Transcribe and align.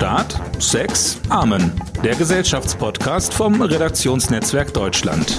Staat, 0.00 0.40
Sex, 0.62 1.20
Amen. 1.28 1.70
Der 2.02 2.14
Gesellschaftspodcast 2.16 3.34
vom 3.34 3.60
Redaktionsnetzwerk 3.60 4.72
Deutschland. 4.72 5.36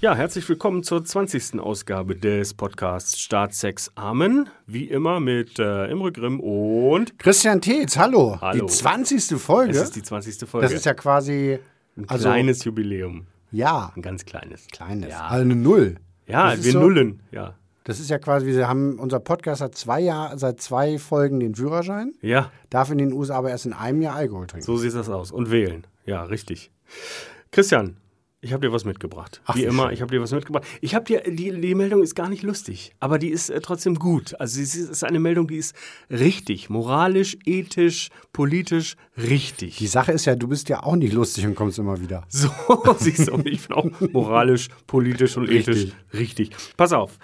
Ja, 0.00 0.16
herzlich 0.16 0.48
willkommen 0.48 0.82
zur 0.82 1.04
20. 1.04 1.60
Ausgabe 1.60 2.16
des 2.16 2.54
Podcasts 2.54 3.20
Staat, 3.20 3.54
Sex, 3.54 3.92
Amen. 3.94 4.48
Wie 4.66 4.86
immer 4.86 5.20
mit 5.20 5.60
äh, 5.60 5.86
Imre 5.86 6.10
Grimm 6.10 6.40
und 6.40 7.16
Christian 7.20 7.60
Tetz, 7.60 7.96
hallo. 7.96 8.38
Hallo. 8.40 8.66
Die 8.66 8.72
20. 8.72 9.40
Folge. 9.40 9.70
es 9.78 9.80
ist 9.84 9.94
die 9.94 10.02
20. 10.02 10.48
Folge. 10.48 10.66
das 10.66 10.72
ist 10.74 10.84
ja 10.84 10.94
quasi 10.94 11.60
ein 11.96 12.08
also- 12.08 12.24
kleines 12.28 12.64
Jubiläum. 12.64 13.28
ja, 13.52 13.92
Ein 13.94 14.02
ganz 14.02 14.24
kleines. 14.24 14.66
kleines. 14.66 15.10
Ja, 15.10 15.26
Also 15.28 15.42
eine 15.42 15.54
Null. 15.54 15.94
ja 16.26 16.56
Das 16.56 16.64
wir 16.64 16.72
so- 16.72 16.80
nullen. 16.80 17.22
Ja. 17.30 17.54
Das 17.88 18.00
ist 18.00 18.10
ja 18.10 18.18
quasi, 18.18 18.44
wir 18.44 18.68
haben 18.68 18.98
unser 18.98 19.18
Podcast 19.18 19.62
hat 19.62 19.74
zwei 19.74 20.00
Jahre, 20.00 20.38
seit 20.38 20.60
zwei 20.60 20.98
Folgen 20.98 21.40
den 21.40 21.54
Führerschein, 21.54 22.12
ja, 22.20 22.52
darf 22.68 22.90
in 22.90 22.98
den 22.98 23.14
USA 23.14 23.36
aber 23.36 23.48
erst 23.48 23.64
in 23.64 23.72
einem 23.72 24.02
Jahr 24.02 24.14
Alkohol 24.14 24.46
trinken. 24.46 24.66
so 24.66 24.76
sieht 24.76 24.94
das 24.94 25.08
aus. 25.08 25.32
Und 25.32 25.50
wählen. 25.50 25.86
Ja, 26.04 26.24
richtig. 26.24 26.70
Christian, 27.50 27.96
ich 28.42 28.52
habe 28.52 28.66
dir 28.66 28.74
was 28.74 28.84
mitgebracht. 28.84 29.40
Ach, 29.46 29.56
wie 29.56 29.64
immer, 29.64 29.84
schön. 29.84 29.94
ich 29.94 30.02
habe 30.02 30.10
dir 30.10 30.20
was 30.20 30.32
mitgebracht. 30.32 30.66
Ich 30.82 30.94
habe 30.94 31.06
dir, 31.06 31.22
die, 31.22 31.58
die 31.58 31.74
Meldung 31.74 32.02
ist 32.02 32.14
gar 32.14 32.28
nicht 32.28 32.42
lustig, 32.42 32.94
aber 33.00 33.18
die 33.18 33.30
ist 33.30 33.48
äh, 33.48 33.62
trotzdem 33.62 33.94
gut. 33.94 34.38
Also 34.38 34.60
es 34.60 34.74
ist 34.74 35.02
eine 35.02 35.18
Meldung, 35.18 35.48
die 35.48 35.56
ist 35.56 35.74
richtig, 36.10 36.68
moralisch, 36.68 37.38
ethisch, 37.46 38.10
politisch 38.34 38.96
richtig. 39.16 39.78
Die 39.78 39.86
Sache 39.86 40.12
ist 40.12 40.26
ja, 40.26 40.36
du 40.36 40.46
bist 40.46 40.68
ja 40.68 40.82
auch 40.82 40.96
nicht 40.96 41.14
lustig 41.14 41.46
und 41.46 41.54
kommst 41.54 41.78
immer 41.78 41.98
wieder. 41.98 42.24
So, 42.28 42.50
siehst 42.98 43.28
du, 43.28 43.38
ich 43.46 43.66
bin 43.66 43.76
auch 43.78 43.86
moralisch, 44.12 44.68
politisch 44.86 45.38
und 45.38 45.48
ethisch 45.50 45.94
Richtig. 46.12 46.50
richtig. 46.50 46.50
Pass 46.76 46.92
auf. 46.92 47.18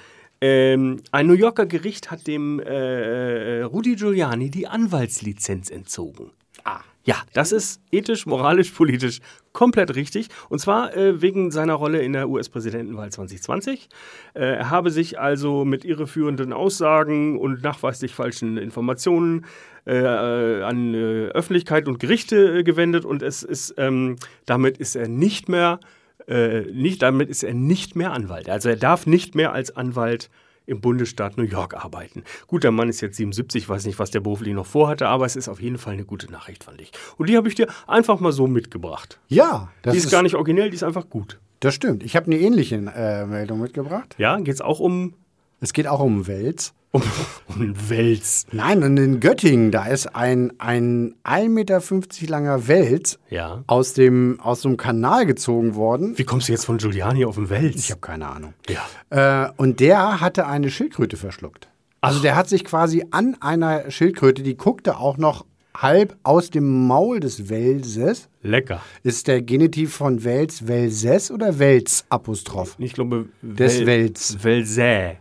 Ähm, 0.47 1.01
ein 1.11 1.27
New 1.27 1.33
Yorker 1.33 1.65
Gericht 1.65 2.11
hat 2.11 2.27
dem 2.27 2.61
äh, 2.61 3.61
äh, 3.61 3.63
Rudy 3.63 3.97
Giuliani 3.97 4.51
die 4.51 4.67
Anwaltslizenz 4.67 5.71
entzogen. 5.71 6.33
Ah. 6.65 6.81
Ja, 7.07 7.17
das 7.33 7.51
ist 7.51 7.81
ethisch, 7.91 8.27
moralisch, 8.27 8.71
politisch 8.71 9.21
komplett 9.53 9.95
richtig. 9.95 10.29
Und 10.51 10.59
zwar 10.59 10.95
äh, 10.95 11.23
wegen 11.23 11.51
seiner 11.51 11.73
Rolle 11.73 12.03
in 12.03 12.13
der 12.13 12.29
US-Präsidentenwahl 12.29 13.11
2020. 13.11 13.89
Äh, 14.35 14.41
er 14.41 14.69
habe 14.69 14.91
sich 14.91 15.19
also 15.19 15.65
mit 15.65 15.87
irreführenden 15.87 16.53
Aussagen 16.53 17.39
und 17.39 17.63
nachweislich 17.63 18.15
falschen 18.15 18.59
Informationen 18.59 19.47
äh, 19.87 19.97
äh, 19.97 20.63
an 20.63 20.93
äh, 20.93 21.29
Öffentlichkeit 21.29 21.89
und 21.89 22.01
Gerichte 22.01 22.65
gewendet 22.65 23.07
und 23.07 23.23
es 23.23 23.43
ist 23.43 23.75
ähm, 23.79 24.17
damit 24.45 24.77
ist 24.77 24.95
er 24.95 25.09
nicht 25.09 25.49
mehr 25.49 25.81
äh, 25.83 25.87
nicht 26.27 27.03
damit 27.03 27.29
ist 27.29 27.43
er 27.43 27.55
nicht 27.55 27.97
mehr 27.97 28.13
Anwalt. 28.13 28.49
Also 28.49 28.71
er 28.71 28.77
darf 28.77 29.07
nicht 29.07 29.35
mehr 29.35 29.53
als 29.53 29.77
Anwalt 29.77 30.31
im 30.67 30.81
Bundesstaat 30.81 31.37
New 31.37 31.45
York 31.45 31.75
arbeiten. 31.75 32.25
Gut, 32.47 32.65
der 32.65 32.71
Mann 32.71 32.89
ist 32.89 33.01
jetzt 33.01 33.17
77, 33.17 33.69
weiß 33.69 33.85
nicht, 33.87 33.99
was 33.99 34.11
der 34.11 34.21
beruflich 34.21 34.55
noch 34.55 34.67
vorhatte, 34.67 35.09
aber 35.09 35.27
es 35.27 35.37
ist 35.37 35.49
auf 35.49 35.61
jeden 35.61 35.79
Fall 35.79 35.95
eine 35.95 36.05
gute 36.05 36.31
Nachricht, 36.31 36.65
fand 36.65 36.81
ich. 36.81 36.93
Und 37.19 37.29
die 37.29 37.37
habe 37.37 37.49
ich 37.49 37.55
dir 37.55 37.69
einfach 37.87 38.21
mal 38.21 38.33
so 38.33 38.47
mitgebracht. 38.47 39.21
Ja, 39.29 39.71
das 39.83 39.93
die 39.93 39.99
ist, 39.99 40.11
gar 40.11 40.23
nicht 40.23 40.35
originell, 40.35 40.71
die 40.71 40.77
ist 40.77 40.83
einfach 40.83 41.11
gut. 41.11 41.39
Das 41.61 41.75
stimmt. 41.75 42.03
Ich 42.03 42.17
habe 42.17 42.27
eine 42.27 42.39
ähnliche 42.39 42.77
äh, 42.77 43.27
Meldung 43.27 43.61
mitgebracht. 43.61 44.15
Ja, 44.19 44.39
geht 44.39 44.55
es 44.55 44.61
auch 44.61 44.81
um, 44.81 45.15
Es 45.61 45.73
geht 45.73 45.87
auch 45.87 46.01
um 46.01 46.27
Wels. 46.27 46.75
Um, 46.95 47.03
um 47.49 47.75
Wels. 47.89 48.47
Nein, 48.53 48.83
und 48.83 48.97
in 48.97 49.21
Göttingen, 49.21 49.71
da 49.71 49.87
ist 49.87 50.15
ein, 50.15 50.53
ein 50.59 51.15
1,50 51.25 51.49
Meter 51.49 51.81
langer 52.29 52.69
Wels 52.69 53.19
Ja. 53.31 53.65
aus 53.67 53.95
dem, 53.95 54.39
aus 54.41 54.63
dem 54.63 54.77
Kanal 54.77 55.27
gezogen 55.27 55.75
worden. 55.75 56.17
Wie 56.17 56.25
kommst 56.25 56.49
du 56.49 56.53
jetzt 56.53 56.65
von 56.67 56.79
Giuliani 56.79 57.25
auf 57.25 57.35
den 57.35 57.51
Wels? 57.51 57.77
Ich 57.77 57.91
habe 57.91 58.01
keine 58.01 58.29
Ahnung. 58.29 58.55
ja. 58.69 59.47
Äh, 59.47 59.51
und 59.57 59.81
der 59.81 60.21
hatte 60.21 60.47
eine 60.47 60.71
Schildkröte 60.71 61.17
verschluckt. 61.17 61.69
Also 62.01 62.21
der 62.21 62.37
hat 62.37 62.49
sich 62.49 62.65
quasi 62.65 63.05
an 63.11 63.37
einer 63.41 63.91
Schildkröte, 63.91 64.43
die 64.43 64.57
guckte 64.57 64.99
auch 64.99 65.17
noch 65.17 65.45
halb 65.77 66.17
aus 66.23 66.51
dem 66.51 66.87
Maul 66.87 67.19
des 67.19 67.49
Welses. 67.49 68.29
Lecker. 68.43 68.81
Ist 69.03 69.27
der 69.27 69.43
Genitiv 69.43 69.95
von 69.95 70.23
Wels 70.23 70.69
Welses 70.69 71.31
oder 71.33 71.59
Wels 71.59 72.05
Apostroph? 72.11 72.77
Ich 72.79 72.93
glaube, 72.93 73.27
Des 73.43 73.81
Wel- 73.81 73.87
Wels. 73.87 74.37
Welsä. 74.45 75.17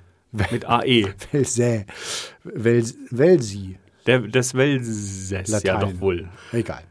Mit 0.52 0.66
AE. 0.66 1.14
Welsä. 1.32 1.86
Wels, 2.44 2.96
Welsi. 3.12 3.78
Der, 4.06 4.20
des 4.20 4.54
Welses. 4.54 5.64
Ja, 5.64 5.78
doch 5.78 6.00
wohl. 6.02 6.28
Egal. 6.52 6.82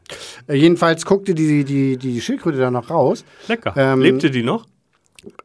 Äh, 0.49 0.55
jedenfalls 0.55 1.05
guckte 1.05 1.35
die, 1.35 1.65
die, 1.65 1.97
die 1.99 2.21
Schildkröte 2.21 2.59
da 2.59 2.71
noch 2.71 2.89
raus. 2.89 3.25
Lecker. 3.49 3.75
Ähm, 3.77 4.01
Lebte 4.01 4.31
die 4.31 4.43
noch? 4.43 4.67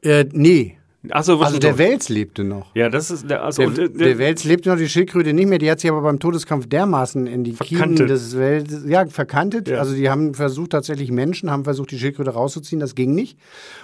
Äh, 0.02 0.26
nee. 0.32 0.77
Was 1.12 1.30
Also 1.30 1.60
der 1.60 1.78
Wels 1.78 2.10
lebte 2.10 2.44
noch. 2.44 2.74
Ja, 2.76 2.90
das 2.90 3.12
ist 3.12 3.30
der. 3.30 3.44
Also, 3.44 3.62
Der, 3.70 3.86
und, 3.88 3.96
äh, 4.02 4.06
der 4.06 4.18
Wels 4.18 4.44
lebte 4.44 4.70
noch, 4.70 4.78
die 4.78 4.90
Schildkröte 4.90 5.34
nicht 5.34 5.48
mehr. 5.48 5.58
Die 5.60 5.70
hat 5.70 5.80
sich 5.80 5.90
aber 5.90 6.02
beim 6.02 6.20
Todeskampf 6.20 6.68
dermaßen 6.68 7.28
in 7.28 7.44
die 7.44 7.54
Kiemen 7.54 7.78
Verkantet. 7.98 8.10
des 8.10 8.38
Wels, 8.38 8.84
ja, 8.88 9.06
verkantet. 9.08 9.68
Ja. 9.68 9.80
Also 9.80 9.94
die 9.96 10.10
haben 10.10 10.34
versucht, 10.34 10.72
tatsächlich 10.72 11.12
Menschen 11.12 11.50
haben 11.52 11.64
versucht, 11.64 11.92
die 11.92 12.00
Schildkröte 12.00 12.32
rauszuziehen. 12.32 12.80
Das 12.80 12.96
ging 12.96 13.14
nicht. 13.14 13.38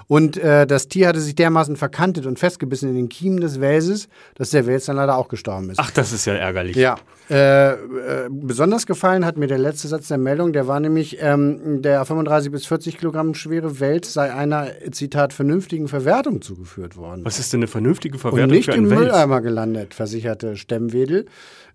Und 0.07 0.38
äh, 0.38 0.66
das 0.67 0.88
Tier 0.88 1.07
hatte 1.07 1.19
sich 1.19 1.35
dermaßen 1.35 1.75
verkantet 1.75 2.25
und 2.25 2.39
festgebissen 2.39 2.89
in 2.89 2.95
den 2.95 3.09
Kiemen 3.09 3.39
des 3.41 3.59
Welses, 3.62 4.07
dass 4.35 4.50
der 4.50 4.66
Wels 4.66 4.85
dann 4.85 4.95
leider 4.95 5.17
auch 5.17 5.28
gestorben 5.28 5.69
ist. 5.69 5.79
Ach, 5.79 5.91
das 5.91 6.12
ist 6.13 6.25
ja 6.25 6.33
ärgerlich. 6.33 6.75
Ja, 6.75 6.95
äh, 7.29 7.72
äh, 7.72 7.75
besonders 8.29 8.85
gefallen 8.85 9.25
hat 9.25 9.38
mir 9.38 9.47
der 9.47 9.57
letzte 9.57 9.88
Satz 9.88 10.07
der 10.09 10.17
Meldung, 10.17 10.53
der 10.53 10.67
war 10.67 10.79
nämlich, 10.79 11.17
ähm, 11.22 11.81
der 11.81 12.03
35 12.06 12.51
bis 12.51 12.66
40 12.66 12.97
Kilogramm 12.97 13.34
schwere 13.34 13.79
Wels 13.79 14.13
sei 14.13 14.34
einer, 14.34 14.67
Zitat, 14.91 15.33
vernünftigen 15.33 15.88
Verwertung 15.88 16.41
zugeführt 16.41 16.97
worden. 16.97 17.23
Was 17.23 17.39
ist 17.39 17.53
denn 17.53 17.59
eine 17.59 17.67
vernünftige 17.67 18.16
Und 18.16 18.19
Verwertung 18.22 18.51
nicht 18.51 18.66
für 18.66 18.78
im 18.78 18.89
Wels? 18.89 19.00
Mülleimer 19.00 19.41
gelandet, 19.41 19.94
versicherte 19.94 20.57
Stemmwedel. 20.57 21.25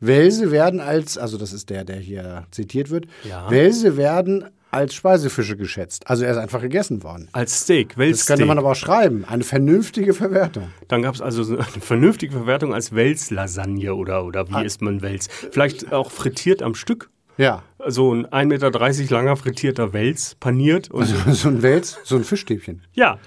Welse 0.00 0.50
werden 0.50 0.81
als, 0.81 1.19
also 1.19 1.38
das 1.38 1.53
ist 1.53 1.70
der, 1.70 1.84
der 1.84 1.97
hier 1.97 2.44
zitiert 2.50 2.91
wird, 2.91 3.06
Ja. 3.28 3.50
Welse 3.50 3.97
werden 3.97 4.44
als 4.70 4.94
Speisefische 4.94 5.56
geschätzt. 5.56 6.08
Also 6.08 6.24
er 6.24 6.32
ist 6.32 6.36
einfach 6.38 6.60
gegessen 6.60 7.02
worden. 7.02 7.28
Als 7.32 7.60
Steak, 7.62 7.90
Das 7.90 7.98
Welssteak. 7.98 8.26
könnte 8.26 8.44
man 8.46 8.58
aber 8.58 8.72
auch 8.72 8.76
schreiben. 8.76 9.24
Eine 9.26 9.44
vernünftige 9.44 10.12
Verwertung. 10.14 10.70
Dann 10.88 11.02
gab 11.02 11.14
es 11.14 11.20
also 11.22 11.42
so 11.42 11.54
eine 11.54 11.64
vernünftige 11.64 12.32
Verwertung 12.32 12.74
als 12.74 12.94
Welslasagne 12.94 13.94
oder, 13.94 14.24
oder 14.24 14.44
Ah. 14.50 14.60
wie 14.60 14.66
isst 14.66 14.82
man 14.82 15.00
Wels? 15.02 15.28
Vielleicht 15.50 15.92
auch 15.92 16.10
frittiert 16.10 16.62
am 16.62 16.74
Stück. 16.74 17.10
Ja. 17.36 17.62
So 17.86 18.12
ein 18.12 18.26
1,30 18.26 18.46
Meter 18.46 19.14
langer 19.14 19.36
frittierter 19.36 19.92
Wels, 19.92 20.34
paniert. 20.40 20.90
Und 20.90 21.04
so 21.32 21.48
ein 21.48 21.62
Wels, 21.62 21.98
so 22.04 22.16
ein 22.16 22.24
Fischstäbchen. 22.24 22.82
ja, 22.94 23.18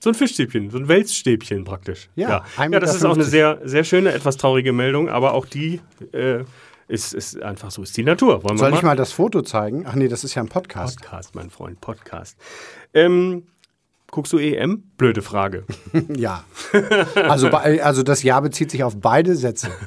so 0.00 0.10
ein 0.10 0.14
Fischstäbchen, 0.14 0.68
so 0.70 0.76
ein 0.76 0.86
Welsstäbchen 0.86 1.64
praktisch. 1.64 2.10
Ja, 2.14 2.28
ja. 2.28 2.44
1,50 2.58 2.72
ja 2.74 2.80
das 2.80 2.94
ist 2.94 3.04
auch 3.06 3.14
eine 3.14 3.24
sehr, 3.24 3.58
sehr 3.64 3.84
schöne, 3.84 4.12
etwas 4.12 4.36
traurige 4.36 4.74
Meldung, 4.74 5.08
aber 5.08 5.32
auch 5.32 5.46
die 5.46 5.80
äh, 6.12 6.44
ist, 6.94 7.12
ist 7.12 7.42
einfach 7.42 7.70
so, 7.70 7.82
ist 7.82 7.96
die 7.96 8.04
Natur. 8.04 8.42
Wollen 8.44 8.56
Soll 8.56 8.72
ich 8.72 8.82
mal 8.82 8.96
das 8.96 9.12
Foto 9.12 9.42
zeigen? 9.42 9.84
Ach 9.86 9.94
nee, 9.94 10.08
das 10.08 10.24
ist 10.24 10.34
ja 10.34 10.42
ein 10.42 10.48
Podcast. 10.48 11.00
Podcast, 11.00 11.34
mein 11.34 11.50
Freund, 11.50 11.80
Podcast. 11.80 12.38
Ähm, 12.94 13.42
guckst 14.10 14.32
du 14.32 14.38
EM? 14.38 14.84
Blöde 14.96 15.20
Frage. 15.20 15.64
Ja. 16.16 16.44
Also, 17.14 17.48
also 17.48 18.02
das 18.02 18.22
Ja 18.22 18.40
bezieht 18.40 18.70
sich 18.70 18.84
auf 18.84 19.00
beide 19.00 19.34
Sätze. 19.36 19.70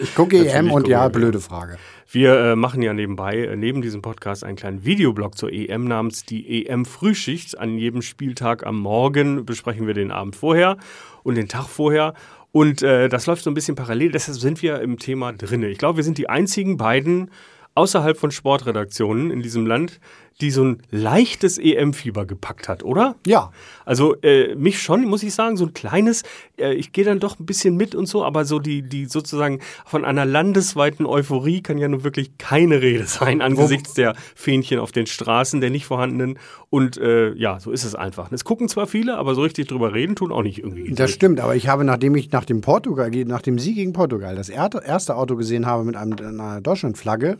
Ich 0.00 0.14
gucke 0.14 0.36
EM 0.36 0.66
Natürlich 0.66 0.72
und 0.72 0.88
ja, 0.88 1.06
wir, 1.06 1.08
blöde 1.08 1.40
Frage. 1.40 1.76
Wir 2.08 2.38
äh, 2.38 2.56
machen 2.56 2.82
ja 2.82 2.94
nebenbei, 2.94 3.38
äh, 3.38 3.56
neben 3.56 3.82
diesem 3.82 4.00
Podcast, 4.00 4.44
einen 4.44 4.56
kleinen 4.56 4.84
Videoblog 4.84 5.36
zur 5.36 5.52
EM 5.52 5.88
namens 5.88 6.24
die 6.24 6.68
EM-Frühschicht. 6.68 7.58
An 7.58 7.76
jedem 7.76 8.00
Spieltag 8.00 8.64
am 8.64 8.78
Morgen 8.78 9.44
besprechen 9.44 9.88
wir 9.88 9.94
den 9.94 10.12
Abend 10.12 10.36
vorher 10.36 10.76
und 11.24 11.34
den 11.34 11.48
Tag 11.48 11.66
vorher. 11.66 12.14
Und 12.54 12.82
äh, 12.82 13.08
das 13.08 13.26
läuft 13.26 13.42
so 13.42 13.50
ein 13.50 13.54
bisschen 13.54 13.74
parallel, 13.74 14.12
deshalb 14.12 14.38
sind 14.38 14.62
wir 14.62 14.80
im 14.80 14.96
Thema 14.96 15.32
drinne. 15.32 15.66
Ich 15.70 15.78
glaube, 15.78 15.96
wir 15.96 16.04
sind 16.04 16.18
die 16.18 16.28
einzigen 16.28 16.76
beiden 16.76 17.32
außerhalb 17.74 18.16
von 18.16 18.30
Sportredaktionen 18.30 19.32
in 19.32 19.42
diesem 19.42 19.66
Land, 19.66 19.98
die 20.40 20.50
so 20.50 20.64
ein 20.64 20.78
leichtes 20.90 21.58
EM-Fieber 21.58 22.26
gepackt 22.26 22.68
hat, 22.68 22.82
oder? 22.82 23.14
Ja. 23.26 23.52
Also 23.84 24.16
äh, 24.22 24.54
mich 24.56 24.82
schon, 24.82 25.04
muss 25.04 25.22
ich 25.22 25.32
sagen, 25.32 25.56
so 25.56 25.64
ein 25.66 25.74
kleines, 25.74 26.22
äh, 26.58 26.74
ich 26.74 26.92
gehe 26.92 27.04
dann 27.04 27.20
doch 27.20 27.38
ein 27.38 27.46
bisschen 27.46 27.76
mit 27.76 27.94
und 27.94 28.06
so, 28.06 28.24
aber 28.24 28.44
so 28.44 28.58
die, 28.58 28.82
die 28.82 29.04
sozusagen 29.06 29.60
von 29.86 30.04
einer 30.04 30.24
landesweiten 30.24 31.06
Euphorie 31.06 31.62
kann 31.62 31.78
ja 31.78 31.86
nun 31.86 32.02
wirklich 32.02 32.36
keine 32.38 32.82
Rede 32.82 33.04
sein 33.06 33.42
angesichts 33.42 33.94
der 33.94 34.14
Fähnchen 34.34 34.80
auf 34.80 34.90
den 34.90 35.06
Straßen, 35.06 35.60
der 35.60 35.70
nicht 35.70 35.86
vorhandenen. 35.86 36.38
Und 36.68 36.96
äh, 36.96 37.32
ja, 37.34 37.60
so 37.60 37.70
ist 37.70 37.84
es 37.84 37.94
einfach. 37.94 38.32
Es 38.32 38.44
gucken 38.44 38.68
zwar 38.68 38.88
viele, 38.88 39.16
aber 39.18 39.36
so 39.36 39.42
richtig 39.42 39.68
drüber 39.68 39.94
reden 39.94 40.16
tun 40.16 40.32
auch 40.32 40.42
nicht 40.42 40.58
irgendwie. 40.58 40.92
Das 40.94 41.12
stimmt, 41.12 41.38
aber 41.38 41.54
ich 41.54 41.68
habe, 41.68 41.84
nachdem 41.84 42.16
ich 42.16 42.32
nach 42.32 42.44
dem 42.44 42.60
Portugal, 42.60 43.08
nach 43.26 43.42
dem 43.42 43.60
Sieg 43.60 43.76
gegen 43.76 43.92
Portugal 43.92 44.34
das 44.34 44.48
er- 44.48 44.82
erste 44.84 45.14
Auto 45.16 45.36
gesehen 45.36 45.66
habe 45.66 45.84
mit 45.84 45.94
einem, 45.96 46.14
einer 46.18 46.60
Deutschlandflagge, 46.60 47.38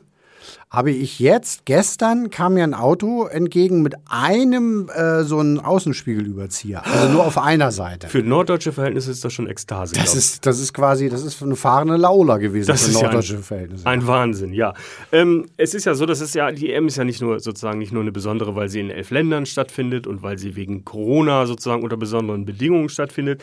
habe 0.71 0.91
ich 0.91 1.19
jetzt, 1.19 1.67
gestern 1.67 2.31
kam 2.31 2.55
mir 2.55 2.65
ein 2.65 2.75
Auto 2.75 3.27
entgegen 3.27 3.83
mit 3.83 3.95
einem 4.09 4.89
äh, 4.89 5.23
so 5.23 5.39
einen 5.39 5.61
Außenspiegelüberzieher. 5.61 6.85
Also 6.87 7.13
nur 7.13 7.25
auf 7.25 7.39
einer 7.39 7.71
Seite. 7.71 8.09
Für 8.09 8.23
norddeutsche 8.23 8.73
Verhältnisse 8.73 9.11
ist 9.11 9.25
das 9.25 9.33
schon 9.33 9.47
Ekstase. 9.47 9.95
Das 9.95 10.15
ist, 10.15 10.45
das 10.47 10.59
ist 10.59 10.73
quasi, 10.73 11.09
das 11.09 11.23
ist 11.23 11.43
eine 11.43 11.57
fahrende 11.57 11.97
Laula 11.97 12.39
gewesen 12.39 12.67
Das 12.69 12.85
für 12.85 12.91
ist 12.91 12.97
ja 12.97 13.03
norddeutsche 13.05 13.37
ein, 13.37 13.43
Verhältnisse. 13.43 13.87
ein 13.87 14.07
Wahnsinn, 14.07 14.53
ja. 14.53 14.75
Ähm, 15.13 15.47
es 15.57 15.75
ist 15.75 15.85
ja 15.85 15.95
so, 15.95 16.07
dass 16.07 16.21
es 16.21 16.35
ja, 16.35 16.51
die 16.51 16.73
EM 16.73 16.89
ist 16.89 16.97
ja 16.97 17.05
nicht 17.05 17.21
nur 17.21 17.41
sozusagen 17.41 17.79
nicht 17.79 17.93
nur 17.93 18.03
eine 18.03 18.13
besondere, 18.13 18.57
weil 18.57 18.69
sie 18.69 18.81
in 18.81 18.91
elf 18.91 19.11
Ländern 19.11 19.47
stattfindet 19.47 20.07
und 20.07 20.23
weil 20.23 20.39
sie 20.39 20.57
wegen 20.57 20.85
Corona 20.85 21.47
sozusagen 21.47 21.83
unter 21.83 21.97
besonderen 21.97 22.45
Bedingungen 22.45 22.89
stattfindet. 22.89 23.43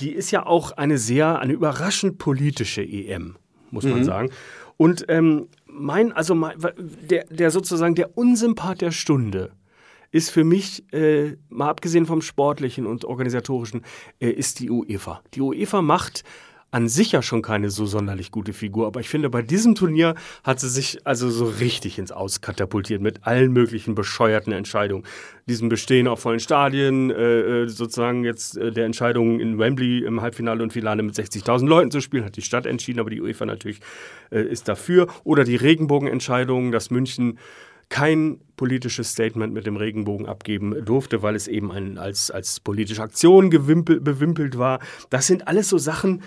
Die 0.00 0.10
ist 0.10 0.30
ja 0.30 0.46
auch 0.46 0.72
eine 0.72 0.98
sehr, 0.98 1.38
eine 1.38 1.52
überraschend 1.52 2.18
politische 2.18 2.82
EM, 2.82 3.36
muss 3.70 3.84
man 3.84 4.04
sagen. 4.04 4.30
Und 4.76 5.04
ähm, 5.08 5.48
mein, 5.72 6.12
also 6.12 6.34
mein, 6.34 6.56
der, 7.08 7.24
der 7.24 7.50
sozusagen 7.50 7.94
der 7.94 8.16
Unsympath 8.16 8.80
der 8.80 8.92
Stunde 8.92 9.52
ist 10.10 10.30
für 10.30 10.44
mich, 10.44 10.84
äh, 10.92 11.36
mal 11.48 11.70
abgesehen 11.70 12.04
vom 12.04 12.20
sportlichen 12.20 12.86
und 12.86 13.04
organisatorischen, 13.04 13.82
äh, 14.20 14.28
ist 14.28 14.60
die 14.60 14.70
UEFA. 14.70 15.22
Die 15.34 15.40
UEFA 15.40 15.80
macht 15.80 16.22
an 16.72 16.88
sich 16.88 17.12
ja 17.12 17.22
schon 17.22 17.42
keine 17.42 17.70
so 17.70 17.84
sonderlich 17.84 18.30
gute 18.30 18.54
Figur, 18.54 18.86
aber 18.86 18.98
ich 19.00 19.08
finde, 19.08 19.28
bei 19.28 19.42
diesem 19.42 19.74
Turnier 19.74 20.14
hat 20.42 20.58
sie 20.58 20.70
sich 20.70 21.06
also 21.06 21.30
so 21.30 21.44
richtig 21.44 21.98
ins 21.98 22.10
Aus 22.10 22.40
katapultiert 22.40 23.02
mit 23.02 23.26
allen 23.26 23.52
möglichen 23.52 23.94
bescheuerten 23.94 24.54
Entscheidungen. 24.54 25.04
Diesem 25.46 25.68
Bestehen 25.68 26.08
auf 26.08 26.20
vollen 26.20 26.40
Stadien, 26.40 27.10
äh, 27.10 27.62
äh 27.62 27.68
sozusagen 27.68 28.24
jetzt 28.24 28.56
äh, 28.56 28.72
der 28.72 28.86
Entscheidung 28.86 29.38
in 29.38 29.58
Wembley 29.58 29.98
im 29.98 30.22
Halbfinale 30.22 30.62
und 30.62 30.72
Finale 30.72 31.02
mit 31.02 31.14
60.000 31.14 31.66
Leuten 31.66 31.90
zu 31.90 32.00
spielen, 32.00 32.24
hat 32.24 32.36
die 32.36 32.42
Stadt 32.42 32.64
entschieden, 32.64 33.00
aber 33.00 33.10
die 33.10 33.20
UEFA 33.20 33.44
natürlich 33.44 33.80
äh, 34.30 34.40
ist 34.40 34.66
dafür. 34.66 35.08
Oder 35.24 35.44
die 35.44 35.56
Regenbogenentscheidung, 35.56 36.72
dass 36.72 36.90
München 36.90 37.38
kein 37.92 38.40
politisches 38.56 39.10
Statement 39.10 39.52
mit 39.52 39.66
dem 39.66 39.76
Regenbogen 39.76 40.24
abgeben 40.24 40.82
durfte, 40.82 41.22
weil 41.22 41.36
es 41.36 41.46
eben 41.46 41.70
ein, 41.70 41.98
als, 41.98 42.30
als 42.30 42.58
politische 42.58 43.02
Aktion 43.02 43.50
bewimpelt 43.50 44.56
war. 44.56 44.78
Das 45.10 45.26
sind 45.26 45.46
alles 45.46 45.68
so 45.68 45.76
Sachen, 45.76 46.22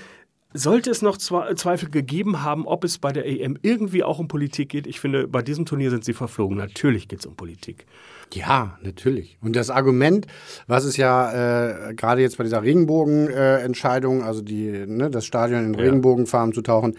sollte 0.55 0.89
es 0.89 1.01
noch 1.01 1.17
Zweifel 1.17 1.89
gegeben 1.89 2.41
haben, 2.41 2.65
ob 2.65 2.83
es 2.83 2.97
bei 2.97 3.11
der 3.11 3.25
EM 3.25 3.57
irgendwie 3.61 4.03
auch 4.03 4.19
um 4.19 4.27
Politik 4.27 4.69
geht, 4.69 4.87
ich 4.87 4.99
finde, 4.99 5.27
bei 5.27 5.41
diesem 5.41 5.65
Turnier 5.65 5.89
sind 5.89 6.05
sie 6.05 6.13
verflogen. 6.13 6.57
Natürlich 6.57 7.07
geht 7.07 7.19
es 7.19 7.25
um 7.25 7.35
Politik. 7.35 7.85
Ja, 8.33 8.77
natürlich. 8.81 9.37
Und 9.41 9.55
das 9.55 9.69
Argument, 9.69 10.27
was 10.67 10.85
es 10.85 10.97
ja 10.97 11.89
äh, 11.89 11.93
gerade 11.93 12.21
jetzt 12.21 12.37
bei 12.37 12.43
dieser 12.43 12.63
Regenbogenentscheidung, 12.63 14.21
äh, 14.21 14.23
also 14.23 14.41
die, 14.41 14.85
ne, 14.87 15.09
das 15.09 15.25
Stadion 15.25 15.65
in 15.65 15.73
ja. 15.73 15.81
Regenbogenfarben 15.81 16.53
zu 16.53 16.61
tauchen, 16.61 16.95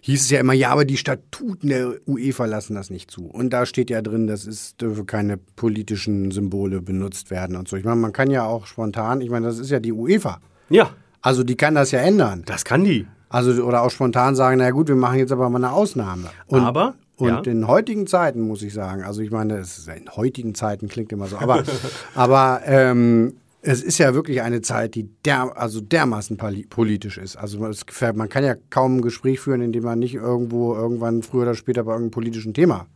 hieß 0.00 0.22
es 0.22 0.30
ja 0.30 0.40
immer, 0.40 0.52
ja, 0.52 0.70
aber 0.70 0.84
die 0.84 0.96
Statuten 0.96 1.68
der 1.68 1.94
UEFA 2.06 2.44
lassen 2.44 2.74
das 2.74 2.90
nicht 2.90 3.10
zu. 3.10 3.26
Und 3.26 3.50
da 3.50 3.66
steht 3.66 3.90
ja 3.90 4.02
drin, 4.02 4.26
das 4.26 4.46
ist, 4.46 4.80
dürfe 4.80 5.04
keine 5.04 5.36
politischen 5.36 6.30
Symbole 6.30 6.82
benutzt 6.82 7.30
werden 7.30 7.56
und 7.56 7.68
so. 7.68 7.76
Ich 7.76 7.84
meine, 7.84 7.96
man 7.96 8.12
kann 8.12 8.30
ja 8.30 8.44
auch 8.44 8.66
spontan, 8.66 9.20
ich 9.20 9.30
meine, 9.30 9.46
das 9.46 9.58
ist 9.58 9.70
ja 9.70 9.80
die 9.80 9.92
UEFA. 9.92 10.40
Ja. 10.68 10.90
Also 11.26 11.42
die 11.42 11.56
kann 11.56 11.74
das 11.74 11.90
ja 11.90 11.98
ändern. 11.98 12.44
Das 12.46 12.64
kann 12.64 12.84
die. 12.84 13.04
Also 13.28 13.64
oder 13.64 13.82
auch 13.82 13.90
spontan 13.90 14.36
sagen, 14.36 14.58
na 14.58 14.70
gut, 14.70 14.86
wir 14.86 14.94
machen 14.94 15.18
jetzt 15.18 15.32
aber 15.32 15.50
mal 15.50 15.58
eine 15.58 15.72
Ausnahme. 15.72 16.28
Und, 16.46 16.60
aber 16.60 16.94
und 17.16 17.28
ja. 17.28 17.52
in 17.52 17.66
heutigen 17.66 18.06
Zeiten 18.06 18.42
muss 18.42 18.62
ich 18.62 18.72
sagen, 18.72 19.02
also 19.02 19.22
ich 19.22 19.32
meine, 19.32 19.56
es 19.56 19.76
ist 19.76 19.88
in 19.88 20.08
heutigen 20.14 20.54
Zeiten 20.54 20.86
klingt 20.86 21.10
immer 21.10 21.26
so, 21.26 21.36
aber 21.38 21.64
aber 22.14 22.60
ähm, 22.66 23.38
es 23.60 23.82
ist 23.82 23.98
ja 23.98 24.14
wirklich 24.14 24.42
eine 24.42 24.60
Zeit, 24.62 24.94
die 24.94 25.08
der, 25.24 25.60
also 25.60 25.80
dermaßen 25.80 26.36
politisch 26.70 27.18
ist. 27.18 27.34
Also 27.34 27.66
es, 27.66 27.84
man 28.14 28.28
kann 28.28 28.44
ja 28.44 28.54
kaum 28.70 28.98
ein 28.98 29.02
Gespräch 29.02 29.40
führen, 29.40 29.62
in 29.62 29.72
dem 29.72 29.82
man 29.82 29.98
nicht 29.98 30.14
irgendwo 30.14 30.76
irgendwann 30.76 31.24
früher 31.24 31.42
oder 31.42 31.56
später 31.56 31.82
bei 31.82 31.90
irgendeinem 31.90 32.12
politischen 32.12 32.54
Thema 32.54 32.86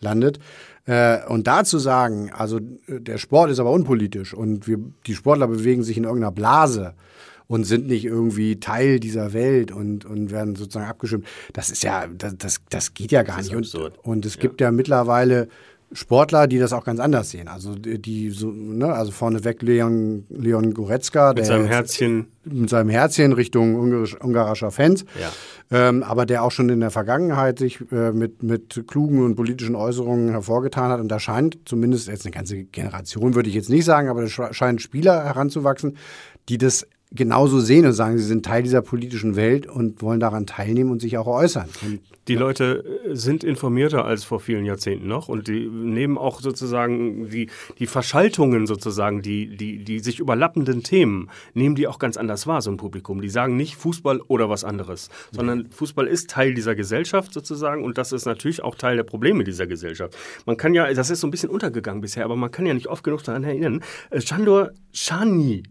landet. 0.00 0.40
Äh, 0.86 1.24
und 1.28 1.46
da 1.46 1.62
zu 1.62 1.78
sagen, 1.78 2.32
also 2.36 2.58
der 2.88 3.18
Sport 3.18 3.52
ist 3.52 3.60
aber 3.60 3.70
unpolitisch 3.70 4.34
und 4.34 4.66
wir, 4.66 4.78
die 5.06 5.14
Sportler 5.14 5.46
bewegen 5.46 5.84
sich 5.84 5.96
in 5.96 6.02
irgendeiner 6.02 6.32
Blase 6.32 6.94
und 7.48 7.64
sind 7.64 7.86
nicht 7.86 8.04
irgendwie 8.04 8.58
Teil 8.58 9.00
dieser 9.00 9.32
Welt 9.32 9.70
und, 9.70 10.04
und 10.04 10.30
werden 10.30 10.56
sozusagen 10.56 10.88
abgestimmt. 10.88 11.26
Das 11.52 11.70
ist 11.70 11.82
ja, 11.82 12.06
das, 12.06 12.36
das, 12.38 12.60
das 12.68 12.94
geht 12.94 13.12
ja 13.12 13.22
gar 13.22 13.38
nicht. 13.38 13.54
Und, 13.54 13.74
und, 14.02 14.26
es 14.26 14.34
ja. 14.34 14.40
gibt 14.40 14.60
ja 14.60 14.70
mittlerweile 14.70 15.48
Sportler, 15.92 16.48
die 16.48 16.58
das 16.58 16.72
auch 16.72 16.84
ganz 16.84 16.98
anders 16.98 17.30
sehen. 17.30 17.46
Also 17.46 17.74
die 17.76 18.30
so, 18.30 18.50
ne, 18.50 18.86
also 18.86 19.12
vorneweg 19.12 19.62
Leon, 19.62 20.26
Leon 20.28 20.74
Goretzka, 20.74 21.32
mit 21.34 21.46
seinem 21.46 21.66
Herzchen. 21.66 22.26
Mit 22.44 22.70
seinem 22.70 22.90
Herzchen 22.90 23.32
Richtung 23.32 23.76
ungarisch, 23.76 24.20
ungarischer 24.20 24.72
Fans. 24.72 25.04
Ja. 25.20 25.30
Ähm, 25.88 26.02
aber 26.02 26.26
der 26.26 26.42
auch 26.42 26.50
schon 26.50 26.68
in 26.70 26.80
der 26.80 26.90
Vergangenheit 26.90 27.60
sich 27.60 27.80
äh, 27.92 28.10
mit, 28.12 28.42
mit 28.42 28.84
klugen 28.88 29.22
und 29.22 29.36
politischen 29.36 29.76
Äußerungen 29.76 30.30
hervorgetan 30.30 30.90
hat. 30.90 31.00
Und 31.00 31.08
da 31.08 31.20
scheint 31.20 31.58
zumindest 31.64 32.08
jetzt 32.08 32.24
eine 32.26 32.32
ganze 32.32 32.64
Generation, 32.64 33.34
würde 33.34 33.48
ich 33.48 33.54
jetzt 33.54 33.70
nicht 33.70 33.84
sagen, 33.84 34.08
aber 34.08 34.24
da 34.24 34.52
scheinen 34.52 34.80
Spieler 34.80 35.24
heranzuwachsen, 35.24 35.96
die 36.48 36.58
das 36.58 36.86
genauso 37.12 37.60
sehen 37.60 37.86
und 37.86 37.92
sagen, 37.92 38.18
sie 38.18 38.24
sind 38.24 38.44
Teil 38.44 38.62
dieser 38.62 38.82
politischen 38.82 39.36
Welt 39.36 39.66
und 39.66 40.02
wollen 40.02 40.20
daran 40.20 40.46
teilnehmen 40.46 40.90
und 40.90 41.00
sich 41.00 41.16
auch 41.18 41.26
äußern. 41.26 41.68
Und, 41.82 42.00
die 42.28 42.34
ja. 42.34 42.40
Leute 42.40 42.84
äh, 43.04 43.14
sind 43.14 43.44
informierter 43.44 44.04
als 44.04 44.24
vor 44.24 44.40
vielen 44.40 44.64
Jahrzehnten 44.64 45.06
noch 45.06 45.28
und 45.28 45.46
die 45.46 45.68
nehmen 45.68 46.18
auch 46.18 46.40
sozusagen 46.40 47.30
die, 47.30 47.48
die 47.78 47.86
Verschaltungen 47.86 48.66
sozusagen, 48.66 49.22
die, 49.22 49.56
die, 49.56 49.84
die 49.84 50.00
sich 50.00 50.18
überlappenden 50.18 50.82
Themen, 50.82 51.30
nehmen 51.54 51.76
die 51.76 51.86
auch 51.86 52.00
ganz 52.00 52.16
anders 52.16 52.46
wahr, 52.48 52.60
so 52.62 52.70
ein 52.70 52.76
Publikum. 52.76 53.20
Die 53.20 53.28
sagen 53.28 53.56
nicht 53.56 53.76
Fußball 53.76 54.20
oder 54.22 54.50
was 54.50 54.64
anderes, 54.64 55.08
sondern 55.30 55.70
Fußball 55.70 56.08
ist 56.08 56.30
Teil 56.30 56.54
dieser 56.54 56.74
Gesellschaft 56.74 57.32
sozusagen 57.32 57.84
und 57.84 57.98
das 57.98 58.10
ist 58.10 58.26
natürlich 58.26 58.62
auch 58.62 58.74
Teil 58.74 58.96
der 58.96 59.04
Probleme 59.04 59.44
dieser 59.44 59.68
Gesellschaft. 59.68 60.16
Man 60.44 60.56
kann 60.56 60.74
ja, 60.74 60.92
das 60.92 61.10
ist 61.10 61.20
so 61.20 61.28
ein 61.28 61.30
bisschen 61.30 61.50
untergegangen 61.50 62.00
bisher, 62.00 62.24
aber 62.24 62.36
man 62.36 62.50
kann 62.50 62.66
ja 62.66 62.74
nicht 62.74 62.88
oft 62.88 63.04
genug 63.04 63.22
daran 63.22 63.44
erinnern, 63.44 63.82
Chandor 64.18 64.70
äh, 64.70 64.72
Shani 64.92 65.62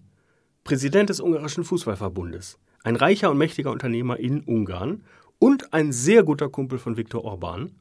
Präsident 0.66 1.12
des 1.12 1.22
ungarischen 1.22 1.64
Fußballverbundes, 1.64 2.58
ein 2.84 2.96
reicher 2.96 3.30
und 3.30 3.38
mächtiger 3.38 3.70
Unternehmer 3.70 4.18
in 4.18 4.42
Ungarn 4.42 5.04
und 5.38 5.74
ein 5.76 5.92
sehr 5.92 6.24
guter 6.24 6.50
Kumpel 6.50 6.80
von 6.80 6.98
Viktor 6.98 7.24
Orban. 7.24 7.76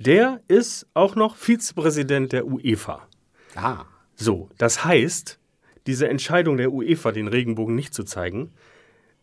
Der 0.00 0.42
ist 0.48 0.88
auch 0.92 1.14
noch 1.14 1.36
Vizepräsident 1.36 2.32
der 2.32 2.46
UEFA. 2.46 3.06
Ah. 3.54 3.84
So, 4.16 4.48
das 4.58 4.84
heißt, 4.84 5.38
diese 5.86 6.08
Entscheidung 6.08 6.56
der 6.56 6.72
UEFA, 6.72 7.12
den 7.12 7.28
Regenbogen 7.28 7.76
nicht 7.76 7.94
zu 7.94 8.02
zeigen, 8.02 8.50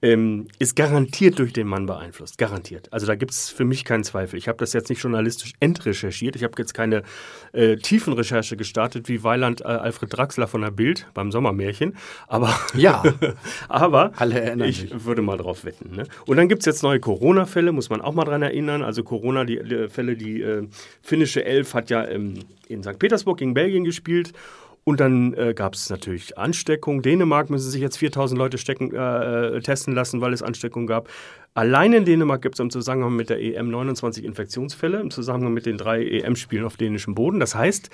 ähm, 0.02 0.48
ist 0.60 0.76
garantiert 0.76 1.40
durch 1.40 1.54
den 1.54 1.68
Mann 1.68 1.88
beeinflusst. 1.88 2.38
Garantiert. 2.38 2.94
Also 2.94 3.08
da 3.08 3.16
gibt 3.16 3.32
es 3.32 3.50
für 3.50 3.66
mich 3.66 3.84
keinen 3.84 4.04
Zweifel. 4.04 4.38
Ich 4.38 4.48
habe 4.48 4.58
das 4.60 4.74
jetzt 4.74 4.90
nicht 4.90 5.02
journalistisch 5.02 5.54
entrecherchiert. 5.60 6.36
Ich 6.36 6.44
habe 6.44 6.54
jetzt 6.58 6.74
keine 6.74 7.02
äh, 7.54 7.78
Tiefenrecherche 7.78 8.58
gestartet 8.58 9.10
wie 9.10 9.24
Weiland 9.24 9.62
äh, 9.62 9.66
Alfred 9.66 10.16
Draxler 10.16 10.48
von 10.48 10.62
der 10.62 10.72
Bild 10.72 11.08
beim 11.16 11.32
Sommermärchen. 11.32 11.96
Aber, 12.28 12.54
ja. 12.76 13.04
aber 13.70 14.12
Alle 14.18 14.68
ich 14.68 14.82
sich. 14.82 15.06
würde 15.06 15.24
mal 15.24 15.38
drauf 15.38 15.66
wetten. 15.66 15.96
Ne? 15.96 16.06
Und 16.28 16.38
dann 16.38 16.48
gibt 16.48 16.62
es 16.62 16.66
jetzt 16.68 16.84
neue 16.84 17.00
Corona-Fälle, 17.00 17.72
muss 17.72 17.90
man 17.90 18.02
auch 18.02 18.14
mal 18.14 18.26
dran 18.26 18.44
erinnern. 18.44 18.84
Also 18.84 19.04
Corona, 19.04 19.46
die, 19.46 19.62
die 19.64 19.90
Fälle, 19.90 20.16
die 20.16 20.42
äh, 20.42 20.68
finnische 21.02 21.44
Elf 21.44 21.74
hat 21.74 21.90
ja 21.90 22.08
ähm, 22.08 22.36
in 22.68 22.84
St. 22.84 23.00
Petersburg 23.00 23.40
gegen 23.40 23.56
Belgien 23.56 23.84
gespielt. 23.84 24.34
Und 24.88 25.01
dann 25.01 25.34
äh, 25.34 25.54
gab 25.54 25.74
es 25.74 25.89
natürlich 25.89 26.38
Ansteckung. 26.38 27.01
Dänemark 27.01 27.50
müssen 27.50 27.69
sich 27.69 27.81
jetzt 27.81 27.98
4000 27.98 28.39
Leute 28.39 28.57
stecken, 28.57 28.95
äh, 28.95 29.60
testen 29.60 29.94
lassen, 29.94 30.22
weil 30.22 30.31
es 30.31 30.42
Ansteckung 30.42 30.88
gab. 30.88 31.10
Allein 31.56 31.92
in 31.92 32.06
Dänemark 32.06 32.42
gibt 32.42 32.56
es 32.56 32.62
im 32.62 32.69
Zusammenhang 32.69 33.13
mit 33.13 33.30
der 33.30 33.42
EM 33.42 33.69
29 33.69 34.24
Infektionsfälle, 34.24 35.01
im 35.01 35.12
Zusammenhang 35.12 35.51
mit 35.51 35.66
den 35.66 35.78
drei 35.78 36.06
EM-Spielen 36.06 36.63
auf 36.63 36.77
dänischem 36.77 37.15
Boden. 37.15 37.41
Das 37.41 37.53
heißt, 37.53 37.89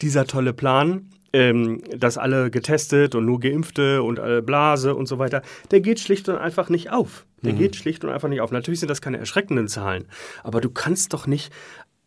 dieser 0.00 0.26
tolle 0.26 0.54
Plan, 0.54 1.10
ähm, 1.34 1.82
dass 1.94 2.16
alle 2.16 2.50
getestet 2.50 3.14
und 3.14 3.26
nur 3.26 3.38
Geimpfte 3.38 4.02
und 4.02 4.18
äh, 4.18 4.40
Blase 4.40 4.94
und 4.94 5.04
so 5.04 5.18
weiter, 5.18 5.42
der 5.70 5.82
geht 5.82 6.00
schlicht 6.00 6.26
und 6.30 6.38
einfach 6.38 6.70
nicht 6.70 6.90
auf. 6.90 7.26
Der 7.42 7.52
mhm. 7.52 7.58
geht 7.58 7.76
schlicht 7.76 8.02
und 8.02 8.10
einfach 8.10 8.30
nicht 8.30 8.40
auf. 8.40 8.50
Natürlich 8.50 8.80
sind 8.80 8.88
das 8.88 9.02
keine 9.02 9.18
erschreckenden 9.18 9.68
Zahlen, 9.68 10.06
aber 10.42 10.62
du 10.62 10.70
kannst 10.70 11.12
doch 11.12 11.26
nicht 11.26 11.52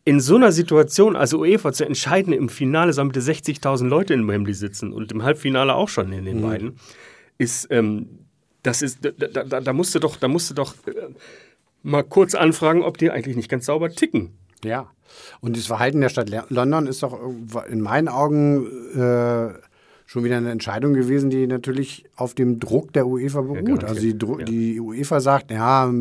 in 0.06 0.20
so 0.20 0.36
einer 0.36 0.52
Situation 0.52 1.16
als 1.16 1.34
UEFA 1.34 1.72
zu 1.72 1.86
entscheiden, 1.86 2.34
im 2.34 2.50
Finale 2.50 2.92
sollen 2.94 3.10
bitte 3.10 3.22
60.000 3.22 3.88
Leute 3.88 4.14
in 4.14 4.28
Wembley 4.28 4.54
sitzen 4.54 4.92
und 4.92 5.12
im 5.12 5.24
Halbfinale 5.24 5.74
auch 5.76 5.90
schon 5.90 6.12
in 6.12 6.26
den 6.26 6.38
mhm. 6.38 6.42
beiden, 6.42 6.76
ist, 7.38 7.68
ähm, 7.70 8.20
das 8.64 8.82
ist, 8.82 9.00
da, 9.02 9.44
da, 9.44 9.62
da 9.62 9.74
musst 9.74 9.96
du 9.96 10.00
doch, 10.00 10.18
da 10.18 10.28
musst 10.28 10.50
du 10.50 10.54
doch 10.54 10.76
äh, 10.88 11.14
mal 11.84 12.04
kurz 12.04 12.36
anfragen, 12.36 12.84
ob 12.84 12.98
die 12.98 13.12
eigentlich 13.12 13.36
nicht 13.36 13.50
ganz 13.50 13.66
sauber 13.66 13.90
ticken. 13.90 14.32
Ja. 14.64 14.92
Und 15.42 15.58
das 15.58 15.68
Verhalten 15.68 16.02
der 16.02 16.10
Stadt 16.10 16.32
London 16.50 16.88
ist 16.88 17.04
doch 17.04 17.20
in 17.70 17.82
meinen 17.82 18.08
Augen 18.08 18.66
äh, 18.96 19.54
schon 20.06 20.24
wieder 20.24 20.38
eine 20.38 20.52
Entscheidung 20.52 20.94
gewesen, 20.94 21.30
die 21.30 21.48
natürlich 21.48 22.06
auf 22.16 22.34
dem 22.34 22.60
Druck 22.60 22.94
der 22.94 23.08
UEFA 23.08 23.42
beruht. 23.42 23.84
Ja, 23.84 23.88
also 23.88 24.02
die, 24.02 24.18
ja. 24.18 24.46
die 24.46 24.80
UEFA 24.80 25.20
sagt, 25.20 25.52
ja, 25.52 25.92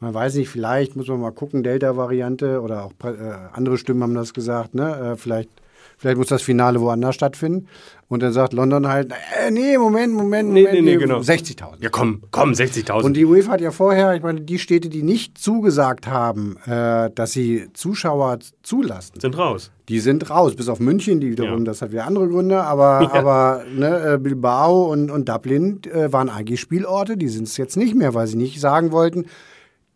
man 0.00 0.12
weiß 0.12 0.34
nicht, 0.34 0.48
vielleicht 0.48 0.96
muss 0.96 1.08
man 1.08 1.20
mal 1.20 1.32
gucken, 1.32 1.62
Delta-Variante 1.62 2.60
oder 2.60 2.84
auch 2.84 2.92
äh, 3.04 3.32
andere 3.52 3.78
Stimmen 3.78 4.02
haben 4.02 4.14
das 4.14 4.34
gesagt, 4.34 4.74
ne? 4.74 5.12
Äh, 5.12 5.16
vielleicht, 5.16 5.48
vielleicht 5.96 6.18
muss 6.18 6.26
das 6.26 6.42
Finale 6.42 6.80
woanders 6.80 7.14
stattfinden. 7.14 7.68
Und 8.08 8.22
dann 8.22 8.32
sagt 8.32 8.52
London 8.52 8.86
halt, 8.86 9.10
äh, 9.10 9.50
nee, 9.50 9.76
Moment, 9.78 10.12
Moment, 10.12 10.50
nee, 10.52 10.62
Moment, 10.62 10.84
nee, 10.84 10.92
nee, 10.92 10.96
genau. 10.96 11.20
60.000. 11.20 11.80
Ja, 11.80 11.88
komm, 11.88 12.22
komm, 12.30 12.52
60.000. 12.52 13.02
Und 13.02 13.14
die 13.14 13.24
UEFA 13.24 13.52
hat 13.52 13.60
ja 13.60 13.70
vorher, 13.70 14.14
ich 14.14 14.22
meine, 14.22 14.42
die 14.42 14.58
Städte, 14.58 14.90
die 14.90 15.02
nicht 15.02 15.38
zugesagt 15.38 16.06
haben, 16.06 16.56
äh, 16.66 17.10
dass 17.14 17.32
sie 17.32 17.68
Zuschauer 17.72 18.38
zulassen. 18.62 19.18
Sind 19.18 19.36
raus. 19.38 19.72
Die 19.88 19.98
sind 20.00 20.28
raus, 20.28 20.54
bis 20.54 20.68
auf 20.68 20.78
München, 20.78 21.20
die 21.20 21.30
wiederum, 21.30 21.60
ja. 21.60 21.64
das 21.64 21.80
hat 21.80 21.90
wieder 21.90 22.06
andere 22.06 22.28
Gründe, 22.28 22.62
aber, 22.62 23.00
ja. 23.12 23.12
aber 23.14 23.64
ne, 23.74 24.14
äh, 24.14 24.18
Bilbao 24.18 24.92
und, 24.92 25.10
und 25.10 25.28
Dublin 25.28 25.80
äh, 25.92 26.12
waren 26.12 26.28
eigentlich 26.28 26.60
Spielorte, 26.60 27.16
die 27.16 27.28
sind 27.28 27.48
es 27.48 27.56
jetzt 27.56 27.76
nicht 27.76 27.94
mehr, 27.94 28.12
weil 28.12 28.26
sie 28.26 28.36
nicht 28.36 28.60
sagen 28.60 28.92
wollten, 28.92 29.26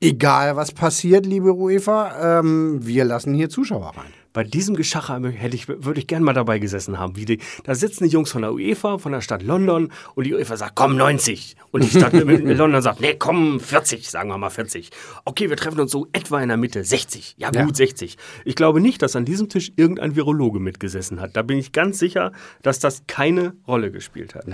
egal 0.01 0.57
was 0.57 0.73
passiert, 0.73 1.27
liebe 1.27 1.53
UEFA, 1.55 2.41
ähm, 2.41 2.79
wir 2.85 3.05
lassen 3.05 3.35
hier 3.35 3.49
Zuschauer 3.51 3.93
rein. 3.97 4.13
bei 4.33 4.45
diesem 4.45 4.77
Geschacher 4.77 5.21
hätte 5.29 5.57
ich, 5.57 5.67
würde 5.69 5.99
ich 5.99 6.07
gern 6.07 6.23
mal 6.23 6.33
dabei 6.33 6.59
gesessen 6.61 6.99
haben. 7.01 7.17
Wie 7.17 7.25
die, 7.25 7.39
da 7.65 7.75
sitzen 7.75 8.05
die 8.05 8.11
Jungs 8.11 8.31
von 8.31 8.43
der 8.43 8.53
UEFA, 8.53 8.99
von 8.99 9.11
der 9.13 9.21
Stadt 9.23 9.43
London 9.43 9.91
und 10.15 10.25
die 10.25 10.33
UEFA 10.33 10.57
sagt, 10.57 10.77
komm 10.77 10.97
90. 10.97 11.57
Und 11.73 11.83
die 11.83 11.91
Stadt 11.91 12.13
London 12.15 12.81
sagt, 12.81 13.01
nee, 13.01 13.15
komm 13.19 13.59
40, 13.61 14.09
sagen 14.09 14.31
wir 14.31 14.39
mal 14.39 14.51
40. 14.51 14.91
Okay, 15.25 15.51
wir 15.51 15.57
treffen 15.57 15.81
uns 15.81 15.91
so 15.91 16.07
etwa 16.13 16.41
in 16.41 16.49
der 16.49 16.57
Mitte, 16.57 16.85
60. 16.85 17.35
Ja 17.39 17.49
gut, 17.49 17.57
Ja. 17.57 17.75
60. 17.75 18.17
Ich 18.45 18.55
glaube 18.55 18.81
nicht, 18.81 19.03
dass 19.03 19.17
an 19.17 19.25
diesem 19.25 19.49
Tisch 19.49 19.73
irgendein 19.75 20.15
Virologe 20.15 20.61
mitgesessen 20.61 21.21
hat. 21.21 21.37
Da 21.37 21.43
bin 21.43 21.59
ich 21.59 21.73
ganz 21.73 21.99
sicher, 21.99 22.31
dass 22.63 22.79
das 22.79 23.03
keine 23.09 23.55
Rolle 23.67 23.91
gespielt 23.91 24.37
hat. 24.37 24.47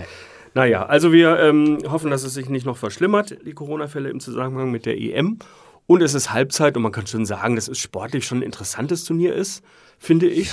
Naja, 0.56 0.86
also 0.86 1.12
wir 1.12 1.38
ähm, 1.38 1.80
hoffen, 1.86 2.10
dass 2.10 2.25
es 2.25 2.32
sich 2.32 2.48
nicht 2.48 2.64
noch 2.64 2.78
verschlimmert, 2.78 3.36
die 3.44 3.52
Corona-Fälle 3.52 4.08
im 4.08 4.20
Zusammenhang 4.20 4.70
mit 4.70 4.86
der 4.86 4.98
EM. 4.98 5.38
Und 5.86 6.00
es 6.00 6.14
ist 6.14 6.32
Halbzeit 6.32 6.78
und 6.78 6.82
man 6.82 6.92
kann 6.92 7.06
schon 7.06 7.26
sagen, 7.26 7.56
dass 7.56 7.68
es 7.68 7.78
sportlich 7.78 8.25
schon 8.25 8.38
ein 8.38 8.42
interessantes 8.42 9.04
Turnier 9.04 9.34
ist, 9.34 9.62
finde 9.98 10.28
ich. 10.28 10.50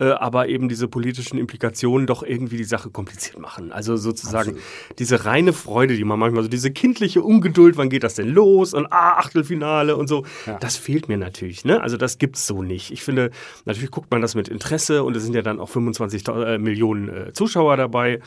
Äh, 0.00 0.06
aber 0.06 0.48
eben 0.48 0.68
diese 0.68 0.88
politischen 0.88 1.38
Implikationen 1.38 2.06
doch 2.06 2.22
irgendwie 2.22 2.56
die 2.56 2.64
Sache 2.64 2.90
kompliziert 2.90 3.38
machen. 3.38 3.70
Also 3.70 3.96
sozusagen 3.96 4.56
diese 4.98 5.24
reine 5.24 5.52
Freude, 5.52 5.94
die 5.94 6.04
man 6.04 6.18
manchmal 6.18 6.42
so, 6.42 6.48
diese 6.48 6.70
kindliche 6.70 7.22
Ungeduld, 7.22 7.76
wann 7.76 7.90
geht 7.90 8.02
das 8.02 8.14
denn 8.14 8.28
los 8.28 8.74
und 8.74 8.86
ah, 8.90 9.18
Achtelfinale 9.18 9.96
und 9.96 10.08
so, 10.08 10.24
das 10.60 10.76
fehlt 10.76 11.08
mir 11.08 11.18
natürlich. 11.18 11.64
Ne? 11.64 11.80
Also 11.80 11.96
das 11.96 12.18
gibt's 12.18 12.46
so 12.46 12.62
nicht. 12.62 12.90
Ich 12.90 13.02
finde, 13.02 13.30
natürlich 13.66 13.90
guckt 13.90 14.10
man 14.10 14.20
das 14.20 14.34
mit 14.34 14.48
Interesse 14.48 15.04
und 15.04 15.16
es 15.16 15.22
sind 15.22 15.34
ja 15.34 15.42
dann 15.42 15.60
auch 15.60 15.68
25 15.68 16.26
äh, 16.28 16.58
Millionen 16.58 17.08
äh, 17.08 17.32
Zuschauer 17.32 17.76
dabei 17.76 18.20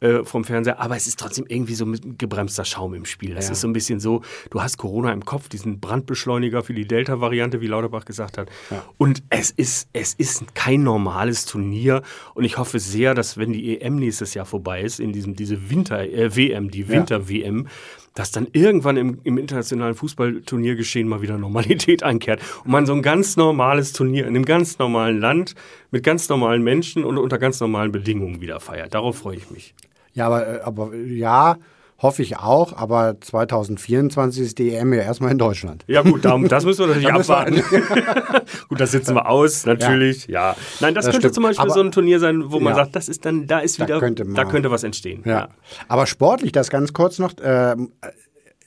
äh, 0.00 0.24
vom 0.24 0.44
Fernseher, 0.44 0.80
aber 0.80 0.96
es 0.96 1.06
ist 1.06 1.18
trotzdem 1.18 1.44
irgendwie 1.48 1.74
so 1.74 1.84
mit 1.86 2.18
gebremster 2.18 2.64
Schaum 2.64 2.94
im 2.94 3.04
Spiel. 3.04 3.34
Das 3.34 3.46
Ja. 3.46 3.52
ist 3.52 3.60
so 3.62 3.68
ein 3.68 3.72
bisschen 3.72 4.00
so, 4.00 4.22
du 4.50 4.62
hast 4.62 4.76
Corona 4.78 5.12
im 5.12 5.24
Kopf, 5.24 5.48
diesen 5.48 5.80
Brandbeschleuniger 5.80 6.62
für 6.62 6.74
die 6.74 6.86
Delta-Variante, 6.86 7.60
wie 7.60 7.66
Lauterbach 7.66 8.04
gesagt 8.04 8.38
hat. 8.38 8.48
Und 8.96 9.22
es 9.30 9.50
ist, 9.50 9.88
es 9.92 10.14
ist 10.14 10.54
kein 10.54 10.82
normales 10.82 11.46
Turnier 11.46 12.02
und 12.34 12.44
ich 12.44 12.58
hoffe 12.58 12.78
sehr, 12.78 13.14
dass 13.14 13.38
wenn 13.38 13.52
die 13.52 13.80
EM 13.80 13.96
nächstes 13.96 14.34
Jahr 14.34 14.46
vorbei 14.46 14.82
ist, 14.82 15.00
in 15.00 15.12
diesem, 15.12 15.34
diese 15.34 15.70
Winter-WM, 15.70 16.70
die 16.70 16.88
Winter-WM, 16.88 17.66
dass 18.14 18.32
dann 18.32 18.48
irgendwann 18.52 18.96
im, 18.96 19.20
im 19.22 19.38
internationalen 19.38 19.94
Fußballturniergeschehen 19.94 21.08
mal 21.08 21.22
wieder 21.22 21.38
Normalität 21.38 22.02
einkehrt 22.02 22.40
und 22.64 22.70
man 22.70 22.84
so 22.86 22.92
ein 22.92 23.02
ganz 23.02 23.36
normales 23.36 23.92
Turnier 23.92 24.22
in 24.26 24.34
einem 24.34 24.44
ganz 24.44 24.78
normalen 24.78 25.18
Land 25.20 25.54
mit 25.90 26.02
ganz 26.04 26.28
normalen 26.28 26.62
Menschen 26.62 27.04
und 27.04 27.16
unter 27.16 27.38
ganz 27.38 27.60
normalen 27.60 27.92
Bedingungen 27.92 28.40
wieder 28.40 28.60
feiert. 28.60 28.94
Darauf 28.94 29.18
freue 29.18 29.36
ich 29.36 29.50
mich. 29.50 29.74
Ja, 30.18 30.26
aber, 30.26 30.46
äh, 30.46 30.60
aber 30.62 30.94
ja, 30.94 31.56
hoffe 32.02 32.22
ich 32.22 32.36
auch. 32.38 32.72
Aber 32.76 33.20
2024 33.20 34.42
ist 34.42 34.58
die 34.58 34.74
EM 34.74 34.92
ja 34.92 35.00
erstmal 35.02 35.30
in 35.32 35.38
Deutschland. 35.38 35.84
Ja 35.86 36.02
gut, 36.02 36.24
darum, 36.24 36.46
das 36.48 36.64
müssen 36.64 36.80
wir 36.80 36.86
natürlich 36.94 37.08
Da 37.08 37.14
abwarten. 37.16 37.62
gut, 38.68 38.80
das 38.80 38.90
sitzen 38.92 39.14
wir 39.14 39.28
aus, 39.28 39.64
natürlich. 39.66 40.26
Ja. 40.26 40.56
Nein, 40.80 40.94
das, 40.94 41.04
Das 41.06 41.12
könnte 41.14 41.26
stimmt. 41.28 41.34
zum 41.34 41.42
Beispiel 41.44 41.62
Aber- 41.64 41.74
so 41.74 41.80
ein 41.80 41.92
Turnier 41.92 42.20
sein, 42.20 42.50
wo 42.52 42.60
man 42.60 42.72
Ja. 42.72 42.84
sagt, 42.84 42.96
das 42.96 43.08
ist 43.08 43.24
dann, 43.24 43.46
da 43.46 43.60
ist 43.60 43.80
Da 43.80 43.84
wieder, 43.86 43.98
könnte 44.00 44.24
man- 44.24 44.34
da 44.34 44.44
könnte 44.44 44.70
was 44.70 44.84
entstehen. 44.84 45.22
Ja. 45.24 45.48
Aber 45.88 46.06
sportlich, 46.06 46.52
das 46.52 46.70
ganz 46.70 46.92
kurz 46.92 47.18
noch, 47.18 47.32
ähm, 47.42 47.92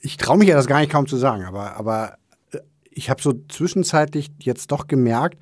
ich 0.00 0.16
traue 0.16 0.36
mich 0.38 0.48
ja 0.48 0.54
das 0.56 0.66
gar 0.66 0.80
nicht 0.80 0.90
kaum 0.90 1.06
zu 1.06 1.16
sagen, 1.16 1.44
aber, 1.44 1.76
aber 1.76 2.14
äh, 2.52 2.58
ich 2.90 3.08
habe 3.10 3.22
so 3.22 3.32
zwischenzeitlich 3.48 4.28
jetzt 4.40 4.72
doch 4.72 4.86
gemerkt, 4.88 5.38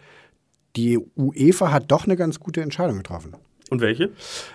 die 0.76 0.99
UEFA 1.17 1.73
hat 1.73 1.90
doch 1.90 2.05
eine 2.05 2.17
ganz 2.17 2.38
gute 2.38 2.61
Entscheidung 2.61 2.99
getroffen. 2.99 3.35
Und 3.71 3.81
welche? 3.81 4.11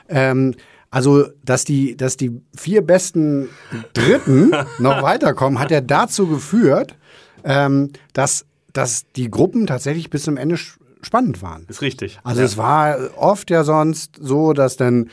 Ähm, 0.10 0.54
also, 0.92 1.28
dass 1.44 1.66
die, 1.66 1.98
dass 1.98 2.18
die 2.18 2.42
vier 2.56 2.82
besten 2.82 3.50
Dritten 3.94 4.52
noch 4.80 5.02
weiterkommen, 5.02 5.60
hat 5.60 5.72
ja 5.72 5.82
dazu 5.82 6.28
geführt, 6.28 6.96
ähm, 7.44 7.92
dass, 8.14 8.46
dass 8.74 9.06
die 9.16 9.30
Gruppen 9.30 9.68
tatsächlich 9.68 10.10
bis 10.10 10.24
zum 10.24 10.38
Ende 10.38 10.58
spannend 11.02 11.42
waren. 11.42 11.66
Ist 11.68 11.82
richtig. 11.82 12.20
Also 12.24 12.42
es 12.42 12.58
war 12.58 12.98
oft 13.18 13.50
ja 13.52 13.64
sonst 13.64 14.18
so, 14.20 14.54
dass 14.54 14.78
dann 14.78 15.10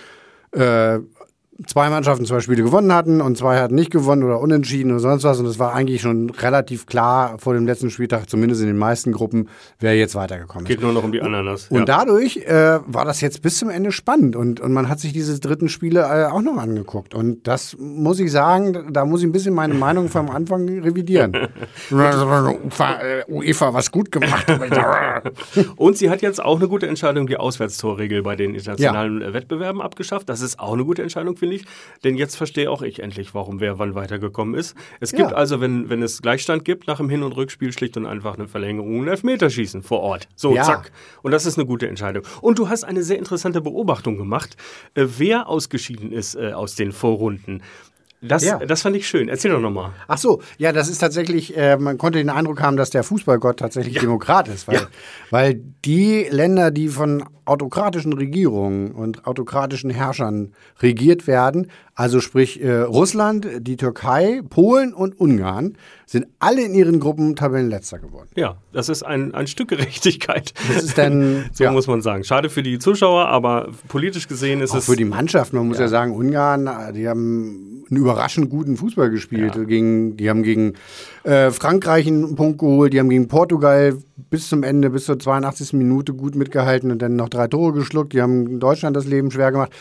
äh, 0.53 0.99
zwei 1.67 1.91
Mannschaften 1.91 2.25
zwei 2.27 2.41
Spiele 2.41 2.63
gewonnen 2.63 2.93
hatten 2.93 3.21
und 3.21 3.37
zwei 3.37 3.59
hatten 3.59 3.75
nicht 3.75 3.91
gewonnen 3.91 4.23
oder 4.23 4.41
unentschieden 4.41 4.91
oder 4.91 5.01
sonst 5.01 5.25
was. 5.25 5.39
Und 5.39 5.47
es 5.47 5.59
war 5.59 5.75
eigentlich 5.75 6.01
schon 6.01 6.31
relativ 6.31 6.87
klar 6.87 7.39
vor 7.39 7.55
dem 7.55 7.67
letzten 7.67 7.91
Spieltag, 7.91 8.29
zumindest 8.29 8.61
in 8.61 8.67
den 8.67 8.77
meisten 8.77 9.13
Gruppen, 9.13 9.49
wer 9.81 9.97
jetzt 9.97 10.15
weitergekommen 10.15 10.67
ist. 10.67 10.69
Geht 10.69 10.81
nur 10.81 10.93
noch 10.93 11.05
um 11.05 11.13
die 11.13 11.23
Ananas. 11.23 11.69
Und 11.69 11.81
ja. 11.81 11.85
dadurch 11.85 12.39
äh, 12.39 12.81
war 12.87 13.05
das 13.05 13.21
jetzt 13.21 13.43
bis 13.43 13.59
zum 13.59 13.71
Ende 13.71 13.93
spannend 13.93 14.37
und, 14.37 14.61
und 14.61 14.73
man 14.73 14.89
hat 14.89 15.01
sich 15.01 15.13
diese 15.13 15.39
dritten 15.41 15.69
Spiele 15.69 16.01
äh, 16.01 16.27
auch 16.27 16.43
noch 16.43 16.57
angeguckt. 16.57 17.15
Und 17.15 17.47
das 17.47 17.77
muss 17.79 18.21
ich 18.21 18.31
sagen, 18.31 18.93
da 18.93 19.05
muss 19.05 19.21
ich 19.21 19.27
ein 19.27 19.33
bisschen 19.33 19.55
meine 19.55 19.75
Meinung 19.75 20.09
vom 20.09 20.31
Anfang 20.31 20.69
revidieren. 20.69 21.33
Äh, 21.93 23.25
UEFA, 23.29 23.75
was 23.75 23.91
gut 23.91 24.11
gemacht. 24.11 24.47
Und 25.77 25.97
sie 25.97 26.11
hat 26.11 26.23
jetzt 26.23 26.43
auch 26.43 26.59
eine 26.59 26.69
gute 26.69 26.87
Entscheidung, 26.87 27.27
die 27.27 27.37
Auswärtstorregel 27.37 28.23
bei 28.23 28.37
den 28.37 28.55
internationalen 28.55 29.23
äh, 29.23 29.33
Wettbewerben 29.33 29.81
abgeschafft. 29.81 30.29
Das 30.29 30.41
ist 30.41 30.59
auch 30.59 30.73
eine 30.73 30.85
gute 30.85 31.03
Entscheidung, 31.03 31.37
finde 31.37 31.52
ich. 31.53 31.65
Denn 32.05 32.17
jetzt 32.17 32.37
verstehe 32.37 32.71
auch 32.71 32.83
ich 32.83 33.01
endlich, 33.03 33.35
warum 33.35 33.61
wer 33.61 33.79
wann 33.79 33.95
weitergekommen 33.95 34.55
ist. 34.55 34.75
Es 35.01 35.13
gibt 35.13 35.31
Ja. 35.31 35.37
also, 35.37 35.61
wenn, 35.61 35.89
wenn 35.89 36.03
es 36.03 36.23
Gleichstand 36.23 36.65
gibt, 36.65 36.87
nach 36.87 36.97
dem 36.99 37.09
Hin- 37.09 37.23
und 37.23 37.33
Rückspiel 37.33 37.73
schlicht 37.73 37.97
und 37.97 38.07
einfach 38.07 38.35
eine 38.35 38.49
Verlängerung 38.49 39.01
und 39.01 39.09
Elfmeterschießen 39.09 39.83
vor 39.83 40.01
Ort. 40.01 40.29
So, 40.35 40.55
Ja. 40.55 40.65
zack. 40.65 40.93
Und 41.23 41.33
das 41.33 41.47
ist 41.47 41.59
eine 41.59 41.67
gute 41.67 41.89
Entscheidung. 41.89 42.25
Und 42.41 42.59
du 42.59 42.69
hast 42.69 42.85
eine 42.85 43.03
sehr 43.03 43.19
interessante 43.19 43.61
Beobachtung 43.61 44.17
gemacht, 44.17 44.57
äh, 44.95 45.07
wer 45.19 45.49
ausgeschieden 45.49 46.13
ist 46.13 46.35
äh, 46.35 46.53
aus 46.53 46.75
den 46.75 46.93
Vorrunden. 46.93 47.63
Das, 48.23 48.45
Ja. 48.45 48.59
das 48.59 48.83
fand 48.83 48.95
ich 48.97 49.07
schön. 49.09 49.29
Erzähl 49.29 49.51
doch 49.51 49.61
nochmal. 49.61 49.91
Ach 50.07 50.17
so, 50.19 50.41
ja, 50.57 50.73
das 50.73 50.89
ist 50.89 50.99
tatsächlich, 50.99 51.57
äh, 51.57 51.77
man 51.77 51.99
konnte 51.99 52.19
den 52.19 52.31
Eindruck 52.31 52.63
haben, 52.63 52.77
dass 52.77 52.91
der 52.91 53.03
Fußballgott 53.03 53.59
tatsächlich 53.59 53.99
Demokrat 53.99 54.47
ist, 54.49 54.69
weil, 54.69 54.77
Ja. 54.77 54.83
weil 55.31 55.61
die 55.85 56.27
Länder, 56.31 56.71
die 56.71 56.89
von 56.89 57.25
autokratischen 57.45 58.13
Regierungen 58.13 58.93
und 58.93 59.27
autokratischen 59.27 59.91
Herrschern 59.91 60.53
regiert 60.81 61.27
werden, 61.27 61.67
also 61.97 62.21
sprich 62.21 62.63
äh, 62.63 62.83
Russland, 62.83 63.49
die 63.59 63.77
Türkei, 63.77 64.41
Polen 64.49 64.95
und 64.95 65.19
Ungarn, 65.19 65.77
sind 66.07 66.27
alle 66.39 66.63
in 66.63 66.75
ihren 66.75 67.01
Gruppen 67.01 67.35
Tabellenletzter 67.35 67.99
geworden. 67.99 68.29
Ja, 68.37 68.59
das 68.73 68.89
ist 68.89 69.03
ein, 69.03 69.35
ein 69.35 69.49
Stück 69.49 69.69
Gerechtigkeit. 69.69 70.55
Das 70.73 70.85
ist 70.85 70.97
dann 70.97 71.47
So 71.53 71.65
ja, 71.65 71.73
muss 71.73 71.89
man 71.89 72.01
sagen. 72.03 72.23
Schade 72.23 72.49
für 72.49 72.63
die 72.63 72.79
Zuschauer, 72.79 73.27
aber 73.27 73.71
politisch 73.89 74.29
gesehen 74.29 74.61
ist 74.61 74.71
auch 74.71 74.77
es. 74.77 74.87
für 74.87 74.95
die 74.97 75.05
Mannschaft. 75.05 75.53
Man 75.53 75.67
muss 75.67 75.79
ja, 75.81 75.89
sagen, 75.89 76.13
Ungarn, 76.15 76.71
die 76.95 77.09
haben 77.09 77.72
einen 77.93 78.01
überraschend 78.01 78.49
guten 78.49 78.77
Fußball 78.77 79.11
gespielt. 79.11 79.55
Gegen, 79.69 80.17
die 80.17 80.31
haben 80.31 80.43
gegen 80.43 80.75
äh, 81.25 81.51
Frankreich 81.51 82.07
einen 82.07 82.35
Punkt 82.35 82.59
geholt, 82.59 82.93
die 82.93 82.99
haben 82.99 83.11
gegen 83.11 83.29
Portugal 83.29 83.99
bis 84.31 84.49
zum 84.49 84.63
Ende, 84.63 84.89
bis 84.91 85.05
zur 85.05 85.19
82. 85.19 85.75
Minute 85.75 86.15
gut 86.15 86.35
mitgehalten 86.35 86.91
und 86.91 87.03
dann 87.03 87.17
noch 87.17 87.29
drei 87.29 87.49
Tore 87.49 87.73
geschluckt. 87.75 88.15
Die 88.15 88.23
haben 88.23 88.59
Deutschland 88.61 88.97
das 88.97 89.07
Leben 89.07 89.31
schwer 89.31 89.53
gemacht. 89.53 89.73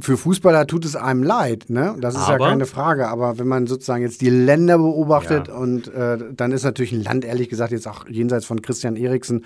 Für 0.00 0.16
Fußballer 0.16 0.66
tut 0.66 0.86
es 0.86 0.96
einem 0.96 1.22
leid, 1.22 1.66
ne? 1.68 1.94
Das 2.00 2.14
ist 2.14 2.26
ja 2.26 2.36
Aber- 2.36 2.48
keine 2.48 2.64
Frage. 2.64 3.08
Aber 3.08 3.38
wenn 3.38 3.46
man 3.46 3.66
sozusagen 3.66 4.02
jetzt 4.02 4.22
die 4.22 4.30
Länder 4.30 4.78
beobachtet 4.78 5.50
und 5.50 5.88
äh, 5.88 6.16
dann 6.34 6.52
ist 6.52 6.64
natürlich 6.64 6.92
ein 6.92 7.02
Land, 7.02 7.26
ehrlich 7.26 7.50
gesagt, 7.50 7.72
jetzt 7.72 7.86
auch 7.86 8.08
jenseits 8.08 8.46
von 8.46 8.62
Christian 8.62 8.96
Eriksen 8.96 9.44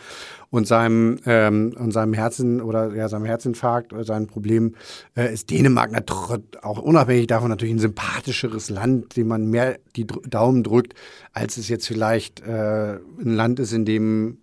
und 0.50 0.68
seinem, 0.68 1.18
ähm, 1.26 1.74
und 1.76 1.90
seinem 1.90 2.12
Herzen 2.12 2.60
oder 2.60 2.94
ja, 2.94 3.08
seinem 3.08 3.24
Herzinfarkt 3.24 3.92
oder 3.92 4.04
seinem 4.04 4.28
Problem, 4.28 4.76
äh, 5.16 5.32
ist 5.32 5.50
Dänemark 5.50 5.90
natürlich 5.90 6.40
auch 6.62 6.78
unabhängig 6.80 7.26
davon 7.26 7.48
natürlich 7.48 7.74
ein 7.74 7.80
sympathischeres 7.80 8.70
Land, 8.70 9.16
dem 9.16 9.26
man 9.26 9.46
mehr 9.46 9.78
die 9.96 10.06
Daumen 10.06 10.62
drückt, 10.62 10.94
als 11.32 11.56
es 11.56 11.68
jetzt 11.68 11.88
vielleicht 11.88 12.40
äh, 12.46 12.94
ein 13.20 13.34
Land 13.34 13.58
ist, 13.58 13.72
in 13.72 13.84
dem 13.84 14.38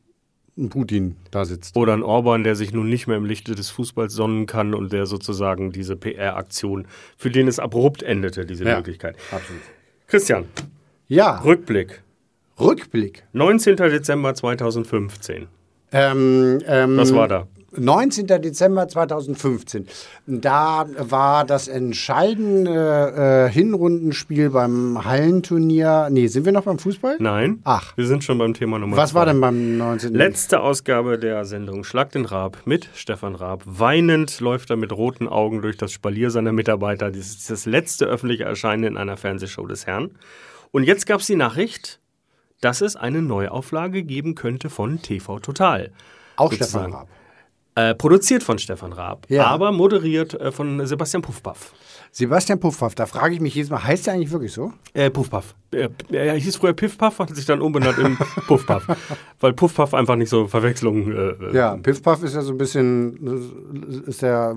ein 0.59 0.69
Putin 0.69 1.15
da 1.31 1.45
sitzt. 1.45 1.75
Oder 1.77 1.93
ein 1.93 2.03
Orban, 2.03 2.43
der 2.43 2.55
sich 2.55 2.73
nun 2.73 2.89
nicht 2.89 3.07
mehr 3.07 3.17
im 3.17 3.25
Lichte 3.25 3.55
des 3.55 3.69
Fußballs 3.69 4.13
sonnen 4.13 4.45
kann 4.45 4.73
und 4.73 4.91
der 4.93 5.05
sozusagen 5.05 5.71
diese 5.71 5.95
PR-Aktion, 5.95 6.87
für 7.17 7.29
den 7.31 7.47
es 7.47 7.59
abrupt 7.59 8.03
endete, 8.03 8.45
diese 8.45 8.65
Ja. 8.65 8.75
Möglichkeit. 8.77 9.15
Absolut. 9.31 9.61
Christian, 10.07 10.45
Ja, 11.07 11.39
Rückblick. 11.39 12.03
Rückblick. 12.59 13.23
19. 13.33 13.77
Dezember 13.77 14.35
2015. 14.35 15.47
Ähm, 15.91 16.59
ähm, 16.67 16.97
Was 16.97 17.13
war 17.15 17.27
da? 17.27 17.47
19. 17.77 18.27
Dezember 18.27 18.87
2015. 18.87 19.87
Da 20.27 20.85
war 20.97 21.45
das 21.45 21.67
entscheidende 21.67 23.47
äh, 23.49 23.51
Hinrundenspiel 23.51 24.49
beim 24.49 25.03
Hallenturnier. 25.05 26.09
Nee, 26.11 26.27
sind 26.27 26.45
wir 26.45 26.51
noch 26.51 26.63
beim 26.63 26.79
Fußball? 26.79 27.17
Nein. 27.19 27.59
Ach. 27.63 27.95
Wir 27.97 28.07
sind 28.07 28.23
schon 28.23 28.37
beim 28.37 28.53
Thema 28.53 28.79
Nummer 28.79 28.97
Was 28.97 29.11
zwei. 29.11 29.19
war 29.19 29.25
denn 29.25 29.41
beim 29.41 29.77
19. 29.77 30.13
Letzte 30.13 30.61
Ausgabe 30.61 31.17
der 31.19 31.45
Sendung 31.45 31.83
Schlag 31.83 32.11
den 32.11 32.25
Raab 32.25 32.57
mit 32.65 32.89
Stefan 32.93 33.35
Raab. 33.35 33.63
Weinend 33.65 34.39
läuft 34.39 34.69
er 34.69 34.75
mit 34.75 34.91
roten 34.91 35.27
Augen 35.27 35.61
durch 35.61 35.77
das 35.77 35.91
Spalier 35.91 36.31
seiner 36.31 36.51
Mitarbeiter. 36.51 37.11
Das 37.11 37.27
ist 37.27 37.49
das 37.49 37.65
letzte 37.65 38.05
öffentliche 38.05 38.43
Erscheinen 38.43 38.83
in 38.83 38.97
einer 38.97 39.17
Fernsehshow 39.17 39.65
des 39.65 39.85
Herrn. 39.85 40.11
Und 40.71 40.83
jetzt 40.83 41.05
gab 41.05 41.21
es 41.21 41.27
die 41.27 41.35
Nachricht, 41.35 41.99
dass 42.61 42.81
es 42.81 42.95
eine 42.95 43.21
Neuauflage 43.21 44.03
geben 44.03 44.35
könnte 44.35 44.69
von 44.69 45.01
TV 45.01 45.39
Total. 45.39 45.91
Auch 46.35 46.51
sozusagen. 46.51 46.91
Stefan 46.91 46.93
Raab. 46.93 47.07
Äh, 47.79 47.95
produziert 47.95 48.43
von 48.43 48.57
Stefan 48.59 48.91
Raab, 48.93 49.25
Ja. 49.29 49.45
aber 49.45 49.71
moderiert 49.71 50.33
äh, 50.33 50.51
von 50.51 50.85
Sebastian 50.85 51.21
Puffpaff. 51.21 51.73
Sebastian 52.11 52.59
Puffpaff, 52.59 52.95
da 52.95 53.05
frage 53.05 53.35
ich 53.35 53.39
mich 53.39 53.53
jedes 53.53 53.69
Mal, 53.69 53.83
heißt 53.83 54.07
der 54.07 54.15
eigentlich 54.15 54.31
wirklich 54.31 54.51
so? 54.51 54.73
Äh, 54.95 55.11
Puffpaff. 55.11 55.53
Äh, 55.71 55.89
er 56.11 56.33
hieß 56.33 56.55
früher 56.55 56.73
Piffpaff, 56.73 57.19
hat 57.19 57.35
sich 57.35 57.45
dann 57.45 57.61
umbenannt 57.61 57.99
in 57.99 58.17
Puffpaff. 58.47 58.83
Weil 59.39 59.53
Puffpaff 59.53 59.93
einfach 59.93 60.15
nicht 60.15 60.29
so 60.29 60.47
Verwechslungen. 60.47 61.15
Äh, 61.51 61.55
Ja, 61.55 61.77
Piff 61.77 62.01
Puff 62.01 62.23
ist 62.23 62.33
ja 62.33 62.41
so 62.41 62.51
ein 62.53 62.57
bisschen, 62.57 64.03
ist 64.07 64.23
der, 64.23 64.55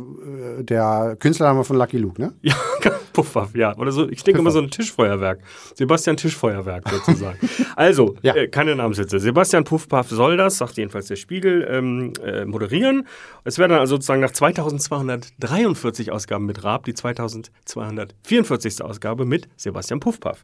äh, 0.59 0.65
der 0.65 1.17
Künstlername 1.21 1.63
von 1.65 1.77
Lucky 1.77 1.99
Luke, 1.99 2.21
ne? 2.21 2.33
Ja, 2.41 2.55
Puffpaff, 3.13 3.55
ja. 3.55 3.77
Oder 3.77 3.93
so, 3.93 4.09
ich 4.09 4.23
denke 4.25 4.41
immer 4.41 4.51
so 4.51 4.59
ein 4.61 4.71
Tischfeuerwerk. 4.71 5.41
Sebastian 5.75 6.17
Tischfeuerwerk 6.17 6.89
sozusagen. 6.89 7.39
also, 7.77 8.17
Ja. 8.23 8.35
äh, 8.35 8.49
keine 8.49 8.75
Namenssätze. 8.77 9.19
Sebastian 9.21 9.65
Puffpaff 9.65 10.09
soll 10.09 10.37
das, 10.37 10.59
sagt 10.59 10.77
jedenfalls 10.77 11.07
der 11.07 11.17
Spiegel, 11.17 11.67
ähm, 11.71 12.13
äh, 12.25 12.45
moderieren. 12.45 13.07
Es 13.45 13.59
werden 13.59 13.73
also 13.77 13.97
sozusagen 13.97 14.21
nach 14.21 14.31
2243 14.33 16.11
Ausgaben 16.13 16.47
mit 16.47 16.65
Raab 16.65 16.85
die 16.85 16.95
2244. 16.95 18.83
Ausgabe 18.85 19.25
mit 19.25 19.49
Sebastian 19.57 20.01
Puffpaff. 20.01 20.43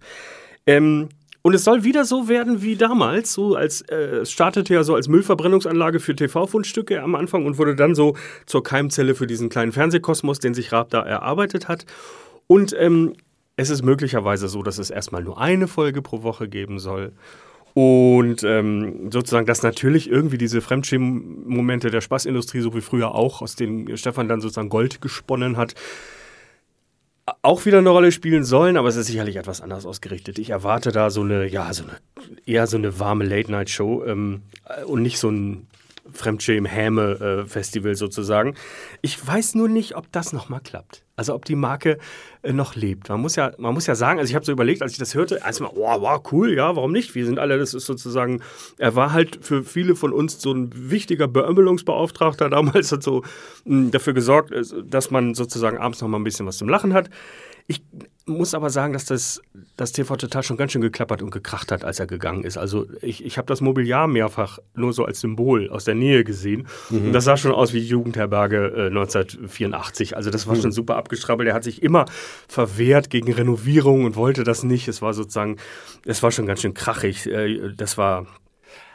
Ähm, 0.67 1.09
und 1.43 1.55
es 1.55 1.65
soll 1.65 1.85
wieder 1.85 2.05
so 2.05 2.29
werden 2.29 2.63
wie 2.63 2.77
damals, 2.77 3.33
so 3.33 3.55
als 3.55 3.81
äh, 3.83 3.95
es 4.23 4.33
startete 4.33 4.75
ja 4.75 4.83
so 4.83 4.95
als 4.97 5.09
Müllverbrennungsanlage 5.09 6.01
für 6.01 6.15
TV-Fundstücke 6.15 7.01
am 7.01 7.15
Anfang 7.15 7.47
und 7.47 7.59
wurde 7.59 7.75
dann 7.77 7.95
so 7.95 8.17
zur 8.45 8.63
Keimzelle 8.63 9.15
für 9.15 9.27
diesen 9.27 9.49
kleinen 9.49 9.73
Fernsehkosmos, 9.73 10.41
den 10.41 10.53
sich 10.53 10.73
Raab 10.73 10.91
da 10.91 11.01
erarbeitet 11.03 11.69
hat. 11.69 11.87
Und 12.49 12.75
ähm, 12.77 13.15
es 13.55 13.71
ist 13.71 13.83
möglicherweise 13.83 14.49
so, 14.49 14.65
dass 14.65 14.79
es 14.79 14.91
erstmal 14.91 15.23
nur 15.23 15.41
eine 15.41 15.69
Folge 15.69 16.03
pro 16.03 16.25
Woche 16.25 16.49
geben 16.49 16.81
soll. 16.81 17.13
Und 17.75 18.43
ähm, 18.43 19.13
sozusagen, 19.13 19.47
dass 19.47 19.63
natürlich 19.63 20.11
irgendwie 20.11 20.39
diese 20.39 20.61
Fremdschämen-Momente 20.61 21.91
der 21.91 22.01
Spaßindustrie, 22.01 22.61
so 22.61 22.75
wie 22.75 22.81
früher 22.81 23.15
auch, 23.15 23.41
aus 23.41 23.55
denen 23.55 23.97
Stefan 23.97 24.29
dann 24.29 24.41
sozusagen 24.41 24.69
Gold 24.69 25.01
gesponnen 25.01 25.57
hat, 25.57 25.75
auch 27.43 27.67
wieder 27.67 27.79
eine 27.79 27.91
Rolle 27.91 28.11
spielen 28.11 28.45
sollen, 28.45 28.77
aber 28.77 28.89
es 28.89 28.97
ist 28.97 29.07
sicherlich 29.07 29.37
etwas 29.37 29.61
anders 29.61 29.87
ausgerichtet. 29.87 30.39
Ich 30.39 30.51
erwarte 30.51 30.93
da 30.93 31.11
so 31.11 31.21
eine, 31.21 31.47
ja, 31.47 31.73
so 31.73 31.85
eine, 31.85 31.99
eher 32.47 32.67
so 32.67 32.77
eine 32.77 32.99
warme 32.99 33.25
Late-Night-Show 33.25 34.05
ähm, 34.07 34.43
äh, 34.65 34.85
und 34.85 35.03
nicht 35.03 35.19
so 35.19 35.31
ein 35.31 35.67
Fremdschämen-Häme-Festival 36.13 37.95
sozusagen. 37.95 38.55
Ich 39.03 39.25
weiß 39.25 39.55
nur 39.55 39.69
nicht, 39.69 39.95
ob 39.97 40.11
das 40.11 40.33
nochmal 40.33 40.61
klappt. 40.61 41.03
Also 41.19 41.35
ob 41.35 41.45
die 41.45 41.57
Marke 41.57 41.99
äh, 42.43 42.53
noch 42.53 42.77
lebt. 42.77 43.09
Man 43.09 43.21
muss 43.21 43.35
ja, 43.35 43.51
man 43.59 43.75
muss 43.75 43.89
ja 43.89 43.97
sagen, 43.97 44.21
also 44.21 44.31
ich 44.31 44.37
habe 44.37 44.45
so 44.45 44.53
überlegt, 44.53 44.83
als 44.83 44.93
ich 44.93 44.99
das 44.99 45.17
hörte, 45.17 45.41
erstmal, 45.45 45.73
oh, 45.75 46.01
wow, 46.01 46.23
cool, 46.31 46.55
ja, 46.55 46.77
warum 46.77 46.93
nicht? 46.93 47.17
Wir 47.17 47.27
sind 47.27 47.41
alle, 47.41 47.59
das 47.59 47.75
ist 47.75 47.87
sozusagen, 47.87 48.41
er 48.79 48.95
war 48.95 49.13
halt 49.13 49.41
für 49.43 49.65
viele 49.65 49.97
von 49.97 50.13
uns 50.13 50.41
so 50.41 50.53
ein 50.53 50.71
wichtiger 50.73 51.27
Beömmelungsbeauftragter 51.27 52.49
damals, 52.51 52.93
hat 52.93 53.03
so 53.03 53.25
mh, 53.65 53.91
dafür 53.91 54.13
gesorgt, 54.13 54.53
äh, 54.53 54.63
dass 54.85 55.11
man 55.11 55.35
sozusagen 55.35 55.77
abends 55.77 56.01
noch 56.01 56.09
mal 56.09 56.21
ein 56.21 56.25
bisschen 56.25 56.47
was 56.47 56.59
zum 56.59 56.69
Lachen 56.69 56.95
hat. 56.95 57.11
Ich 57.71 57.83
muss 58.25 58.55
aber 58.55 58.71
sagen, 58.71 58.95
dass 58.95 59.05
das, 59.05 59.43
das 59.77 59.93
TV 59.93 60.17
Total 60.17 60.43
schon 60.43 60.57
ganz 60.57 60.73
schön 60.73 60.81
geklappert 60.81 61.21
und 61.23 61.31
gekracht 61.31 61.71
hat, 61.71 61.85
als 61.85 62.01
er 62.01 62.07
gegangen 62.07 62.45
ist. 62.45 62.57
Also 62.57 62.87
ich, 63.03 63.23
ich 63.25 63.37
habe 63.37 63.45
das 63.47 63.61
Mobiliar 63.61 64.09
mehrfach 64.09 64.59
nur 64.75 64.95
so 64.95 65.05
als 65.05 65.21
Symbol 65.21 65.69
aus 65.69 65.85
der 65.85 65.95
Nähe 65.95 66.25
gesehen. 66.25 66.67
Und 66.91 67.13
das 67.13 67.25
sah 67.25 67.37
schon 67.37 67.53
aus 67.53 67.75
wie 67.75 67.81
Jugendherberge 67.81 68.73
äh, 68.75 68.87
1984. 68.87 70.17
Also 70.17 70.31
das 70.31 70.47
war 70.47 70.57
schon 70.57 70.73
super 70.73 70.97
abgestrabbelt. 70.97 71.47
Er 71.49 71.55
hat 71.55 71.65
sich 71.65 71.83
immer 71.83 72.07
verwehrt 72.49 73.11
gegen 73.11 73.31
Renovierung 73.33 74.05
und 74.05 74.17
wollte 74.17 74.45
das 74.45 74.63
nicht. 74.63 74.89
Es 74.89 75.03
war 75.03 75.13
sozusagen, 75.13 75.57
es 76.07 76.23
war 76.23 76.33
schon 76.33 76.47
ganz 76.47 76.63
schön 76.63 76.73
krachig. 76.75 77.27
Äh, 77.27 77.75
das 77.77 77.99
war 77.99 78.27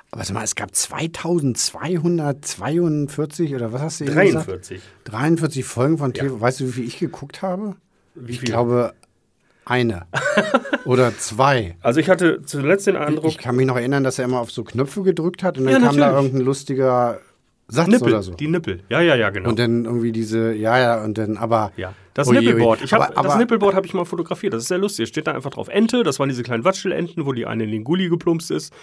Aber 0.10 0.24
sag 0.24 0.34
mal, 0.34 0.44
es 0.44 0.56
gab 0.56 0.74
2242 0.75 3.53
oder 3.53 3.72
was 3.72 3.82
hast 3.82 4.00
du 4.00 4.06
eben 4.06 4.13
43. 4.13 4.77
gesagt? 4.77 4.92
43 5.06 5.63
Folgen 5.63 6.00
von 6.00 6.12
TV. 6.13 6.42
Weißt 6.42 6.60
du, 6.60 6.68
wie 6.68 6.72
viel 6.72 6.86
ich 6.86 6.98
geguckt 6.98 7.44
habe? 7.44 7.75
Wie 8.15 8.32
Ich 8.34 8.39
viel? 8.39 8.50
glaube, 8.50 8.93
eine 9.65 10.05
oder 10.86 11.15
zwei. 11.17 11.77
Also 11.82 12.00
ich 12.00 12.10
hatte 12.10 12.41
zuletzt 12.43 12.88
den 12.88 12.96
Eindruck, 12.98 13.25
Ich 13.25 13.38
kann 13.38 13.55
mich 13.55 13.65
noch 13.65 13.77
erinnern, 13.77 14.03
dass 14.03 14.20
er 14.20 14.25
immer 14.25 14.39
auf 14.39 14.51
so 14.51 14.63
Knöpfe 14.63 15.03
gedrückt 15.03 15.43
hat 15.43 15.58
und 15.58 15.65
dann 15.65 15.82
Ja, 15.82 15.88
kam 15.88 15.98
da 15.98 16.13
irgendein 16.15 16.41
lustiger 16.41 17.20
Satz 17.70 17.88
Nippel, 17.88 18.10
oder 18.10 18.22
so. 18.24 18.34
die 18.34 18.48
Nippel. 18.50 18.82
Ja, 18.89 19.00
ja, 19.01 19.15
ja, 19.15 19.29
genau. 19.29 19.50
Und 19.50 19.58
dann 19.58 19.86
irgendwie 19.86 20.12
diese, 20.12 20.53
ja, 20.53 20.77
ja, 20.77 21.03
und 21.03 21.17
dann, 21.17 21.38
aber. 21.38 21.72
Ja, 21.77 21.93
das 22.13 22.27
Oje, 22.27 22.39
oje. 22.39 22.48
Nippelboard. 22.50 22.82
Ich 22.84 22.93
hab, 22.93 23.01
aber, 23.01 23.17
aber, 23.17 23.27
das 23.29 23.38
Nippelboard 23.38 23.74
habe 23.74 23.88
ich 23.88 23.93
mal 23.93 24.03
fotografiert. 24.05 24.53
Das 24.53 24.63
ist 24.63 24.67
sehr 24.67 24.77
lustig. 24.77 25.03
Es 25.03 25.10
steht 25.10 25.27
da 25.27 25.32
einfach 25.32 25.50
drauf 25.50 25.70
Ente. 25.70 26.03
Das 26.03 26.20
waren 26.20 26.29
diese 26.29 26.43
kleinen 26.43 26.65
Watschelenten, 26.65 27.25
wo 27.25 27.32
die 27.32 27.46
eine 27.46 27.63
in 27.63 27.72
den 27.72 27.84
Gully 27.86 28.10
geplumpst 28.10 28.51
ist. 28.51 28.74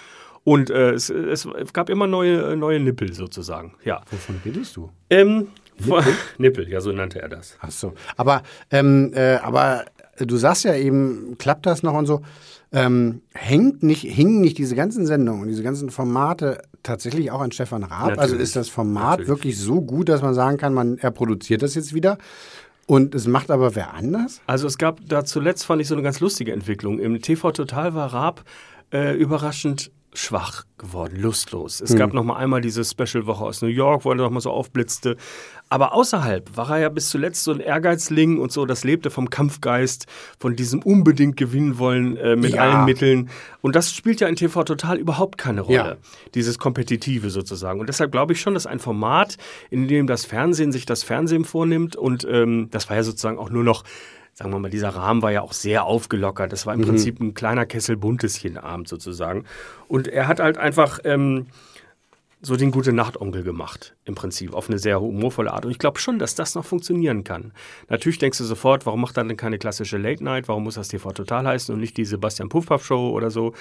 Und 0.42 0.70
äh, 0.70 0.92
es, 0.92 1.10
es 1.10 1.46
gab 1.75 1.90
immer 1.90 2.06
neue, 2.06 2.56
neue 2.56 2.80
Nippel 2.80 3.12
sozusagen. 3.12 3.75
Ja. 3.84 4.00
Wovon 4.10 4.40
redest 4.44 4.75
du? 4.76 4.90
Ähm, 5.10 5.49
Nippel? 5.84 6.14
Nippel, 6.38 6.69
ja, 6.69 6.80
so 6.80 6.93
nannte 6.93 7.21
er 7.21 7.28
das. 7.28 7.56
Ach 7.60 7.71
so. 7.71 7.95
Aber, 8.16 8.43
ähm, 8.71 9.12
äh, 9.14 9.36
aber 9.36 9.84
du 10.19 10.36
sagst 10.36 10.64
ja 10.64 10.75
eben, 10.75 11.36
klappt 11.38 11.66
das 11.66 11.82
noch 11.82 11.95
und 11.95 12.06
so. 12.06 12.23
Ähm, 12.73 13.23
hängt 13.34 13.82
nicht, 13.82 14.02
hingen 14.02 14.40
nicht 14.40 14.56
diese 14.58 14.76
ganzen 14.76 15.04
Sendungen 15.04 15.43
und 15.43 15.49
diese 15.49 15.64
ganzen 15.64 15.90
Formate 15.90 16.62
tatsächlich 16.82 17.30
auch 17.32 17.40
an 17.40 17.50
Stefan 17.50 17.82
Raab? 17.82 18.10
Also 18.10 18.21
Natürlich. 18.21 18.43
ist 18.43 18.56
das 18.56 18.69
Format 18.69 19.21
Natürlich. 19.21 19.28
wirklich 19.28 19.58
so 19.58 19.80
gut, 19.80 20.08
dass 20.08 20.23
man 20.23 20.34
sagen 20.34 20.56
kann, 20.56 20.73
man, 20.73 20.99
er 20.99 21.10
produziert 21.10 21.62
das 21.62 21.75
jetzt 21.75 21.95
wieder 21.95 22.19
und 22.86 23.14
es 23.14 23.28
macht 23.28 23.50
aber 23.50 23.76
wer 23.76 23.95
anders? 23.95 24.40
Also 24.47 24.66
es 24.66 24.76
gab 24.76 25.00
da 25.06 25.25
zuletzt, 25.25 25.64
fand 25.64 25.80
ich, 25.80 25.88
so 25.88 25.95
eine 25.95 26.02
ganz 26.02 26.19
lustige 26.19 26.52
Entwicklung. 26.52 26.99
Im 26.99 27.21
TV 27.23 27.52
Total 27.52 27.95
war 27.95 28.12
Raab 28.12 28.45
äh, 28.93 29.14
überraschend 29.14 29.93
schwach 30.12 30.64
geworden, 30.76 31.16
lustlos. 31.20 31.80
Es 31.80 31.94
gab 31.94 32.12
noch 32.12 32.25
mal 32.25 32.36
einmal 32.36 32.60
diese 32.60 32.84
Special-Woche 32.84 33.44
aus 33.44 33.62
New 33.62 33.68
York, 33.68 34.04
wo 34.04 34.10
er 34.10 34.16
noch 34.16 34.30
mal 34.30 34.40
so 34.40 34.50
aufblitzte. 34.50 35.16
Aber 35.68 35.94
außerhalb 35.94 36.56
war 36.56 36.70
er 36.70 36.78
ja 36.78 36.88
bis 36.88 37.10
zuletzt 37.10 37.44
so 37.44 37.52
ein 37.52 37.60
Ehrgeizling 37.60 38.38
und 38.40 38.50
so, 38.50 38.66
das 38.66 38.82
lebte 38.82 39.10
vom 39.10 39.30
Kampfgeist, 39.30 40.06
von 40.40 40.56
diesem 40.56 40.82
unbedingt 40.82 41.36
gewinnen 41.36 41.78
wollen 41.78 42.16
äh, 42.16 42.34
mit 42.34 42.54
Ja. 42.54 42.62
allen 42.62 42.84
Mitteln. 42.86 43.30
Und 43.60 43.76
das 43.76 43.92
spielt 43.94 44.20
ja 44.20 44.26
in 44.26 44.34
TV 44.34 44.64
Total 44.64 44.99
überhaupt 44.99 45.38
keine 45.38 45.60
Rolle. 45.60 45.76
Ja. 45.76 45.96
Dieses 46.34 46.58
Kompetitive 46.58 47.30
sozusagen. 47.30 47.78
Und 47.78 47.88
deshalb 47.88 48.10
glaube 48.10 48.32
ich 48.32 48.40
schon, 48.40 48.54
dass 48.54 48.66
ein 48.66 48.80
Format, 48.80 49.36
in 49.70 49.86
dem 49.86 50.08
das 50.08 50.25
Fernsehen 50.25 50.73
sich 50.73 50.86
das 50.86 51.04
Fernsehen 51.04 51.44
vornimmt 51.44 51.94
und 51.94 52.26
ähm, 52.28 52.66
das 52.73 52.88
war 52.88 52.96
ja 52.96 53.04
sozusagen 53.04 53.38
auch 53.38 53.50
nur 53.50 53.62
noch 53.62 53.84
sagen 54.40 54.54
wir 54.54 54.58
mal, 54.58 54.70
dieser 54.70 54.88
Rahmen 54.88 55.20
war 55.20 55.30
ja 55.30 55.42
auch 55.42 55.52
sehr 55.52 55.84
aufgelockert. 55.84 56.50
Das 56.50 56.64
war 56.64 56.72
im 56.72 56.80
Prinzip 56.80 57.20
ein 57.20 57.34
kleiner 57.34 57.66
Kessel 57.66 57.98
Bunteschenabend 57.98 58.88
sozusagen. 58.88 59.44
Und 59.86 60.08
er 60.08 60.28
hat 60.28 60.40
halt 60.40 60.56
einfach 60.56 60.98
ähm, 61.04 61.46
so 62.40 62.56
den 62.56 62.70
gute 62.70 62.94
Nachtonkel 62.94 63.42
gemacht, 63.42 63.94
im 64.06 64.14
Prinzip, 64.14 64.54
auf 64.54 64.70
eine 64.70 64.78
sehr 64.78 64.98
humorvolle 64.98 65.52
Art. 65.52 65.66
Und 65.66 65.72
ich 65.72 65.78
glaube 65.78 65.98
schon, 65.98 66.18
dass 66.18 66.34
das 66.36 66.54
noch 66.54 66.64
funktionieren 66.64 67.22
kann. 67.22 67.52
Natürlich 67.90 68.18
denkst 68.18 68.38
du 68.38 68.44
sofort, 68.44 68.86
warum 68.86 69.02
macht 69.02 69.18
er 69.18 69.24
denn 69.24 69.36
keine 69.36 69.58
klassische 69.58 69.98
Late 69.98 70.24
Night? 70.24 70.48
Warum 70.48 70.64
muss 70.64 70.76
das 70.76 70.88
TV 70.88 71.12
Total 71.12 71.46
heißen 71.46 71.74
und 71.74 71.80
nicht 71.80 71.98
die 71.98 72.06
Sebastian 72.06 72.48
Puffpaff 72.48 72.82
Show 72.82 73.10
oder 73.10 73.30
so? 73.30 73.52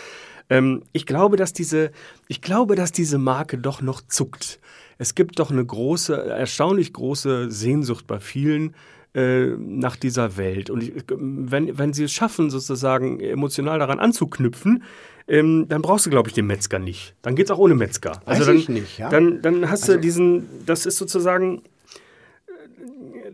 Ähm, 0.49 0.83
ich 0.93 1.05
glaube, 1.05 1.35
dass 1.35 1.51
diese, 1.51 1.91
ich 2.29 2.41
glaube, 2.41 2.77
dass 2.77 2.93
diese 2.93 3.17
Marke 3.17 3.57
doch 3.57 3.81
noch 3.81 3.99
zuckt. 4.07 4.61
Es 4.97 5.13
gibt 5.13 5.39
doch 5.39 5.51
eine 5.51 5.65
große, 5.65 6.15
erstaunlich 6.15 6.93
große 6.93 7.51
Sehnsucht 7.51 8.07
bei 8.07 8.21
vielen, 8.21 8.75
äh, 9.13 9.47
nach 9.57 9.95
dieser 9.95 10.37
Welt. 10.37 10.69
Und 10.69 10.83
ich, 10.83 10.93
wenn, 11.09 11.77
wenn 11.77 11.93
sie 11.93 12.03
es 12.03 12.11
schaffen, 12.11 12.49
sozusagen 12.49 13.19
emotional 13.19 13.79
daran 13.79 13.99
anzuknüpfen, 13.99 14.83
ähm, 15.27 15.67
dann 15.67 15.81
brauchst 15.81 16.05
du, 16.05 16.09
glaube 16.09 16.29
ich, 16.29 16.33
den 16.33 16.47
Metzger 16.47 16.79
nicht. 16.79 17.15
Dann 17.21 17.35
geht's 17.35 17.51
auch 17.51 17.57
ohne 17.59 17.75
Metzger. 17.75 18.21
Also 18.25 18.41
Weiß 18.41 18.47
dann, 18.47 18.57
ich 18.57 18.69
nicht, 18.69 18.97
ja. 18.97 19.09
Dann, 19.09 19.41
dann 19.41 19.69
hast 19.69 19.87
du 19.87 19.97
diesen, 19.99 20.47
das 20.65 20.85
ist 20.85 20.97
sozusagen, 20.97 21.61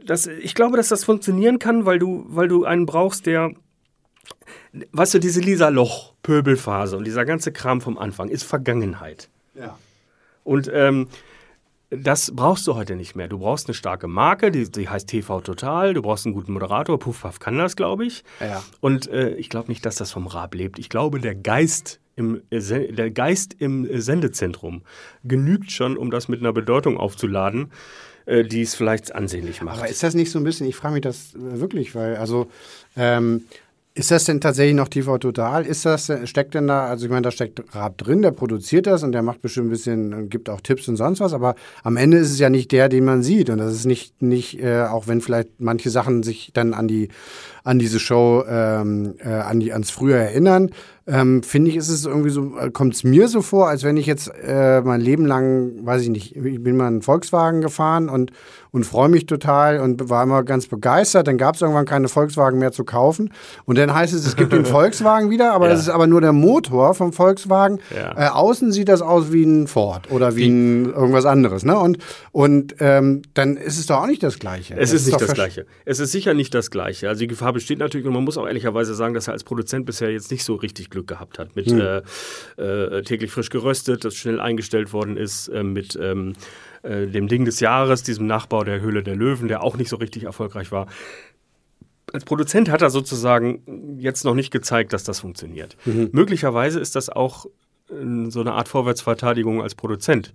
das, 0.05 0.27
ich 0.27 0.55
glaube, 0.55 0.77
dass 0.77 0.89
das 0.89 1.03
funktionieren 1.03 1.59
kann, 1.59 1.85
weil 1.85 1.99
du, 1.99 2.25
weil 2.27 2.47
du 2.47 2.65
einen 2.65 2.85
brauchst, 2.85 3.25
der, 3.25 3.51
weißt 4.91 5.15
du, 5.15 5.19
diese 5.19 5.39
Lisa 5.39 5.69
Loch, 5.69 6.13
Pöbelphase 6.21 6.97
und 6.97 7.05
dieser 7.05 7.25
ganze 7.25 7.51
Kram 7.51 7.81
vom 7.81 7.97
Anfang 7.97 8.29
ist 8.29 8.43
Vergangenheit. 8.43 9.29
Ja. 9.55 9.77
Und 10.43 10.69
ähm, 10.73 11.07
das 11.97 12.31
brauchst 12.35 12.67
du 12.67 12.75
heute 12.75 12.95
nicht 12.95 13.15
mehr. 13.15 13.27
Du 13.27 13.39
brauchst 13.39 13.67
eine 13.67 13.73
starke 13.73 14.07
Marke, 14.07 14.51
die, 14.51 14.69
die 14.69 14.89
heißt 14.89 15.07
TV 15.07 15.41
Total. 15.41 15.93
Du 15.93 16.01
brauchst 16.01 16.25
einen 16.25 16.35
guten 16.35 16.53
Moderator. 16.53 16.99
Puffpaff 16.99 17.39
kann 17.39 17.57
das, 17.57 17.75
glaube 17.75 18.05
ich. 18.05 18.23
Ja. 18.39 18.63
Und 18.81 19.07
äh, 19.07 19.35
ich 19.35 19.49
glaube 19.49 19.69
nicht, 19.69 19.85
dass 19.85 19.95
das 19.95 20.11
vom 20.11 20.27
Raab 20.27 20.55
lebt. 20.55 20.79
Ich 20.79 20.89
glaube, 20.89 21.19
der 21.19 21.35
Geist 21.35 21.99
im, 22.15 22.41
äh, 22.49 22.59
der 22.59 23.11
Geist 23.11 23.55
im 23.59 23.85
äh, 23.85 23.99
Sendezentrum 23.99 24.83
genügt 25.23 25.71
schon, 25.71 25.97
um 25.97 26.11
das 26.11 26.27
mit 26.27 26.39
einer 26.39 26.53
Bedeutung 26.53 26.97
aufzuladen, 26.97 27.71
äh, 28.25 28.43
die 28.43 28.61
es 28.61 28.75
vielleicht 28.75 29.13
ansehnlich 29.13 29.61
macht. 29.61 29.79
Aber 29.79 29.89
ist 29.89 30.03
das 30.03 30.13
nicht 30.15 30.31
so 30.31 30.39
ein 30.39 30.43
bisschen, 30.43 30.67
ich 30.67 30.75
frage 30.75 30.93
mich 30.93 31.03
das 31.03 31.31
wirklich, 31.35 31.95
weil, 31.95 32.15
also, 32.15 32.47
ähm, 32.95 33.43
ist 33.97 34.11
das 34.11 34.25
denn 34.25 34.41
tatsächlich 34.41 34.75
noch 34.75 34.89
TV 34.89 35.17
Total? 35.17 35.65
Ist 35.65 35.85
das, 35.85 36.11
steckt 36.25 36.53
denn 36.53 36.67
da, 36.67 36.85
also 36.87 37.05
ich 37.05 37.09
meine, 37.09 37.21
da 37.21 37.31
steckt 37.31 37.63
Raab 37.73 37.97
drin, 37.97 38.21
der 38.21 38.31
produziert 38.31 38.87
das 38.87 39.03
und 39.03 39.13
der 39.13 39.21
macht 39.21 39.41
bestimmt 39.41 39.67
ein 39.67 39.69
bisschen, 39.69 40.29
gibt 40.29 40.49
auch 40.49 40.59
Tipps 40.59 40.89
und 40.89 40.97
sonst 40.97 41.21
was, 41.21 41.31
aber 41.31 41.55
am 41.81 41.95
Ende 41.95 42.17
ist 42.17 42.31
es 42.31 42.39
ja 42.39 42.49
nicht 42.49 42.73
der, 42.73 42.89
den 42.89 43.05
man 43.05 43.23
sieht 43.23 43.49
und 43.49 43.57
das 43.57 43.73
ist 43.73 43.85
nicht, 43.85 44.21
nicht, 44.21 44.61
äh, 44.61 44.83
auch 44.83 45.07
wenn 45.07 45.21
vielleicht 45.21 45.47
manche 45.59 45.89
Sachen 45.89 46.23
sich 46.23 46.51
dann 46.53 46.73
an 46.73 46.89
die, 46.89 47.07
an 47.65 47.77
diese 47.79 47.99
Show, 47.99 48.43
ähm, 48.47 49.15
äh, 49.19 49.27
an 49.27 49.59
die, 49.59 49.73
ans 49.73 49.89
Früher 49.91 50.15
erinnern. 50.17 50.69
Ähm, 51.07 51.43
Finde 51.43 51.69
ich, 51.69 51.77
ist 51.77 51.89
es 51.89 52.05
irgendwie 52.05 52.31
so, 52.31 52.57
äh, 52.57 52.71
kommt 52.71 52.95
es 52.95 53.03
mir 53.03 53.27
so 53.27 53.43
vor, 53.43 53.67
als 53.67 53.83
wenn 53.83 53.95
ich 53.95 54.07
jetzt 54.07 54.31
äh, 54.43 54.81
mein 54.81 55.01
Leben 55.01 55.25
lang, 55.27 55.85
weiß 55.85 56.01
ich 56.01 56.09
nicht, 56.09 56.35
ich 56.35 56.63
bin 56.63 56.77
mal 56.77 56.87
einen 56.87 57.03
Volkswagen 57.03 57.61
gefahren 57.61 58.09
und, 58.09 58.31
und 58.71 58.85
freue 58.85 59.07
mich 59.09 59.27
total 59.27 59.79
und 59.81 60.09
war 60.09 60.23
immer 60.23 60.41
ganz 60.43 60.65
begeistert. 60.65 61.27
Dann 61.27 61.37
gab 61.37 61.55
es 61.55 61.61
irgendwann 61.61 61.85
keine 61.85 62.07
Volkswagen 62.07 62.57
mehr 62.57 62.71
zu 62.71 62.85
kaufen. 62.85 63.31
Und 63.65 63.77
dann 63.77 63.93
heißt 63.93 64.15
es, 64.15 64.25
es 64.25 64.35
gibt 64.35 64.51
den 64.51 64.65
Volkswagen 64.65 65.29
wieder, 65.29 65.53
aber 65.53 65.65
Ja. 65.67 65.73
das 65.73 65.81
ist 65.81 65.89
aber 65.89 66.07
nur 66.07 66.21
der 66.21 66.33
Motor 66.33 66.95
vom 66.95 67.13
Volkswagen. 67.13 67.79
Ja. 67.95 68.13
Äh, 68.17 68.29
außen 68.31 68.71
sieht 68.71 68.89
das 68.89 69.03
aus 69.03 69.31
wie 69.31 69.43
ein 69.43 69.67
Ford 69.67 70.11
oder 70.11 70.35
wie 70.35 70.47
ein 70.47 70.85
irgendwas 70.91 71.25
anderes. 71.25 71.63
Ne? 71.65 71.77
Und, 71.77 71.99
und 72.31 72.77
ähm, 72.79 73.21
dann 73.35 73.57
ist 73.57 73.77
es 73.77 73.85
doch 73.85 74.01
auch 74.01 74.07
nicht 74.07 74.23
das 74.23 74.39
Gleiche. 74.39 74.75
Es 74.75 74.91
ist 74.91 75.05
nicht 75.05 75.13
doch 75.13 75.19
das 75.19 75.35
Gleiche. 75.35 75.67
Es 75.85 75.99
ist 75.99 76.11
sicher 76.11 76.33
nicht 76.33 76.55
das 76.55 76.71
Gleiche. 76.71 77.09
Also 77.09 77.19
die 77.19 77.27
Gefahr 77.27 77.53
besteht 77.55 77.79
natürlich 77.79 78.05
und 78.05 78.13
man 78.13 78.23
muss 78.23 78.37
auch 78.37 78.45
ehrlicherweise 78.45 78.93
sagen, 78.93 79.15
dass 79.15 79.27
er 79.27 79.33
als 79.33 79.43
Produzent 79.43 79.85
bisher 79.85 80.11
jetzt 80.11 80.29
nicht 80.29 80.43
so 80.43 80.53
richtig 80.55 80.91
Glück 80.91 81.07
gehabt 81.07 81.39
hat 81.39 81.55
mit 81.55 81.71
äh, 81.71 82.03
äh, 82.57 83.01
täglich 83.01 83.31
frisch 83.31 83.49
geröstet, 83.49 84.05
das 84.05 84.13
schnell 84.13 84.39
eingestellt 84.39 84.93
worden 84.93 85.17
ist, 85.17 85.47
äh, 85.47 85.63
mit 85.63 85.97
ähm, 85.99 86.33
äh, 86.83 87.07
dem 87.07 87.27
Ding 87.27 87.45
des 87.45 87.61
Jahres, 87.61 88.03
diesem 88.03 88.27
Nachbau 88.27 88.63
der 88.63 88.81
Höhle 88.81 89.01
der 89.01 89.15
Löwen, 89.15 89.47
der 89.47 89.63
auch 89.63 89.77
nicht 89.77 89.89
so 89.89 89.95
richtig 89.95 90.25
erfolgreich 90.25 90.71
war. 90.71 90.87
Als 92.13 92.25
Produzent 92.25 92.69
hat 92.69 92.81
er 92.81 92.89
sozusagen 92.89 93.97
jetzt 93.97 94.25
noch 94.25 94.35
nicht 94.35 94.51
gezeigt, 94.51 94.93
dass 94.93 95.03
das 95.03 95.21
funktioniert. 95.21 95.75
Möglicherweise 95.85 96.79
ist 96.79 96.95
das 96.95 97.09
auch 97.09 97.47
äh, 97.89 98.29
so 98.29 98.41
eine 98.41 98.51
Art 98.51 98.67
Vorwärtsverteidigung 98.67 99.61
als 99.61 99.75
Produzent 99.75 100.33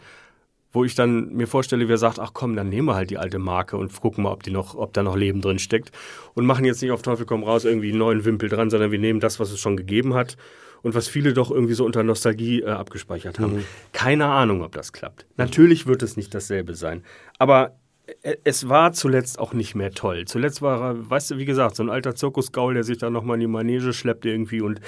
wo 0.73 0.85
ich 0.85 0.95
dann 0.95 1.33
mir 1.33 1.47
vorstelle, 1.47 1.89
wer 1.89 1.99
sagt, 1.99 2.19
ach 2.19 2.31
komm, 2.33 2.55
dann 2.55 2.69
nehmen 2.69 2.87
wir 2.87 2.95
halt 2.95 3.11
die 3.11 3.19
alte 3.19 3.39
Marke 3.39 3.77
und 3.77 3.99
gucken 4.01 4.25
mal, 4.25 4.33
ob 4.33 4.43
die 4.43 4.51
noch, 4.51 4.75
ob 4.75 4.93
da 4.93 5.03
noch 5.03 5.17
Leben 5.17 5.41
drin 5.41 5.59
steckt 5.59 5.91
und 6.35 6.47
machen 6.47 6.65
jetzt 6.65 6.81
nicht 6.81 6.93
auf 6.93 7.03
Teufel 7.03 7.27
komm 7.27 7.43
raus 7.43 7.65
irgendwie 7.65 7.91
einen 7.91 7.99
neuen 7.99 8.25
Wimpel 8.25 8.49
dran, 8.49 8.71
sondern 8.71 8.93
wir 8.93 8.99
nehmen 8.99 9.21
das, 9.21 9.41
was 9.41 9.51
es 9.51 9.59
schon 9.59 9.77
gegeben 9.77 10.15
hat 10.15 10.37
und 10.83 10.95
was 10.95 11.09
viele 11.09 11.33
doch 11.33 11.51
irgendwie 11.51 11.75
so 11.75 11.85
unter 11.85 12.03
Nostalgie 12.03 12.63
äh, 12.63 12.71
abgespeichert 12.71 13.39
haben. 13.39 13.65
Keine 13.93 14.27
Ahnung, 14.27 14.63
ob 14.63 14.73
das 14.73 14.93
klappt. 14.93 15.27
Natürlich 15.37 15.87
wird 15.87 16.03
es 16.03 16.17
nicht 16.17 16.35
dasselbe 16.35 16.75
sein, 16.75 17.03
aber 17.39 17.77
äh, 18.23 18.37
es 18.45 18.69
war 18.69 18.93
zuletzt 18.93 19.39
auch 19.41 19.53
nicht 19.53 19.75
mehr 19.75 19.91
toll. 19.91 20.25
Zuletzt 20.27 20.63
war 20.63 20.81
er, 20.81 21.11
weißt 21.11 21.33
du, 21.33 21.39
wie 21.39 21.45
gesagt, 21.45 21.77
so 21.77 21.83
ein 21.83 21.91
alter 21.91 22.15
Zirkusgaul, 22.15 22.75
der 22.75 22.85
sich 22.85 22.99
da 22.99 23.11
nochmal 23.11 23.35
in 23.35 23.41
die 23.41 23.47
Manege 23.49 23.93
schleppt 23.93 24.25
irgendwie 24.25 24.61
und 24.61 24.81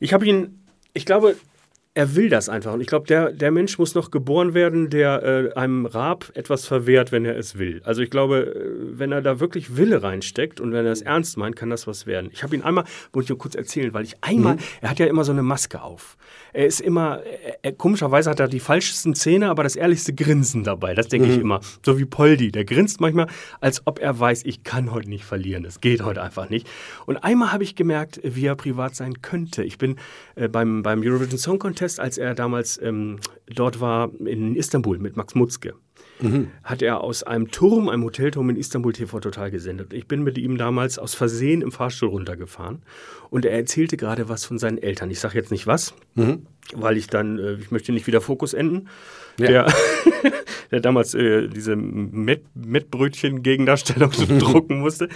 ich 0.00 0.12
habe 0.12 0.26
ihn, 0.26 0.64
ich 0.92 1.06
glaube, 1.06 1.36
er 1.98 2.14
will 2.14 2.28
das 2.28 2.48
einfach. 2.48 2.74
Und 2.74 2.80
ich 2.80 2.86
glaube, 2.86 3.08
der, 3.08 3.32
der 3.32 3.50
Mensch 3.50 3.76
muss 3.76 3.96
noch 3.96 4.12
geboren 4.12 4.54
werden, 4.54 4.88
der 4.88 5.20
äh, 5.24 5.58
einem 5.58 5.84
Raab 5.84 6.30
etwas 6.34 6.64
verwehrt, 6.64 7.10
wenn 7.10 7.24
er 7.24 7.36
es 7.36 7.58
will. 7.58 7.82
Also 7.84 8.02
ich 8.02 8.10
glaube, 8.10 8.54
äh, 8.54 8.98
wenn 9.00 9.10
er 9.10 9.20
da 9.20 9.40
wirklich 9.40 9.76
Wille 9.76 10.00
reinsteckt 10.00 10.60
und 10.60 10.70
wenn 10.72 10.86
er 10.86 10.92
es 10.92 11.02
ernst 11.02 11.36
meint, 11.36 11.56
kann 11.56 11.70
das 11.70 11.88
was 11.88 12.06
werden. 12.06 12.30
Ich 12.32 12.44
habe 12.44 12.54
ihn 12.54 12.62
einmal, 12.62 12.84
muss 13.12 13.24
ich 13.24 13.30
nur 13.30 13.38
kurz 13.38 13.56
erzählen, 13.56 13.92
weil 13.94 14.04
ich 14.04 14.14
einmal, 14.20 14.58
er 14.80 14.90
hat 14.90 15.00
ja 15.00 15.06
immer 15.06 15.24
so 15.24 15.32
eine 15.32 15.42
Maske 15.42 15.82
auf. 15.82 16.16
Er 16.52 16.66
ist 16.66 16.80
immer, 16.80 17.20
er, 17.24 17.58
er, 17.62 17.72
komischerweise 17.72 18.30
hat 18.30 18.38
er 18.38 18.46
die 18.46 18.60
falschesten 18.60 19.16
Zähne, 19.16 19.50
aber 19.50 19.64
das 19.64 19.74
ehrlichste 19.74 20.14
Grinsen 20.14 20.62
dabei. 20.62 20.94
Das 20.94 21.08
denke 21.08 21.28
ich 21.28 21.38
immer. 21.38 21.60
So 21.84 21.98
wie 21.98 22.04
Poldi. 22.04 22.52
Der 22.52 22.64
grinst 22.64 23.00
manchmal, 23.00 23.26
als 23.60 23.82
ob 23.86 23.98
er 23.98 24.18
weiß, 24.18 24.44
ich 24.44 24.62
kann 24.62 24.92
heute 24.92 25.08
nicht 25.08 25.24
verlieren. 25.24 25.64
Das 25.64 25.80
geht 25.80 26.04
heute 26.04 26.22
einfach 26.22 26.48
nicht. 26.48 26.68
Und 27.06 27.16
einmal 27.18 27.52
habe 27.52 27.64
ich 27.64 27.74
gemerkt, 27.74 28.20
wie 28.22 28.46
er 28.46 28.54
privat 28.54 28.94
sein 28.94 29.20
könnte. 29.20 29.64
Ich 29.64 29.78
bin 29.78 29.96
äh, 30.36 30.46
beim, 30.46 30.84
beim 30.84 31.02
Eurovision 31.02 31.38
Song 31.38 31.58
Contest, 31.58 31.87
als 31.96 32.18
er 32.18 32.34
damals 32.34 32.80
ähm, 32.82 33.18
dort 33.46 33.80
war 33.80 34.10
in 34.20 34.54
Istanbul 34.54 34.98
mit 34.98 35.16
Max 35.16 35.34
Mutzke, 35.34 35.74
hat 36.64 36.82
er 36.82 37.00
aus 37.00 37.22
einem 37.22 37.50
Turm, 37.50 37.88
einem 37.88 38.04
Hotelturm 38.04 38.50
in 38.50 38.56
Istanbul 38.56 38.92
TV 38.92 39.20
total 39.20 39.50
gesendet. 39.50 39.92
Ich 39.92 40.06
bin 40.06 40.22
mit 40.22 40.38
ihm 40.38 40.58
damals 40.58 40.98
aus 40.98 41.14
Versehen 41.14 41.62
im 41.62 41.72
Fahrstuhl 41.72 42.08
runtergefahren 42.08 42.82
und 43.30 43.44
er 43.44 43.52
erzählte 43.52 43.96
gerade 43.96 44.28
was 44.28 44.44
von 44.44 44.58
seinen 44.58 44.78
Eltern. 44.78 45.10
Ich 45.10 45.20
sage 45.20 45.36
jetzt 45.36 45.50
nicht 45.50 45.66
was, 45.66 45.94
weil 46.74 46.96
ich 46.96 47.06
dann, 47.06 47.38
äh, 47.38 47.54
ich 47.54 47.70
möchte 47.70 47.92
nicht 47.92 48.06
wieder 48.06 48.20
Fokus 48.20 48.54
enden. 48.54 48.88
Der, 49.38 49.72
der 50.70 50.80
damals 50.80 51.14
äh, 51.14 51.48
diese 51.48 51.76
Met 51.76 52.42
Mettbrötchen-Gegendarstellung 52.54 54.10
drucken 54.38 54.80
musste. 54.80 55.08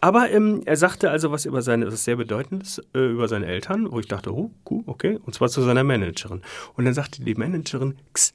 Aber 0.00 0.30
ähm, 0.30 0.62
er 0.64 0.76
sagte 0.76 1.10
also 1.10 1.30
was 1.30 1.44
über 1.44 1.62
seine, 1.62 1.86
was 1.86 2.04
sehr 2.04 2.16
Bedeutendes 2.16 2.80
äh, 2.94 3.10
über 3.10 3.28
seine 3.28 3.46
Eltern, 3.46 3.90
wo 3.90 4.00
ich 4.00 4.08
dachte, 4.08 4.32
oh, 4.32 4.50
cool, 4.70 4.82
okay, 4.86 5.18
und 5.24 5.34
zwar 5.34 5.48
zu 5.48 5.62
seiner 5.62 5.84
Managerin. 5.84 6.42
Und 6.74 6.84
dann 6.84 6.94
sagte 6.94 7.22
die 7.22 7.34
Managerin, 7.34 7.96
X, 8.10 8.32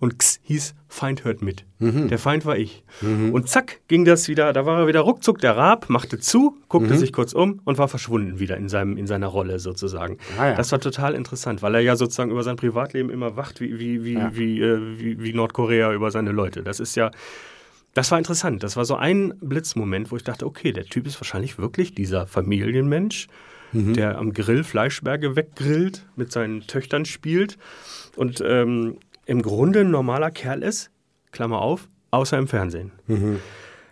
und 0.00 0.14
X 0.14 0.40
hieß 0.42 0.74
Feind 0.86 1.24
hört 1.24 1.42
mit. 1.42 1.64
Der 1.80 2.18
Feind 2.18 2.46
war 2.46 2.56
ich. 2.56 2.82
Und 3.02 3.48
zack, 3.48 3.80
ging 3.88 4.04
das 4.04 4.28
wieder, 4.28 4.52
da 4.52 4.64
war 4.64 4.80
er 4.80 4.86
wieder 4.86 5.00
ruckzuck 5.00 5.38
der 5.38 5.56
Rab, 5.56 5.90
machte 5.90 6.18
zu, 6.18 6.56
guckte 6.68 6.96
sich 6.96 7.12
kurz 7.12 7.32
um 7.32 7.60
und 7.64 7.78
war 7.78 7.88
verschwunden 7.88 8.38
wieder 8.38 8.56
in, 8.56 8.68
seinem, 8.68 8.96
in 8.96 9.06
seiner 9.06 9.26
Rolle 9.26 9.58
sozusagen. 9.58 10.18
Ah 10.38 10.48
ja. 10.48 10.54
Das 10.54 10.72
war 10.72 10.80
total 10.80 11.14
interessant, 11.14 11.62
weil 11.62 11.74
er 11.74 11.80
ja 11.80 11.96
sozusagen 11.96 12.30
über 12.30 12.42
sein 12.42 12.56
Privatleben 12.56 13.10
immer 13.10 13.36
wacht, 13.36 13.60
wie, 13.60 13.78
wie, 13.78 14.04
wie, 14.04 14.18
wie, 14.32 14.60
äh, 14.60 14.98
wie, 14.98 15.22
wie 15.22 15.32
Nordkorea 15.32 15.92
über 15.92 16.10
seine 16.10 16.32
Leute. 16.32 16.62
Das 16.62 16.80
ist 16.80 16.96
ja, 16.96 17.10
das 17.94 18.10
war 18.10 18.18
interessant. 18.18 18.62
Das 18.62 18.76
war 18.76 18.84
so 18.84 18.96
ein 18.96 19.34
Blitzmoment, 19.40 20.10
wo 20.10 20.16
ich 20.16 20.24
dachte, 20.24 20.46
okay, 20.46 20.72
der 20.72 20.84
Typ 20.84 21.06
ist 21.06 21.20
wahrscheinlich 21.20 21.58
wirklich 21.58 21.94
dieser 21.94 22.26
Familienmensch, 22.26 23.28
der 23.72 24.16
am 24.16 24.32
Grill 24.32 24.64
Fleischberge 24.64 25.36
weggrillt, 25.36 26.06
mit 26.16 26.32
seinen 26.32 26.66
Töchtern 26.66 27.04
spielt 27.04 27.58
und 28.16 28.42
ähm, 28.44 28.96
im 29.28 29.42
Grunde 29.42 29.80
ein 29.80 29.90
normaler 29.90 30.30
Kerl 30.30 30.62
ist, 30.62 30.90
Klammer 31.30 31.60
auf, 31.60 31.88
außer 32.10 32.38
im 32.38 32.48
Fernsehen. 32.48 32.92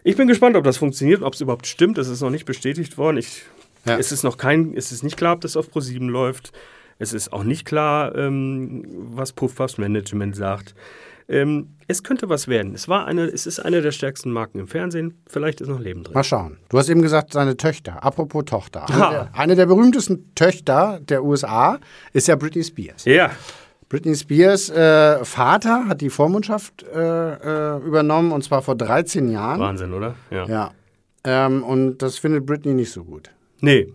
Ich 0.02 0.16
bin 0.16 0.26
gespannt, 0.26 0.56
ob 0.56 0.64
das 0.64 0.78
funktioniert, 0.78 1.22
ob 1.22 1.34
es 1.34 1.40
überhaupt 1.42 1.66
stimmt. 1.66 1.98
Es 1.98 2.08
ist 2.08 2.22
noch 2.22 2.30
nicht 2.30 2.46
bestätigt 2.46 2.96
worden. 2.98 3.18
Ich, 3.18 3.42
Ja. 3.84 3.98
Es 3.98 4.10
ist 4.10 4.24
noch 4.24 4.38
kein, 4.38 4.74
es 4.74 4.90
ist 4.90 5.04
nicht 5.04 5.16
klar, 5.16 5.34
ob 5.34 5.42
das 5.42 5.56
auf 5.56 5.70
ProSieben 5.70 6.08
läuft. 6.08 6.52
Es 6.98 7.12
ist 7.12 7.32
auch 7.32 7.44
nicht 7.44 7.66
klar, 7.66 8.16
ähm, 8.16 8.84
was 9.14 9.32
Puffpuffs 9.32 9.76
Management 9.78 10.34
sagt. 10.34 10.74
Ähm, 11.28 11.74
es 11.86 12.02
könnte 12.02 12.28
was 12.28 12.48
werden. 12.48 12.74
Es 12.74 12.88
war 12.88 13.06
eine, 13.06 13.24
es 13.26 13.46
ist 13.46 13.60
eine 13.60 13.82
der 13.82 13.92
stärksten 13.92 14.30
Marken 14.32 14.58
im 14.60 14.68
Fernsehen. 14.68 15.20
Vielleicht 15.26 15.60
ist 15.60 15.68
noch 15.68 15.80
Leben 15.80 16.02
drin. 16.02 16.14
Mal 16.14 16.24
schauen. 16.24 16.56
Du 16.70 16.78
hast 16.78 16.88
eben 16.88 17.02
gesagt, 17.02 17.32
seine 17.34 17.56
Töchter. 17.56 18.02
Apropos 18.02 18.44
Tochter. 18.46 18.88
Eine, 18.88 19.10
der, 19.10 19.30
eine 19.34 19.54
der 19.56 19.66
berühmtesten 19.66 20.34
Töchter 20.34 21.00
der 21.02 21.22
USA 21.24 21.78
ist 22.12 22.26
ja 22.28 22.36
Britney 22.36 22.64
Spears. 22.64 23.04
Ja, 23.04 23.30
Britney 23.88 24.14
Spears 24.16 24.68
äh, 24.70 25.24
Vater 25.24 25.86
hat 25.88 26.00
die 26.00 26.10
Vormundschaft 26.10 26.82
äh, 26.82 26.96
äh, 26.98 27.78
übernommen 27.84 28.32
und 28.32 28.42
zwar 28.42 28.62
vor 28.62 28.74
13 28.74 29.30
Jahren. 29.30 29.60
Wahnsinn, 29.60 29.92
oder? 29.92 30.16
Ja. 30.30 30.46
Ja. 30.46 30.70
Ähm, 31.24 31.62
und 31.62 31.98
das 31.98 32.18
findet 32.18 32.46
Britney 32.46 32.74
nicht 32.74 32.90
so 32.90 33.04
gut. 33.04 33.30
Nee. 33.60 33.92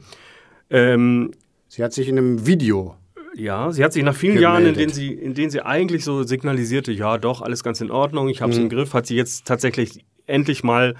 Ähm, 0.69 1.31
Sie 1.71 1.81
hat 1.85 1.93
sich 1.93 2.09
in 2.09 2.17
einem 2.17 2.45
Video. 2.45 2.97
Ja, 3.33 3.71
sie 3.71 3.81
hat 3.81 3.93
sich 3.93 4.03
nach 4.03 4.13
vielen 4.13 4.35
Gemeldet. 4.35 4.51
Jahren, 4.51 4.65
in 4.65 4.73
denen, 4.73 4.91
sie, 4.91 5.13
in 5.13 5.33
denen 5.33 5.49
sie 5.49 5.65
eigentlich 5.65 6.03
so 6.03 6.23
signalisierte, 6.23 6.91
ja 6.91 7.17
doch, 7.17 7.41
alles 7.41 7.63
ganz 7.63 7.79
in 7.79 7.91
Ordnung, 7.91 8.27
ich 8.27 8.41
habe 8.41 8.51
es 8.51 8.57
im 8.57 8.67
Griff, 8.67 8.93
hat 8.93 9.07
sie 9.07 9.15
jetzt 9.15 9.45
tatsächlich 9.45 10.03
endlich 10.27 10.65
mal 10.65 10.95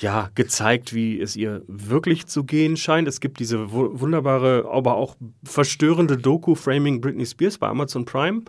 ja, 0.00 0.30
gezeigt, 0.34 0.94
wie 0.94 1.20
es 1.20 1.36
ihr 1.36 1.62
wirklich 1.68 2.26
zu 2.26 2.44
gehen 2.44 2.76
scheint. 2.76 3.06
Es 3.06 3.20
gibt 3.20 3.38
diese 3.38 3.70
wu- 3.72 4.00
wunderbare, 4.00 4.66
aber 4.72 4.94
auch 4.94 5.14
verstörende 5.44 6.16
Doku 6.16 6.54
Framing 6.54 7.00
Britney 7.00 7.26
Spears 7.26 7.58
bei 7.58 7.68
Amazon 7.68 8.04
Prime. 8.06 8.42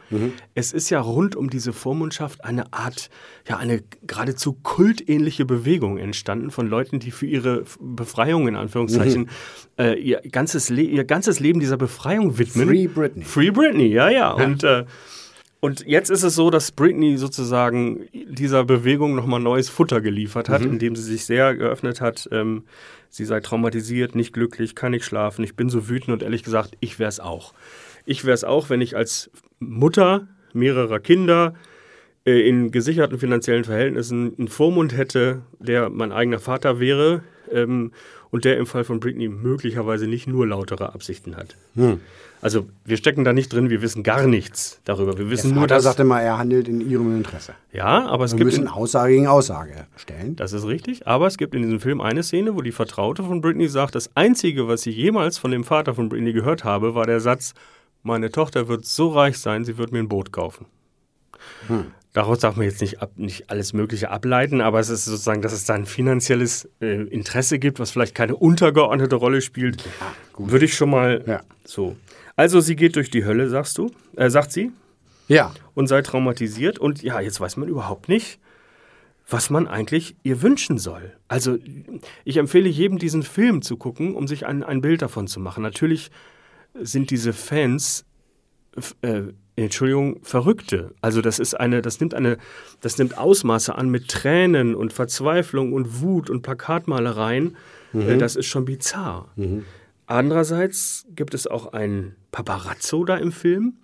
Es 0.55 0.71
ist 0.71 0.89
ja 0.89 1.01
rund 1.01 1.35
um 1.35 1.49
diese 1.49 1.73
Vormundschaft 1.73 2.43
eine 2.45 2.71
Art, 2.71 3.09
ja, 3.49 3.57
eine 3.57 3.83
geradezu 4.07 4.53
kultähnliche 4.63 5.43
Bewegung 5.45 5.97
entstanden 5.97 6.51
von 6.51 6.67
Leuten, 6.67 6.99
die 6.99 7.11
für 7.11 7.25
ihre 7.25 7.63
Befreiung 7.79 8.47
in 8.47 8.55
Anführungszeichen 8.55 9.29
äh, 9.77 9.99
ihr, 9.99 10.21
ganzes 10.31 10.69
Le 10.69 10.81
ihr 10.83 11.03
ganzes 11.03 11.39
Leben 11.41 11.59
dieser 11.59 11.77
Befreiung 11.77 12.37
widmen. 12.37 12.67
Free 12.67 12.87
Britney. 12.87 13.25
Free 13.25 13.51
Britney, 13.51 13.87
ja, 13.87 14.09
ja. 14.09 14.31
Und, 14.31 14.63
äh, 14.63 14.85
und 15.61 15.85
jetzt 15.85 16.09
ist 16.09 16.23
es 16.23 16.33
so, 16.33 16.49
dass 16.49 16.71
Britney 16.71 17.17
sozusagen 17.17 18.07
dieser 18.11 18.65
Bewegung 18.65 19.15
nochmal 19.15 19.39
neues 19.39 19.69
Futter 19.69 20.01
geliefert 20.01 20.49
hat, 20.49 20.63
indem 20.63 20.95
sie 20.95 21.03
sich 21.03 21.25
sehr 21.25 21.55
geöffnet 21.55 22.01
hat. 22.01 22.27
Ähm, 22.31 22.63
sie 23.09 23.25
sei 23.25 23.41
traumatisiert, 23.41 24.15
nicht 24.15 24.33
glücklich, 24.33 24.73
kann 24.73 24.91
nicht 24.91 25.05
schlafen. 25.05 25.43
Ich 25.43 25.55
bin 25.55 25.69
so 25.69 25.87
wütend 25.87 26.09
und 26.09 26.23
ehrlich 26.23 26.41
gesagt, 26.41 26.77
ich 26.79 26.97
wäre 26.97 27.09
es 27.09 27.19
auch. 27.19 27.53
Ich 28.05 28.25
wäre 28.25 28.33
es 28.33 28.43
auch, 28.43 28.71
wenn 28.71 28.81
ich 28.81 28.97
als 28.97 29.29
Mutter 29.59 30.27
mehrerer 30.53 30.99
Kinder 30.99 31.53
äh, 32.25 32.41
in 32.41 32.71
gesicherten 32.71 33.19
finanziellen 33.19 33.63
Verhältnissen 33.63 34.33
einen 34.39 34.47
Vormund 34.47 34.97
hätte, 34.97 35.43
der 35.59 35.91
mein 35.91 36.11
eigener 36.11 36.39
Vater 36.39 36.79
wäre 36.79 37.21
ähm, 37.51 37.91
und 38.31 38.45
der 38.45 38.57
im 38.57 38.65
Fall 38.65 38.83
von 38.83 38.99
Britney 38.99 39.27
möglicherweise 39.27 40.07
nicht 40.07 40.25
nur 40.27 40.47
lautere 40.47 40.93
Absichten 40.93 41.35
hat. 41.35 41.55
Also 42.41 42.65
wir 42.85 42.97
stecken 42.97 43.23
da 43.23 43.33
nicht 43.33 43.53
drin, 43.53 43.69
wir 43.69 43.81
wissen 43.83 44.01
gar 44.01 44.25
nichts 44.25 44.79
darüber. 44.85 45.17
Wir 45.17 45.29
wissen 45.29 45.49
Der 45.49 45.55
nur, 45.55 45.63
Vater 45.63 45.75
dass 45.75 45.83
sagte 45.83 46.03
mal, 46.05 46.21
er 46.21 46.39
handelt 46.39 46.67
in 46.67 46.81
ihrem 46.81 47.15
Interesse. 47.15 47.53
ja, 47.71 48.07
aber 48.07 48.25
es 48.25 48.31
Wir 48.31 48.37
gibt 48.37 48.45
müssen 48.47 48.63
in, 48.63 48.67
Aussage 48.69 49.13
gegen 49.13 49.27
Aussage 49.27 49.85
stellen. 49.95 50.35
das 50.37 50.53
ist 50.53 50.65
richtig, 50.65 51.05
aber 51.05 51.27
es 51.27 51.37
gibt 51.37 51.53
in 51.53 51.61
diesem 51.61 51.79
Film 51.79 52.01
eine 52.01 52.23
Szene, 52.23 52.55
wo 52.55 52.61
die 52.61 52.71
Vertraute 52.71 53.23
von 53.23 53.41
Britney 53.41 53.67
sagt, 53.67 53.93
das 53.93 54.09
einzige, 54.15 54.67
was 54.67 54.85
ich 54.87 54.95
jemals 54.95 55.37
von 55.37 55.51
dem 55.51 55.63
Vater 55.63 55.93
von 55.93 56.09
Britney 56.09 56.33
gehört 56.33 56.63
habe, 56.63 56.95
war 56.95 57.05
der 57.05 57.19
Satz: 57.19 57.53
Meine 58.01 58.31
Tochter 58.31 58.67
wird 58.67 58.85
so 58.85 59.09
reich 59.09 59.37
sein, 59.37 59.63
sie 59.65 59.77
wird 59.77 59.91
mir 59.91 59.99
ein 59.99 60.09
Boot 60.09 60.31
kaufen. 60.31 60.65
Daraus 62.13 62.39
darf 62.39 62.57
man 62.57 62.65
jetzt 62.65 62.81
nicht, 62.81 63.01
ab, 63.01 63.13
nicht 63.15 63.49
alles 63.49 63.71
Mögliche 63.71 64.09
ableiten, 64.11 64.59
aber 64.59 64.79
es 64.81 64.89
ist 64.89 65.05
sozusagen, 65.05 65.41
dass 65.41 65.53
es 65.53 65.63
da 65.63 65.75
ein 65.75 65.85
finanzielles 65.85 66.67
äh, 66.81 67.03
Interesse 67.03 67.57
gibt, 67.57 67.79
was 67.79 67.91
vielleicht 67.91 68.15
keine 68.15 68.35
untergeordnete 68.35 69.15
Rolle 69.15 69.41
spielt, 69.41 69.83
würde 70.37 70.65
ich 70.65 70.75
schon 70.75 70.89
mal 70.89 71.23
Ja. 71.25 71.41
so. 71.63 71.95
Also 72.35 72.59
sie 72.59 72.75
geht 72.75 72.95
durch 72.97 73.09
die 73.11 73.23
Hölle, 73.23 73.47
sagst 73.49 73.77
du, 73.77 73.91
äh, 74.17 74.29
sagt 74.29 74.51
sie, 74.51 74.71
Ja. 75.29 75.53
und 75.73 75.87
sei 75.87 76.01
traumatisiert. 76.01 76.79
Und 76.79 77.01
ja, 77.01 77.21
jetzt 77.21 77.39
weiß 77.39 77.55
man 77.55 77.69
überhaupt 77.69 78.09
nicht, 78.09 78.39
was 79.29 79.49
man 79.49 79.67
eigentlich 79.69 80.17
ihr 80.23 80.41
wünschen 80.41 80.77
soll. 80.77 81.13
Also 81.29 81.57
ich 82.25 82.35
empfehle 82.35 82.67
jedem, 82.67 82.97
diesen 82.97 83.23
Film 83.23 83.61
zu 83.61 83.77
gucken, 83.77 84.15
um 84.15 84.27
sich 84.27 84.45
ein, 84.45 84.63
ein 84.63 84.81
Bild 84.81 85.01
davon 85.01 85.27
zu 85.27 85.39
machen. 85.39 85.63
Natürlich 85.63 86.11
sind 86.73 87.09
diese 87.09 87.31
Fans, 87.31 88.03
äh, 89.01 89.21
Entschuldigung, 89.55 90.19
Verrückte. 90.23 90.93
Also 91.01 91.21
das 91.21 91.39
ist 91.39 91.59
eine, 91.59 91.81
das 91.81 91.99
nimmt 91.99 92.13
eine, 92.13 92.37
das 92.79 92.97
nimmt 92.97 93.17
Ausmaße 93.17 93.75
an 93.75 93.89
mit 93.89 94.07
Tränen 94.07 94.75
und 94.75 94.93
Verzweiflung 94.93 95.73
und 95.73 96.01
Wut 96.01 96.29
und 96.29 96.41
Plakatmalereien. 96.41 97.57
Äh, 97.93 98.17
das 98.17 98.35
ist 98.35 98.47
schon 98.47 98.65
bizarr. 98.65 99.29
Andererseits 100.07 101.05
gibt 101.15 101.33
es 101.33 101.47
auch 101.47 101.73
einen 101.73 102.15
Paparazzo 102.31 103.03
da 103.03 103.17
im 103.17 103.31
Film, 103.31 103.77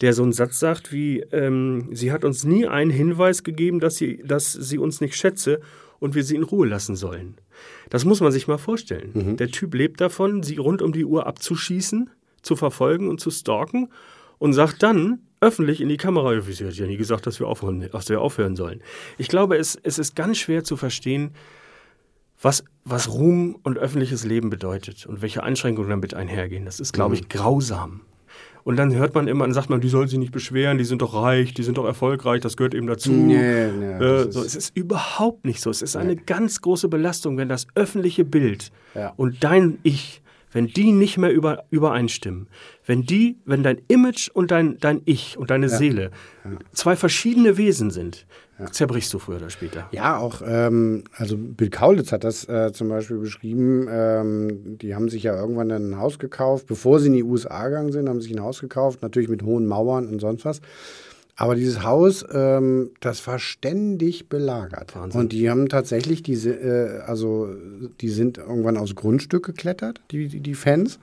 der 0.00 0.12
so 0.12 0.22
einen 0.22 0.32
Satz 0.32 0.58
sagt 0.58 0.92
wie, 0.92 1.20
ähm, 1.32 1.88
sie 1.92 2.12
hat 2.12 2.24
uns 2.24 2.44
nie 2.44 2.66
einen 2.66 2.90
Hinweis 2.90 3.42
gegeben, 3.44 3.80
dass 3.80 3.96
sie, 3.96 4.22
dass 4.24 4.52
sie 4.52 4.78
uns 4.78 5.00
nicht 5.00 5.16
schätze 5.16 5.60
und 5.98 6.14
wir 6.14 6.24
sie 6.24 6.36
in 6.36 6.42
Ruhe 6.42 6.66
lassen 6.66 6.96
sollen. 6.96 7.36
Das 7.90 8.04
muss 8.04 8.20
man 8.20 8.32
sich 8.32 8.48
mal 8.48 8.58
vorstellen. 8.58 9.36
Der 9.36 9.48
Typ 9.48 9.74
lebt 9.74 10.00
davon, 10.00 10.42
sie 10.42 10.56
rund 10.56 10.82
um 10.82 10.92
die 10.92 11.04
Uhr 11.04 11.26
abzuschießen, 11.26 12.10
zu 12.42 12.54
verfolgen 12.54 13.08
und 13.08 13.20
zu 13.20 13.30
stalken 13.30 13.88
und 14.38 14.52
sagt 14.52 14.82
dann 14.82 15.20
öffentlich 15.40 15.80
in 15.80 15.88
die 15.88 15.96
Kamera, 15.98 16.32
"Ja, 16.34 16.40
sie 16.40 16.66
hat 16.66 16.74
ja 16.74 16.86
nie 16.86 16.96
gesagt, 16.96 17.26
dass 17.26 17.38
wir 17.40 17.46
aufhören, 17.46 17.88
dass 17.92 18.08
wir 18.08 18.20
aufhören 18.20 18.56
sollen. 18.56 18.80
Ich 19.18 19.28
glaube, 19.28 19.56
es, 19.56 19.78
es 19.82 19.98
ist 19.98 20.16
ganz 20.16 20.38
schwer 20.38 20.64
zu 20.64 20.76
verstehen, 20.76 21.32
was, 22.40 22.64
was 22.84 23.10
Ruhm 23.10 23.56
und 23.62 23.78
öffentliches 23.78 24.24
Leben 24.24 24.50
bedeutet 24.50 25.06
und 25.06 25.22
welche 25.22 25.42
Einschränkungen 25.42 25.88
damit 25.90 26.14
einhergehen. 26.14 26.64
Das 26.64 26.80
ist, 26.80 26.92
glaube 26.92 27.14
ich, 27.14 27.28
grausam. 27.28 28.02
Und 28.62 28.76
dann 28.76 28.92
hört 28.94 29.14
man 29.14 29.28
immer, 29.28 29.44
dann 29.44 29.54
sagt 29.54 29.70
man, 29.70 29.80
die 29.80 29.88
sollen 29.88 30.08
sich 30.08 30.18
nicht 30.18 30.32
beschweren, 30.32 30.76
die 30.76 30.84
sind 30.84 31.00
doch 31.00 31.14
reich, 31.14 31.54
die 31.54 31.62
sind 31.62 31.78
doch 31.78 31.84
erfolgreich, 31.86 32.40
das 32.40 32.56
gehört 32.56 32.74
eben 32.74 32.88
dazu. 32.88 33.12
Nee, 33.12 33.68
nee, 33.70 33.92
äh, 33.92 34.30
so, 34.32 34.40
ist- 34.40 34.46
es 34.48 34.56
ist 34.56 34.76
überhaupt 34.76 35.44
nicht 35.46 35.60
so. 35.60 35.70
Es 35.70 35.82
ist 35.82 35.96
eine 35.96 36.16
ganz 36.16 36.60
große 36.62 36.88
Belastung, 36.88 37.36
wenn 37.38 37.48
das 37.48 37.68
öffentliche 37.76 38.24
Bild 38.24 38.72
Ja. 38.94 39.12
und 39.16 39.44
dein 39.44 39.78
Ich, 39.84 40.20
wenn 40.56 40.68
die 40.68 40.90
nicht 40.90 41.18
mehr 41.18 41.30
über, 41.34 41.64
übereinstimmen, 41.68 42.48
wenn 42.86 43.02
die, 43.02 43.36
wenn 43.44 43.62
dein 43.62 43.78
Image 43.88 44.30
und 44.30 44.50
dein, 44.50 44.78
dein 44.78 45.02
Ich 45.04 45.36
und 45.36 45.50
deine 45.50 45.68
Seele 45.68 46.10
zwei 46.72 46.96
verschiedene 46.96 47.58
Wesen 47.58 47.90
sind, 47.90 48.26
zerbrichst 48.70 49.12
du 49.12 49.18
früher 49.18 49.36
oder 49.36 49.50
später. 49.50 49.86
Ja, 49.92 50.16
auch, 50.16 50.40
ähm, 50.46 51.04
also 51.14 51.36
Bill 51.36 51.68
Kaulitz 51.68 52.10
hat 52.10 52.24
das 52.24 52.48
äh, 52.48 52.72
zum 52.72 52.88
Beispiel 52.88 53.18
beschrieben. 53.18 53.86
Ähm, 53.90 54.78
die 54.78 54.94
haben 54.94 55.10
sich 55.10 55.24
ja 55.24 55.38
irgendwann 55.38 55.68
dann 55.68 55.90
ein 55.90 55.98
Haus 55.98 56.18
gekauft, 56.18 56.66
bevor 56.66 57.00
sie 57.00 57.08
in 57.08 57.12
die 57.12 57.22
USA 57.22 57.68
gegangen 57.68 57.92
sind, 57.92 58.08
haben 58.08 58.22
sich 58.22 58.32
ein 58.32 58.42
Haus 58.42 58.60
gekauft, 58.60 59.02
natürlich 59.02 59.28
mit 59.28 59.42
hohen 59.42 59.66
Mauern 59.66 60.08
und 60.08 60.20
sonst 60.20 60.46
was. 60.46 60.62
Aber 61.36 61.54
dieses 61.54 61.82
Haus, 61.82 62.24
ähm, 62.32 62.90
das 63.00 63.26
war 63.26 63.38
ständig 63.38 64.28
belagert. 64.28 64.96
Wahnsinn. 64.96 65.20
Und 65.20 65.32
die 65.32 65.50
haben 65.50 65.68
tatsächlich 65.68 66.22
diese, 66.22 66.50
äh, 66.50 67.00
also 67.00 67.48
die 68.00 68.08
sind 68.08 68.38
irgendwann 68.38 68.78
aufs 68.78 68.94
Grundstück 68.94 69.44
geklettert, 69.44 70.00
die, 70.10 70.28
die, 70.28 70.40
die 70.40 70.54
Fans. 70.54 70.98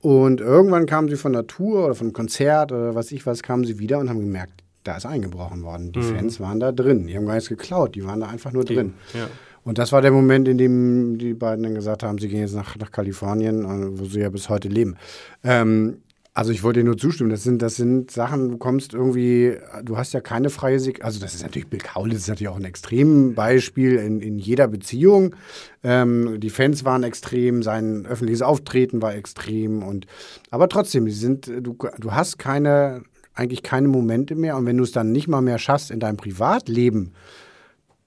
Und 0.00 0.40
irgendwann 0.40 0.86
kamen 0.86 1.08
sie 1.08 1.16
von 1.16 1.32
der 1.32 1.46
Tour 1.46 1.86
oder 1.86 1.94
von 1.94 2.08
einem 2.08 2.12
Konzert 2.12 2.72
oder 2.72 2.94
was 2.94 3.10
ich 3.10 3.24
was, 3.26 3.42
kamen 3.42 3.64
sie 3.64 3.78
wieder 3.78 3.98
und 3.98 4.10
haben 4.10 4.20
gemerkt, 4.20 4.62
da 4.84 4.96
ist 4.96 5.06
eingebrochen 5.06 5.62
worden. 5.62 5.92
Die 5.92 6.02
Fans 6.02 6.38
waren 6.40 6.60
da 6.60 6.70
drin. 6.70 7.06
Die 7.06 7.16
haben 7.16 7.26
gar 7.26 7.34
nichts 7.34 7.48
geklaut, 7.48 7.94
die 7.94 8.04
waren 8.04 8.20
da 8.20 8.28
einfach 8.28 8.52
nur 8.52 8.64
drin. 8.64 8.94
ja. 9.14 9.28
Und 9.64 9.76
das 9.76 9.92
war 9.92 10.00
der 10.00 10.12
Moment, 10.12 10.48
in 10.48 10.56
dem 10.56 11.18
die 11.18 11.34
beiden 11.34 11.62
dann 11.62 11.74
gesagt 11.74 12.02
haben, 12.02 12.16
sie 12.16 12.28
gehen 12.28 12.40
jetzt 12.40 12.54
nach, 12.54 12.76
nach 12.76 12.90
Kalifornien, 12.90 13.64
äh, 13.64 13.98
wo 13.98 14.06
sie 14.06 14.20
ja 14.20 14.30
bis 14.30 14.48
heute 14.48 14.68
leben. 14.68 14.96
Ähm, 15.44 15.98
also 16.38 16.52
ich 16.52 16.62
wollte 16.62 16.78
dir 16.78 16.84
nur 16.84 16.96
zustimmen. 16.96 17.30
Das 17.30 17.42
sind, 17.42 17.62
das 17.62 17.74
sind 17.74 18.12
Sachen, 18.12 18.50
du 18.50 18.58
kommst 18.58 18.94
irgendwie, 18.94 19.56
du 19.82 19.96
hast 19.96 20.12
ja 20.12 20.20
keine 20.20 20.50
freie 20.50 20.78
Sek 20.78 21.04
Also 21.04 21.18
das 21.18 21.34
ist 21.34 21.42
natürlich, 21.42 21.66
Bill 21.66 21.80
Kaulitz 21.80 22.18
ist 22.18 22.28
natürlich 22.28 22.46
auch 22.46 22.56
ein 22.56 22.64
Extrembeispiel 22.64 23.96
in, 23.96 24.20
in 24.20 24.38
jeder 24.38 24.68
Beziehung. 24.68 25.34
Ähm, 25.82 26.38
die 26.38 26.50
Fans 26.50 26.84
waren 26.84 27.02
extrem, 27.02 27.64
sein 27.64 28.06
öffentliches 28.06 28.42
Auftreten 28.42 29.02
war 29.02 29.16
extrem. 29.16 29.82
Und, 29.82 30.06
aber 30.52 30.68
trotzdem, 30.68 31.10
sind, 31.10 31.48
du, 31.48 31.76
du 31.98 32.12
hast 32.12 32.38
keine, 32.38 33.02
eigentlich 33.34 33.64
keine 33.64 33.88
Momente 33.88 34.36
mehr. 34.36 34.56
Und 34.56 34.64
wenn 34.64 34.76
du 34.76 34.84
es 34.84 34.92
dann 34.92 35.10
nicht 35.10 35.26
mal 35.26 35.40
mehr 35.40 35.58
schaffst, 35.58 35.90
in 35.90 35.98
deinem 35.98 36.18
Privatleben 36.18 37.14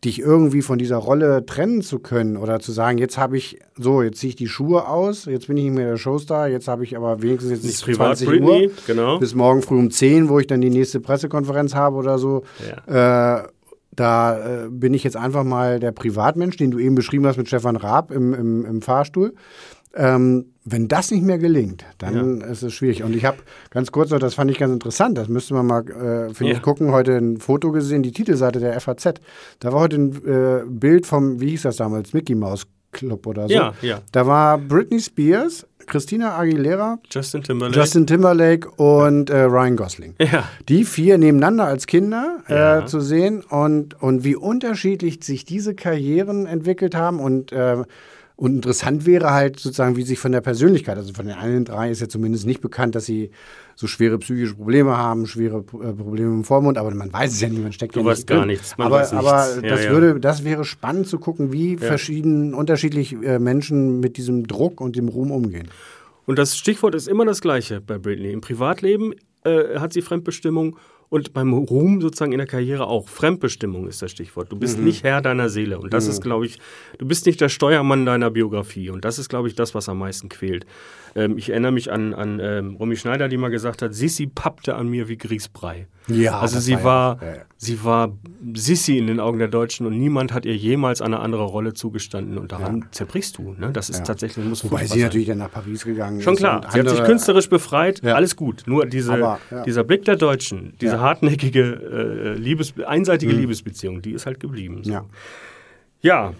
dich 0.03 0.19
irgendwie 0.19 0.63
von 0.63 0.79
dieser 0.79 0.97
Rolle 0.97 1.45
trennen 1.45 1.83
zu 1.83 1.99
können 1.99 2.35
oder 2.35 2.59
zu 2.59 2.71
sagen, 2.71 2.97
jetzt 2.97 3.19
habe 3.19 3.37
ich, 3.37 3.59
so, 3.77 4.01
jetzt 4.01 4.19
ziehe 4.19 4.29
ich 4.29 4.35
die 4.35 4.47
Schuhe 4.47 4.87
aus, 4.87 5.25
jetzt 5.25 5.47
bin 5.47 5.57
ich 5.57 5.65
nicht 5.65 5.75
mehr 5.75 5.91
der 5.91 5.97
Showstar, 5.97 6.47
jetzt 6.47 6.67
habe 6.67 6.83
ich 6.83 6.97
aber 6.97 7.21
wenigstens 7.21 7.51
jetzt 7.51 7.63
Nicht 7.63 7.85
bis 7.85 7.97
privat 7.97 8.17
20 8.17 8.27
Britney, 8.27 8.67
Uhr, 8.67 8.73
genau. 8.87 9.19
bis 9.19 9.35
morgen 9.35 9.61
früh 9.61 9.77
um 9.77 9.91
10, 9.91 10.27
wo 10.27 10.39
ich 10.39 10.47
dann 10.47 10.61
die 10.61 10.71
nächste 10.71 10.99
Pressekonferenz 10.99 11.75
habe 11.75 11.97
oder 11.97 12.17
so. 12.17 12.43
Äh, 12.87 13.43
da 13.93 14.63
äh, 14.63 14.69
bin 14.69 14.93
ich 14.93 15.03
jetzt 15.03 15.17
einfach 15.17 15.43
mal 15.43 15.79
der 15.79 15.91
Privatmensch, 15.91 16.57
den 16.57 16.71
du 16.71 16.79
eben 16.79 16.95
beschrieben 16.95 17.27
hast 17.27 17.37
mit 17.37 17.47
Stefan 17.47 17.75
Raab 17.75 18.11
im, 18.11 18.33
im, 18.33 18.65
im 18.65 18.81
Fahrstuhl. 18.81 19.33
Ähm, 19.95 20.45
wenn 20.63 20.87
das 20.87 21.11
nicht 21.11 21.23
mehr 21.23 21.37
gelingt, 21.39 21.83
dann 21.97 22.41
ist 22.41 22.61
es 22.63 22.73
schwierig. 22.73 23.03
Und 23.03 23.15
ich 23.15 23.25
habe 23.25 23.37
ganz 23.71 23.91
kurz 23.91 24.11
noch, 24.11 24.19
das 24.19 24.35
fand 24.35 24.49
ich 24.51 24.57
ganz 24.59 24.71
interessant, 24.71 25.17
das 25.17 25.27
müsste 25.27 25.53
man 25.55 25.65
mal, 25.65 25.81
äh, 25.89 26.33
finde 26.33 26.51
Ja. 26.53 26.57
ich, 26.57 26.61
gucken, 26.61 26.91
heute 26.91 27.17
ein 27.17 27.37
Foto 27.37 27.71
gesehen, 27.71 28.03
die 28.03 28.11
Titelseite 28.11 28.59
der 28.59 28.79
FAZ. 28.79 29.15
Da 29.59 29.73
war 29.73 29.79
heute 29.81 29.95
ein 29.97 30.11
äh, 30.25 30.63
Bild 30.67 31.05
vom, 31.07 31.41
wie 31.41 31.49
hieß 31.49 31.63
das 31.63 31.77
damals, 31.77 32.13
Mickey 32.13 32.35
Mouse 32.35 32.67
Club 32.91 33.25
oder 33.25 33.47
so. 33.47 33.53
Ja, 33.53 33.73
ja. 33.81 33.99
Da 34.11 34.27
war 34.27 34.57
Britney 34.57 34.99
Spears, 34.99 35.65
Christina 35.87 36.37
Aguilera, 36.37 36.99
Justin 37.09 37.41
Timberlake. 37.41 37.79
Justin 37.79 38.05
Timberlake 38.05 38.69
und 38.71 39.29
äh, 39.29 39.43
Ryan 39.43 39.75
Gosling. 39.77 40.13
Ja. 40.19 40.43
Die 40.69 40.83
vier 40.85 41.17
nebeneinander 41.17 41.65
als 41.65 41.87
Kinder 41.87 42.39
Ja. 42.49 42.79
äh, 42.81 42.85
zu 42.85 42.99
sehen 42.99 43.43
und, 43.49 43.99
und 44.01 44.23
wie 44.25 44.35
unterschiedlich 44.35 45.23
sich 45.23 45.43
diese 45.45 45.73
Karrieren 45.73 46.45
entwickelt 46.45 46.93
haben 46.93 47.19
und 47.19 47.51
äh, 47.51 47.77
und 48.41 48.55
interessant 48.55 49.05
wäre 49.05 49.33
halt 49.33 49.59
sozusagen, 49.59 49.95
wie 49.97 50.01
sich 50.01 50.17
von 50.17 50.31
der 50.31 50.41
Persönlichkeit, 50.41 50.97
also 50.97 51.13
von 51.13 51.27
den 51.27 51.35
einen 51.35 51.63
drei 51.63 51.91
ist 51.91 52.01
ja 52.01 52.09
zumindest 52.09 52.47
nicht 52.47 52.59
bekannt, 52.59 52.95
dass 52.95 53.05
sie 53.05 53.29
so 53.75 53.85
schwere 53.85 54.17
psychische 54.17 54.55
Probleme 54.55 54.97
haben, 54.97 55.27
schwere 55.27 55.57
äh, 55.57 55.93
Probleme 55.93 56.33
im 56.33 56.43
Vormund, 56.43 56.79
aber 56.79 56.89
man 56.89 57.13
weiß 57.13 57.33
es 57.33 57.39
ja 57.39 57.49
nicht, 57.49 57.61
man 57.61 57.71
steckt 57.71 57.95
Du 57.95 57.99
ja 57.99 58.05
weißt 58.07 58.21
nicht 58.21 58.27
gar 58.29 58.47
nichts, 58.47 58.75
man 58.79 58.87
aber 58.87 58.95
weiß 58.95 59.11
nichts. 59.11 59.27
aber 59.27 59.61
Ja, 59.61 59.69
das 59.69 59.83
ja. 59.85 59.91
würde, 59.91 60.19
das 60.19 60.43
wäre 60.43 60.65
spannend 60.65 61.05
zu 61.05 61.19
gucken, 61.19 61.53
wie 61.53 61.77
verschieden, 61.77 62.55
unterschiedlich 62.55 63.13
äh, 63.13 63.37
Menschen 63.37 63.99
mit 63.99 64.17
diesem 64.17 64.47
Druck 64.47 64.81
und 64.81 64.95
dem 64.95 65.07
Ruhm 65.07 65.29
umgehen. 65.29 65.67
Und 66.25 66.39
das 66.39 66.57
Stichwort 66.57 66.95
ist 66.95 67.07
immer 67.07 67.25
das 67.25 67.41
gleiche 67.41 67.79
bei 67.79 67.99
Britney. 67.99 68.31
Im 68.31 68.41
Privatleben 68.41 69.13
äh, 69.43 69.77
hat 69.77 69.93
sie 69.93 70.01
Fremdbestimmung 70.01 70.77
und 71.11 71.33
beim 71.33 71.51
Ruhm 71.53 71.99
sozusagen 71.99 72.31
in 72.31 72.37
der 72.37 72.47
Karriere 72.47 72.87
auch. 72.87 73.09
Fremdbestimmung 73.09 73.85
ist 73.85 74.01
das 74.01 74.11
Stichwort. 74.11 74.49
Du 74.49 74.55
bist 74.55 74.79
nicht 74.79 75.03
Herr 75.03 75.21
deiner 75.21 75.49
Seele. 75.49 75.77
Und 75.77 75.93
das 75.93 76.07
ist, 76.07 76.21
glaube 76.21 76.45
ich, 76.45 76.57
du 76.99 77.05
bist 77.05 77.25
nicht 77.25 77.41
der 77.41 77.49
Steuermann 77.49 78.05
deiner 78.05 78.31
Biografie. 78.31 78.89
Und 78.89 79.03
das 79.03 79.19
ist, 79.19 79.27
glaube 79.27 79.49
ich, 79.49 79.55
das, 79.55 79.75
was 79.75 79.89
am 79.89 79.99
meisten 79.99 80.29
quält. 80.29 80.65
Ähm, 81.13 81.37
ich 81.37 81.49
erinnere 81.49 81.71
mich 81.73 81.91
an, 81.91 82.13
an 82.13 82.39
ähm, 82.41 82.75
Romy 82.77 82.95
Schneider, 82.95 83.27
die 83.27 83.35
mal 83.37 83.49
gesagt 83.49 83.81
hat, 83.81 83.93
Sissi 83.93 84.27
pappte 84.27 84.75
an 84.75 84.87
mir 84.87 85.09
wie 85.09 85.17
Grießbrei. 85.17 85.87
Ja, 86.07 86.39
also 86.39 86.59
sie 86.59 86.81
war 86.83 87.21
ja- 87.21 87.27
ja, 87.27 87.35
ja. 87.35 87.41
sie 87.57 87.83
war 87.83 88.17
Sissi 88.53 88.97
in 88.97 89.07
den 89.07 89.19
Augen 89.19 89.37
der 89.37 89.49
Deutschen 89.49 89.85
und 89.85 89.97
niemand 89.97 90.33
hat 90.33 90.45
ihr 90.45 90.55
jemals 90.55 91.01
eine 91.01 91.19
andere 91.19 91.43
Rolle 91.43 91.73
zugestanden. 91.73 92.37
Und 92.37 92.51
daran 92.53 92.85
zerbrichst 92.91 93.37
du. 93.37 93.53
Ne? 93.59 93.71
Das 93.73 93.89
ist 93.89 94.05
tatsächlich, 94.05 94.45
muss 94.45 94.63
Wobei 94.63 94.83
sie 94.83 94.87
sein. 94.87 94.99
natürlich 95.01 95.27
dann 95.27 95.39
nach 95.39 95.51
Paris 95.51 95.83
gegangen 95.83 96.21
Schon 96.21 96.33
ist. 96.35 96.39
klar, 96.39 96.63
und 96.63 96.71
sie 96.71 96.79
hat 96.79 96.89
sich 96.89 97.03
künstlerisch 97.03 97.49
befreit, 97.49 98.01
Ja. 98.03 98.15
alles 98.15 98.35
gut. 98.37 98.63
Nur 98.65 98.85
diese, 98.85 99.13
Aber, 99.13 99.39
ja. 99.51 99.63
dieser 99.63 99.83
Blick 99.83 100.05
der 100.05 100.15
Deutschen, 100.15 100.73
diese 100.79 100.93
Ja. 100.93 100.99
hartnäckige, 101.01 102.33
äh, 102.35 102.39
Liebes, 102.39 102.73
einseitige 102.85 103.33
Liebesbeziehung, 103.33 104.01
die 104.01 104.11
ist 104.13 104.25
halt 104.25 104.39
geblieben. 104.39 104.83
So. 104.83 104.91
Ja. 104.91 105.05
Ja, 106.01 106.33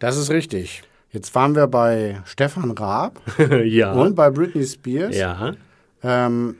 Das 0.00 0.16
ist 0.16 0.30
richtig. 0.30 0.82
Jetzt 1.10 1.34
waren 1.34 1.54
wir 1.54 1.66
bei 1.66 2.20
Stefan 2.24 2.70
Raab 2.72 3.20
ja. 3.64 3.92
und 3.92 4.14
bei 4.14 4.30
Britney 4.30 4.66
Spears. 4.66 5.16
ja. 5.16 5.52
Ähm, 6.02 6.56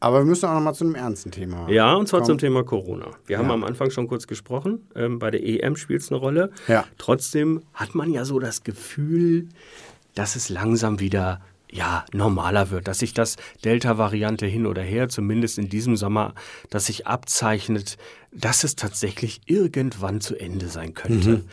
aber 0.00 0.20
wir 0.20 0.26
müssen 0.26 0.46
auch 0.46 0.54
noch 0.54 0.60
mal 0.60 0.74
zu 0.74 0.84
einem 0.84 0.94
ernsten 0.94 1.32
Thema. 1.32 1.68
Ja, 1.68 1.94
und 1.94 2.06
zwar 2.06 2.20
kommen. 2.20 2.26
zum 2.28 2.38
Thema 2.38 2.62
Corona. 2.62 3.08
Wir 3.26 3.38
haben 3.38 3.50
am 3.50 3.64
Anfang 3.64 3.90
schon 3.90 4.06
kurz 4.06 4.28
gesprochen. 4.28 4.86
Ähm, 4.94 5.18
bei 5.18 5.32
der 5.32 5.44
EM 5.44 5.74
spielt 5.74 6.02
es 6.02 6.12
eine 6.12 6.20
Rolle. 6.20 6.52
Ja. 6.68 6.84
Trotzdem 6.98 7.62
hat 7.74 7.96
man 7.96 8.12
ja 8.12 8.24
so 8.24 8.38
das 8.38 8.62
Gefühl, 8.62 9.48
dass 10.14 10.36
es 10.36 10.50
langsam 10.50 11.00
wieder 11.00 11.40
ja, 11.70 12.04
normaler 12.12 12.70
wird, 12.70 12.88
dass 12.88 13.00
sich 13.00 13.12
das 13.12 13.36
Delta-Variante 13.64 14.46
hin 14.46 14.66
oder 14.66 14.82
her, 14.82 15.08
zumindest 15.08 15.58
in 15.58 15.68
diesem 15.68 15.96
Sommer, 15.96 16.34
dass 16.70 16.86
sich 16.86 17.06
abzeichnet, 17.06 17.98
dass 18.32 18.64
es 18.64 18.76
tatsächlich 18.76 19.40
irgendwann 19.46 20.20
zu 20.20 20.36
Ende 20.36 20.68
sein 20.68 20.94
könnte. 20.94 21.44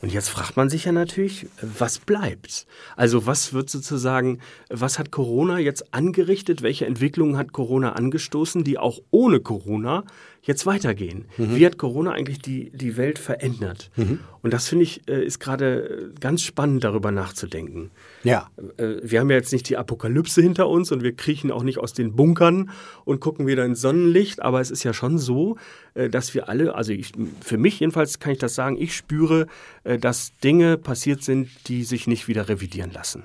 Und 0.00 0.12
jetzt 0.12 0.28
fragt 0.28 0.56
man 0.56 0.70
sich 0.70 0.84
ja 0.84 0.92
natürlich, 0.92 1.46
was 1.60 1.98
bleibt? 1.98 2.66
Also 2.96 3.26
was 3.26 3.52
wird 3.52 3.68
sozusagen, 3.68 4.38
was 4.70 4.98
hat 4.98 5.10
Corona 5.10 5.58
jetzt 5.58 5.92
angerichtet? 5.92 6.62
Welche 6.62 6.86
Entwicklungen 6.86 7.36
hat 7.36 7.52
Corona 7.52 7.92
angestoßen, 7.92 8.62
die 8.62 8.78
auch 8.78 9.00
ohne 9.10 9.40
Corona 9.40 10.04
jetzt 10.48 10.64
weitergehen? 10.64 11.26
Mhm. 11.36 11.56
Wie 11.56 11.66
hat 11.66 11.76
Corona 11.76 12.12
eigentlich 12.12 12.40
die, 12.40 12.70
die 12.70 12.96
Welt 12.96 13.18
verändert? 13.18 13.90
Mhm. 13.96 14.20
Und 14.42 14.54
das 14.54 14.66
finde 14.66 14.84
ich, 14.84 15.06
äh, 15.06 15.22
ist 15.22 15.40
gerade 15.40 16.10
ganz 16.20 16.42
spannend, 16.42 16.82
darüber 16.84 17.12
nachzudenken. 17.12 17.90
Ja. 18.24 18.50
Äh, 18.78 18.96
wir 19.02 19.20
haben 19.20 19.28
ja 19.28 19.36
jetzt 19.36 19.52
nicht 19.52 19.68
die 19.68 19.76
Apokalypse 19.76 20.40
hinter 20.40 20.68
uns 20.68 20.90
und 20.90 21.02
wir 21.02 21.14
kriechen 21.14 21.52
auch 21.52 21.62
nicht 21.62 21.78
aus 21.78 21.92
den 21.92 22.16
Bunkern 22.16 22.70
und 23.04 23.20
gucken 23.20 23.46
wieder 23.46 23.64
ins 23.66 23.82
Sonnenlicht, 23.82 24.40
aber 24.40 24.60
es 24.62 24.70
ist 24.70 24.84
ja 24.84 24.94
schon 24.94 25.18
so, 25.18 25.58
äh, 25.92 26.08
dass 26.08 26.32
wir 26.32 26.48
alle, 26.48 26.74
also 26.74 26.92
ich, 26.92 27.12
für 27.42 27.58
mich 27.58 27.78
jedenfalls 27.78 28.18
kann 28.18 28.32
ich 28.32 28.38
das 28.38 28.54
sagen, 28.54 28.76
ich 28.80 28.96
spüre, 28.96 29.46
dass 29.84 30.32
Dinge 30.42 30.76
passiert 30.76 31.22
sind, 31.22 31.48
die 31.68 31.84
sich 31.84 32.06
nicht 32.06 32.26
wieder 32.26 32.48
revidieren 32.48 32.90
lassen. 32.90 33.24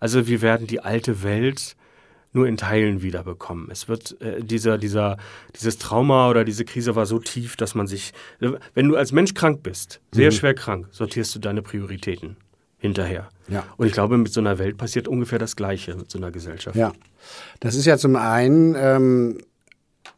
Also 0.00 0.26
wir 0.26 0.42
werden 0.42 0.66
die 0.66 0.80
alte 0.80 1.22
Welt 1.22 1.76
nur 2.36 2.46
in 2.46 2.56
Teilen 2.56 3.02
wiederbekommen. 3.02 3.68
Es 3.70 3.88
wird 3.88 4.20
äh, 4.20 4.42
dieser, 4.42 4.78
dieser, 4.78 5.16
dieses 5.56 5.78
Trauma 5.78 6.30
oder 6.30 6.44
diese 6.44 6.64
Krise 6.64 6.94
war 6.94 7.06
so 7.06 7.18
tief, 7.18 7.56
dass 7.56 7.74
man 7.74 7.86
sich, 7.86 8.12
wenn 8.74 8.88
du 8.88 8.96
als 8.96 9.10
Mensch 9.10 9.34
krank 9.34 9.62
bist, 9.62 10.00
sehr 10.12 10.30
mhm. 10.30 10.34
schwer 10.34 10.54
krank, 10.54 10.86
sortierst 10.92 11.34
du 11.34 11.38
deine 11.40 11.62
Prioritäten 11.62 12.36
hinterher. 12.78 13.28
Ja. 13.48 13.64
Und 13.78 13.86
ich 13.86 13.92
glaube, 13.92 14.18
mit 14.18 14.32
so 14.32 14.40
einer 14.40 14.58
Welt 14.58 14.76
passiert 14.76 15.08
ungefähr 15.08 15.38
das 15.38 15.56
Gleiche 15.56 15.96
mit 15.96 16.10
so 16.10 16.18
einer 16.18 16.30
Gesellschaft. 16.30 16.76
Ja, 16.76 16.92
das 17.60 17.74
ist 17.74 17.86
ja 17.86 17.96
zum 17.96 18.16
einen, 18.16 18.76
ähm, 18.76 19.38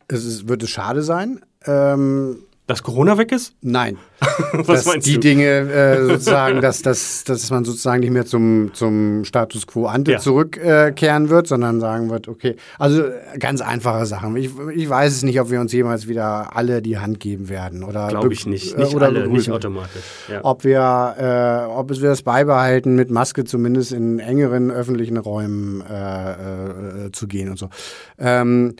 es 0.08 0.24
ist, 0.24 0.48
wird 0.48 0.62
es 0.62 0.70
schade 0.70 1.02
sein, 1.02 1.40
ähm, 1.66 2.40
dass 2.68 2.82
Corona 2.82 3.16
weg 3.16 3.32
ist? 3.32 3.54
Nein. 3.62 3.96
Was 4.52 4.66
dass 4.66 4.86
meinst 4.86 5.06
die 5.06 5.14
du? 5.14 5.20
Dinge 5.20 5.44
äh, 5.44 6.06
sozusagen, 6.06 6.60
dass, 6.60 6.82
dass, 6.82 7.24
dass 7.24 7.50
man 7.50 7.64
sozusagen 7.64 8.00
nicht 8.00 8.10
mehr 8.12 8.26
zum, 8.26 8.74
zum 8.74 9.24
Status 9.24 9.66
quo 9.66 9.86
ante 9.86 10.12
ja. 10.12 10.18
zurückkehren 10.18 11.26
äh, 11.26 11.30
wird, 11.30 11.46
sondern 11.46 11.80
sagen 11.80 12.10
wird, 12.10 12.28
okay, 12.28 12.56
also 12.78 13.04
ganz 13.38 13.62
einfache 13.62 14.04
Sachen. 14.04 14.36
Ich, 14.36 14.50
ich 14.74 14.88
weiß 14.88 15.12
es 15.14 15.22
nicht, 15.22 15.40
ob 15.40 15.50
wir 15.50 15.60
uns 15.60 15.72
jemals 15.72 16.08
wieder 16.08 16.54
alle 16.54 16.82
die 16.82 16.98
Hand 16.98 17.20
geben 17.20 17.48
werden. 17.48 17.82
oder 17.82 18.08
Glaube 18.08 18.34
ich 18.34 18.44
nicht. 18.44 18.76
Nicht 18.76 18.94
oder 18.94 19.06
alle, 19.06 19.28
nicht 19.28 19.50
automatisch. 19.50 20.02
Ja. 20.30 20.40
Ob 20.44 20.62
wir, 20.64 21.14
äh, 21.18 21.72
ob 21.72 21.88
wir 21.88 22.10
das 22.10 22.20
beibehalten, 22.20 22.96
mit 22.96 23.10
Maske 23.10 23.44
zumindest 23.44 23.92
in 23.92 24.18
engeren 24.18 24.70
öffentlichen 24.70 25.16
Räumen 25.16 25.80
äh, 25.80 27.06
äh, 27.06 27.12
zu 27.12 27.26
gehen 27.28 27.48
und 27.48 27.58
so. 27.58 27.70
Ähm, 28.18 28.74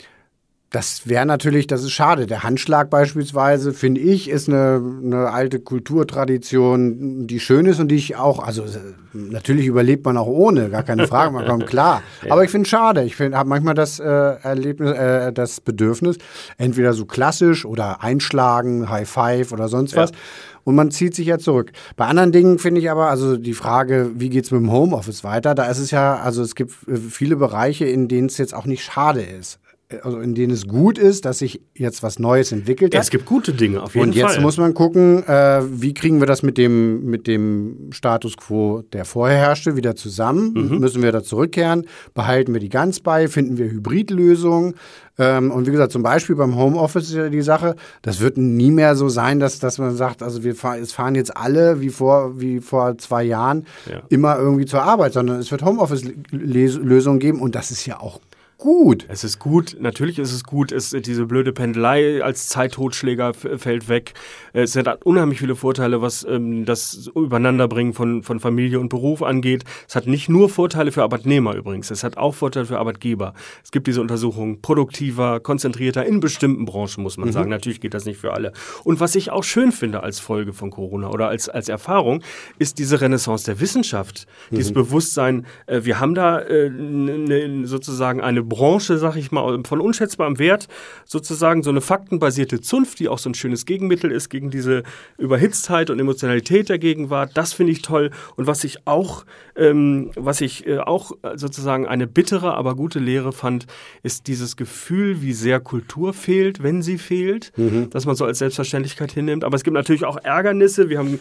das 0.71 1.07
wäre 1.07 1.25
natürlich, 1.25 1.65
das 1.65 1.83
ist 1.83 1.91
schade. 1.91 2.27
Der 2.27 2.43
Handschlag 2.43 2.91
beispielsweise, 2.91 3.73
finde 3.73 4.01
ich, 4.01 4.29
ist 4.29 4.47
eine, 4.47 4.81
eine 5.03 5.31
alte 5.31 5.59
Kulturtradition, 5.59 7.25
die 7.25 7.39
schön 7.39 7.65
ist 7.65 7.79
und 7.79 7.87
die 7.87 7.95
ich 7.95 8.17
auch, 8.17 8.43
also 8.43 8.65
natürlich 9.13 9.65
überlebt 9.65 10.05
man 10.05 10.15
auch 10.17 10.27
ohne, 10.27 10.69
gar 10.69 10.83
keine 10.83 11.07
Frage, 11.07 11.33
man 11.33 11.47
kommt 11.47 11.65
klar. 11.65 12.03
ja. 12.23 12.31
Aber 12.31 12.43
ich 12.43 12.51
finde 12.51 12.65
es 12.65 12.69
schade. 12.69 13.03
Ich 13.03 13.19
habe 13.19 13.49
manchmal 13.49 13.73
das 13.73 13.99
äh, 13.99 14.05
Erlebnis, 14.05 14.91
äh, 14.91 15.33
das 15.33 15.59
Bedürfnis, 15.59 16.19
entweder 16.59 16.93
so 16.93 17.05
klassisch 17.05 17.65
oder 17.65 18.03
einschlagen, 18.03 18.91
High 18.91 19.09
Five 19.09 19.51
oder 19.51 19.69
sonst 19.69 19.95
was. 19.95 20.11
Ja. 20.11 20.17
Und 20.65 20.75
man 20.75 20.91
zieht 20.91 21.15
sich 21.15 21.25
ja 21.25 21.39
zurück. 21.39 21.71
Bei 21.95 22.05
anderen 22.05 22.31
Dingen 22.31 22.59
finde 22.59 22.79
ich 22.79 22.91
aber, 22.91 23.09
also 23.09 23.37
die 23.37 23.55
Frage, 23.55 24.11
wie 24.13 24.29
geht 24.29 24.45
es 24.45 24.51
mit 24.51 24.61
dem 24.61 24.71
Homeoffice 24.71 25.23
weiter, 25.23 25.55
da 25.55 25.65
ist 25.65 25.79
es 25.79 25.89
ja, 25.89 26.17
also 26.17 26.43
es 26.43 26.53
gibt 26.53 26.73
äh, 26.87 26.95
viele 26.95 27.37
Bereiche, 27.37 27.85
in 27.85 28.07
denen 28.07 28.27
es 28.27 28.37
jetzt 28.37 28.53
auch 28.53 28.67
nicht 28.67 28.83
schade 28.83 29.23
ist 29.23 29.59
also 30.03 30.19
in 30.19 30.35
denen 30.35 30.53
es 30.53 30.67
gut 30.67 30.99
ist, 30.99 31.25
dass 31.25 31.39
sich 31.39 31.61
jetzt 31.73 32.03
was 32.03 32.19
Neues 32.19 32.51
entwickelt 32.51 32.93
hat. 32.93 33.01
Es 33.01 33.09
gibt 33.09 33.25
gute 33.25 33.53
Dinge, 33.53 33.81
auf 33.81 33.95
jeden 33.95 34.03
Fall. 34.03 34.09
Und 34.09 34.15
jetzt 34.15 34.35
Fall. 34.35 34.41
muss 34.41 34.57
man 34.57 34.75
gucken, 34.75 35.23
äh, 35.27 35.61
wie 35.63 35.95
kriegen 35.95 36.19
wir 36.19 36.27
das 36.27 36.43
mit 36.43 36.59
dem, 36.59 37.05
mit 37.05 37.25
dem 37.25 37.89
Status 37.91 38.37
quo, 38.37 38.83
der 38.93 39.05
vorher 39.05 39.37
herrschte, 39.37 39.75
wieder 39.75 39.95
zusammen? 39.95 40.53
Mhm. 40.53 40.79
Müssen 40.79 41.01
wir 41.01 41.11
da 41.11 41.23
zurückkehren? 41.23 41.87
Behalten 42.13 42.53
wir 42.53 42.59
die 42.59 42.69
ganz 42.69 42.99
bei? 42.99 43.27
Finden 43.27 43.57
wir 43.57 43.71
Hybridlösungen? 43.71 44.75
Ähm, 45.17 45.49
und 45.51 45.65
wie 45.65 45.71
gesagt, 45.71 45.91
zum 45.91 46.03
Beispiel 46.03 46.35
beim 46.35 46.55
Homeoffice 46.55 47.09
ist 47.09 47.15
ja 47.15 47.29
die 47.29 47.41
Sache, 47.41 47.75
das 48.03 48.19
wird 48.19 48.37
nie 48.37 48.71
mehr 48.71 48.95
so 48.95 49.09
sein, 49.09 49.39
dass, 49.39 49.57
dass 49.57 49.79
man 49.79 49.95
sagt, 49.95 50.21
also 50.21 50.43
wir 50.43 50.55
fahren, 50.55 50.81
es 50.81 50.93
fahren 50.93 51.15
jetzt 51.15 51.35
alle 51.35 51.81
wie 51.81 51.89
vor, 51.89 52.39
wie 52.39 52.59
vor 52.59 52.97
zwei 52.99 53.23
Jahren 53.23 53.65
ja. 53.89 54.03
immer 54.09 54.37
irgendwie 54.37 54.65
zur 54.65 54.83
Arbeit, 54.83 55.13
sondern 55.13 55.39
es 55.39 55.49
wird 55.49 55.63
Homeoffice-Lösungen 55.63 57.19
geben 57.19 57.41
und 57.41 57.55
das 57.55 57.71
ist 57.71 57.85
ja 57.87 57.99
auch 57.99 58.19
gut. 58.59 59.05
Es 59.07 59.23
ist 59.23 59.39
gut, 59.39 59.77
natürlich 59.79 60.19
ist 60.19 60.33
es 60.33 60.43
gut. 60.43 60.71
Es, 60.71 60.91
diese 60.91 61.25
blöde 61.25 61.53
Pendelei 61.53 62.23
als 62.23 62.49
Zeittotschläger 62.49 63.33
fällt 63.33 63.89
weg. 63.89 64.13
Es 64.53 64.75
hat 64.75 65.05
unheimlich 65.05 65.39
viele 65.39 65.55
Vorteile, 65.55 66.01
was 66.01 66.25
ähm, 66.29 66.65
das 66.65 67.09
Übereinanderbringen 67.15 67.93
von, 67.93 68.21
von 68.21 68.39
Familie 68.39 68.79
und 68.79 68.89
Beruf 68.89 69.23
angeht. 69.23 69.63
Es 69.87 69.95
hat 69.95 70.05
nicht 70.05 70.29
nur 70.29 70.49
Vorteile 70.49 70.91
für 70.91 71.01
Arbeitnehmer 71.01 71.55
übrigens, 71.55 71.89
es 71.89 72.03
hat 72.03 72.17
auch 72.17 72.35
Vorteile 72.35 72.65
für 72.65 72.77
Arbeitgeber. 72.77 73.33
Es 73.63 73.71
gibt 73.71 73.87
diese 73.87 74.01
Untersuchungen 74.01 74.61
produktiver, 74.61 75.39
konzentrierter 75.39 76.05
in 76.05 76.19
bestimmten 76.19 76.65
Branchen, 76.65 77.01
muss 77.01 77.17
man 77.17 77.29
mhm. 77.29 77.33
sagen. 77.33 77.49
Natürlich 77.49 77.79
geht 77.79 77.93
das 77.93 78.05
nicht 78.05 78.19
für 78.19 78.33
alle. 78.33 78.51
Und 78.83 78.99
was 78.99 79.15
ich 79.15 79.31
auch 79.31 79.43
schön 79.43 79.71
finde 79.71 80.03
als 80.03 80.19
Folge 80.19 80.53
von 80.53 80.69
Corona 80.69 81.09
oder 81.09 81.29
als, 81.29 81.47
als 81.47 81.69
Erfahrung, 81.69 82.21
ist 82.59 82.77
diese 82.77 82.99
Renaissance 82.99 83.45
der 83.45 83.61
Wissenschaft. 83.61 84.27
Mhm. 84.51 84.55
Dieses 84.57 84.73
Bewusstsein, 84.73 85.45
äh, 85.65 85.81
wir 85.83 86.01
haben 86.01 86.13
da 86.13 86.39
äh, 86.39 86.69
ne, 86.69 87.65
sozusagen 87.65 88.19
eine 88.19 88.48
Branche, 88.49 88.97
sag 88.97 89.15
ich 89.15 89.31
mal, 89.31 89.61
von 89.63 89.79
unschätzbarem 89.79 90.39
Wert, 90.39 90.67
sozusagen 91.05 91.63
so 91.63 91.69
eine 91.69 91.81
faktenbasierte 91.81 92.61
Zunft, 92.61 92.99
die 92.99 93.07
auch 93.07 93.19
so 93.19 93.29
ein 93.29 93.33
schönes 93.33 93.65
Gegenmittel 93.65 94.11
ist 94.11 94.29
gegen 94.29 94.49
diese 94.49 94.83
Überhitztheit 95.17 95.89
und 95.89 95.99
Emotionalität 95.99 96.69
der 96.69 96.79
Gegenwart. 96.79 97.31
Das 97.35 97.53
finde 97.53 97.71
ich 97.71 97.81
toll. 97.81 98.11
Und 98.35 98.47
was 98.47 98.63
ich 98.63 98.85
auch, 98.87 99.25
ähm, 99.55 100.11
was 100.15 100.41
ich 100.41 100.67
äh, 100.67 100.79
auch 100.79 101.11
sozusagen 101.35 101.87
eine 101.87 102.07
bittere, 102.07 102.55
aber 102.55 102.75
gute 102.75 102.99
Lehre 102.99 103.31
fand, 103.31 103.67
ist 104.03 104.27
dieses 104.27 104.57
Gefühl, 104.57 105.21
wie 105.21 105.33
sehr 105.33 105.59
Kultur 105.59 106.13
fehlt, 106.13 106.63
wenn 106.63 106.81
sie 106.81 106.97
fehlt, 106.97 107.51
mhm. 107.55 107.89
dass 107.89 108.05
man 108.05 108.15
so 108.15 108.25
als 108.25 108.39
Selbstverständlichkeit 108.39 109.11
hinnimmt. 109.11 109.43
Aber 109.43 109.55
es 109.55 109.63
gibt 109.63 109.75
natürlich 109.75 110.05
auch 110.05 110.17
Ärgernisse. 110.17 110.89
Wir 110.89 110.97
haben, 110.97 111.19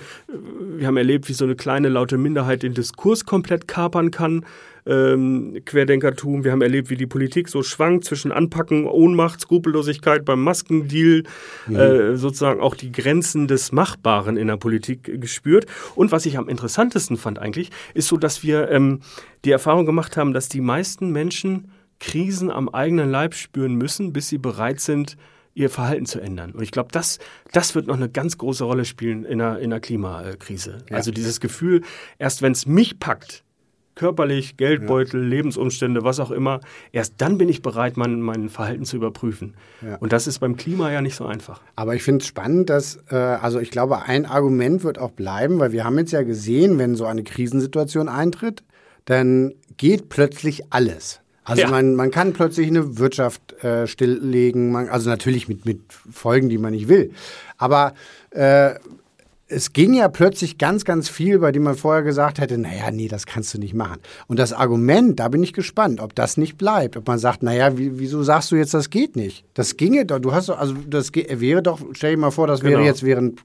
wir 0.77 0.87
haben 0.87 0.97
erlebt, 0.97 1.29
wie 1.29 1.35
so 1.35 1.45
eine 1.45 1.57
kleine 1.57 1.89
laute 1.89 2.17
Minderheit 2.17 2.63
den 2.63 2.75
Diskurs 2.75 3.25
komplett 3.25 3.69
kapern 3.69 4.11
kann 4.11 4.45
ähm, 4.89 5.61
Querdenkertum. 5.65 6.45
Wir 6.45 6.53
haben 6.53 6.63
erlebt, 6.63 6.91
wie 6.91 6.97
die 6.97 7.07
Politik 7.07 7.49
so 7.49 7.63
schwankt 7.63 8.05
zwischen 8.05 8.33
Anpacken, 8.33 8.87
Ohnmacht, 8.87 9.41
Skrupellosigkeit 9.41 10.25
beim 10.25 10.43
Maskendeal, 10.43 11.25
mhm. 11.67 11.77
äh, 11.77 12.17
sozusagen 12.17 12.61
auch 12.61 12.75
die 12.75 12.91
Grenzen 12.91 13.47
des 13.47 13.73
Machbaren 13.73 14.37
in 14.37 14.49
der 14.49 14.57
Politik 14.57 15.21
gespürt. 15.21 15.67
Und 15.95 16.11
was 16.11 16.27
ich 16.27 16.39
am 16.39 16.49
interessantesten 16.49 17.17
fand 17.17 17.39
eigentlich, 17.39 17.71
ist 17.95 18.09
so, 18.09 18.17
dass 18.17 18.43
wir 18.43 18.71
ähm, 18.71 19.01
die 19.45 19.51
Erfahrung 19.51 19.87
gemacht 19.87 20.17
haben, 20.17 20.33
dass 20.33 20.49
die 20.49 20.61
meisten 20.61 21.13
Menschen 21.13 21.71
Krisen 22.01 22.51
am 22.51 22.69
eigenen 22.69 23.11
Leib 23.11 23.35
spüren 23.35 23.75
müssen, 23.75 24.13
bis 24.13 24.29
sie 24.29 24.39
bereit 24.39 24.81
sind, 24.81 25.17
ihr 25.55 25.71
Verhalten 25.71 26.07
zu 26.07 26.21
ändern. 26.21 26.53
Und 26.53 26.63
ich 26.63 26.71
glaube, 26.71 26.91
das, 26.93 27.19
das 27.53 27.75
wird 27.75 27.89
noch 27.89 27.97
eine 27.97 28.09
ganz 28.09 28.39
große 28.39 28.63
Rolle 28.63 28.85
spielen 28.85 29.25
in 29.25 29.39
der, 29.39 29.59
in 29.59 29.71
der 29.71 29.81
Klimakrise. 29.81 30.79
Ja. 30.89 30.97
Also 30.97 31.11
dieses 31.11 31.41
Gefühl, 31.41 31.83
erst 32.19 32.43
wenn 32.43 32.53
es 32.53 32.67
mich 32.67 33.01
packt, 33.01 33.43
körperlich, 33.99 34.57
Geldbeutel, 34.57 35.23
ja. 35.23 35.29
Lebensumstände, 35.29 36.05
was 36.05 36.21
auch 36.21 36.31
immer, 36.31 36.61
erst 36.93 37.15
dann 37.19 37.37
bin 37.37 37.49
ich 37.49 37.61
bereit, 37.61 37.97
mein, 37.97 38.21
mein 38.21 38.49
Verhalten 38.49 38.85
zu 38.85 38.97
überprüfen. 38.97 39.55
Ja. 39.83 39.97
Und 39.97 40.13
das 40.13 40.27
ist 40.27 40.39
beim 40.39 40.57
Klima 40.57 40.91
ja 40.91 41.03
nicht 41.03 41.17
so 41.17 41.27
einfach. 41.27 41.61
Aber 41.77 41.95
ich 41.95 42.03
finde 42.03 42.23
es 42.23 42.27
spannend, 42.27 42.71
dass, 42.71 43.01
äh, 43.11 43.17
also 43.17 43.59
ich 43.59 43.71
glaube, 43.71 44.03
ein 44.03 44.25
Argument 44.25 44.85
wird 44.85 44.99
auch 44.99 45.11
bleiben, 45.11 45.59
weil 45.59 45.73
wir 45.73 45.85
haben 45.85 45.99
jetzt 45.99 46.13
ja 46.13 46.23
gesehen, 46.23 46.79
wenn 46.79 46.95
so 46.95 47.05
eine 47.05 47.25
Krisensituation 47.25 48.09
eintritt, 48.09 48.63
dann 49.05 49.55
geht 49.77 50.09
plötzlich 50.09 50.73
alles. 50.73 51.21
Also 51.49 51.63
ja. 51.63 51.71
man, 51.71 51.95
man 51.95 52.11
kann 52.11 52.35
plötzlich 52.35 52.69
eine 52.69 52.99
Wirtschaft 52.99 53.65
äh, 53.65 53.87
stilllegen, 53.87 54.71
man, 54.71 54.91
also 54.91 55.09
natürlich 55.09 55.49
mit, 55.49 55.65
mit 55.65 55.81
Folgen, 55.93 56.51
die 56.51 56.59
man 56.59 56.73
nicht 56.73 56.89
will. 56.89 57.13
Aber 57.57 57.95
äh, 58.31 58.75
es 59.49 59.73
ging 59.73 59.95
ja 59.95 60.09
plötzlich 60.09 60.59
ganz, 60.59 60.85
ganz 60.85 61.09
viel, 61.09 61.39
bei 61.39 61.53
dem 61.53 61.63
man 61.63 61.75
vorher 61.75 62.03
gesagt 62.03 62.39
hätte, 62.39 62.59
naja, 62.59 62.91
nee, 62.91 63.09
das 63.09 63.25
kannst 63.25 63.55
du 63.55 63.59
nicht 63.59 63.75
machen. 63.75 64.01
Und 64.27 64.39
das 64.39 64.53
Argument, 64.53 65.19
da 65.19 65.29
bin 65.29 65.43
ich 65.43 65.55
gespannt, 65.55 66.01
ob 66.01 66.15
das 66.15 66.37
nicht 66.37 66.59
bleibt. 66.59 66.97
Ob 66.99 67.07
man 67.07 67.19
sagt, 67.19 67.43
naja, 67.43 67.73
wieso 67.75 68.23
sagst 68.23 68.51
du 68.51 68.57
jetzt, 68.57 68.75
das 68.75 68.91
geht 68.91 69.17
nicht? 69.17 69.45
Das 69.55 69.77
ginge 69.79 70.05
doch, 70.05 70.19
du 70.19 70.33
hast 70.33 70.51
doch, 70.51 70.59
also 70.59 70.75
das 70.87 71.13
wäre 71.15 71.63
doch, 71.63 71.81
stell 71.93 72.15
dir 72.15 72.21
mal 72.21 72.31
vor, 72.31 72.47
das 72.47 72.61
genau. 72.61 72.73
wäre 72.73 72.85
jetzt 72.85 73.03
während 73.03 73.41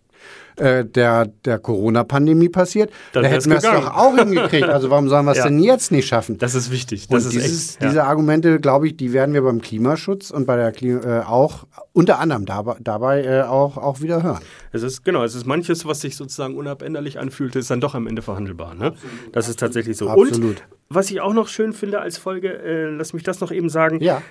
äh, 0.56 0.86
der, 0.86 1.26
der 1.46 1.60
Corona-Pandemie 1.60 2.50
passiert, 2.50 2.92
Dann 3.14 3.24
da 3.24 3.30
hätten 3.30 3.50
wir 3.50 3.58
es 3.58 3.64
doch 3.64 3.96
auch 3.96 4.16
hingekriegt. 4.16 4.70
Also 4.70 4.90
warum 4.90 5.10
sollen 5.10 5.26
wir 5.26 5.32
es 5.32 5.38
ja. 5.40 5.46
denn 5.46 5.60
jetzt 5.60 5.92
nicht 5.92 6.08
schaffen? 6.08 6.38
Das 6.38 6.56
ist 6.56 6.72
wichtig. 6.72 7.08
Das 7.08 7.24
und 7.24 7.30
ist 7.30 7.44
dieses, 7.44 7.72
echt, 7.72 7.82
ja. 7.82 7.90
diese 7.90 8.04
Argumente, 8.04 8.60
glaube 8.60 8.88
ich, 8.88 8.98
die 8.98 9.14
werden 9.14 9.34
wir 9.34 9.42
beim 9.42 9.62
Klimaschutz 9.62 10.32
und 10.32 10.46
bei 10.46 10.56
der 10.56 10.72
Klima, 10.72 11.22
äh, 11.22 11.24
auch 11.24 11.66
unter 11.92 12.20
anderem 12.20 12.46
dabei, 12.46 12.76
dabei 12.82 13.24
äh, 13.24 13.42
auch, 13.42 13.78
auch 13.78 14.02
wieder 14.02 14.22
hören. 14.22 14.42
Es 14.72 14.84
ist 14.84 15.04
genau, 15.04 15.24
es 15.24 15.36
ist 15.36 15.46
manches, 15.46 15.86
was 15.86 16.02
sich 16.02 16.16
sozusagen 16.16 16.56
unabänderlich 16.56 17.20
anfühlt, 17.20 17.56
ist 17.56 17.72
dann 17.72 17.82
doch 17.82 17.96
am 17.96 18.08
Ende 18.08 18.22
verhandelbar. 18.22 18.76
Ne? 18.76 18.94
Das 19.32 19.50
ist 19.50 19.60
tatsächlich 19.60 19.98
so. 19.98 20.10
Absolut. 20.10 20.44
Und 20.44 20.64
was 20.90 21.10
ich 21.10 21.22
auch 21.22 21.34
noch 21.34 21.48
schön 21.48 21.74
finde 21.74 22.00
als 22.00 22.18
Folge, 22.18 22.50
äh, 22.50 22.90
lass 22.90 23.14
mich 23.14 23.24
das 23.24 23.40
noch 23.40 23.52
eben 23.52 23.70
sagen. 23.70 24.00
Ja. 24.02 24.22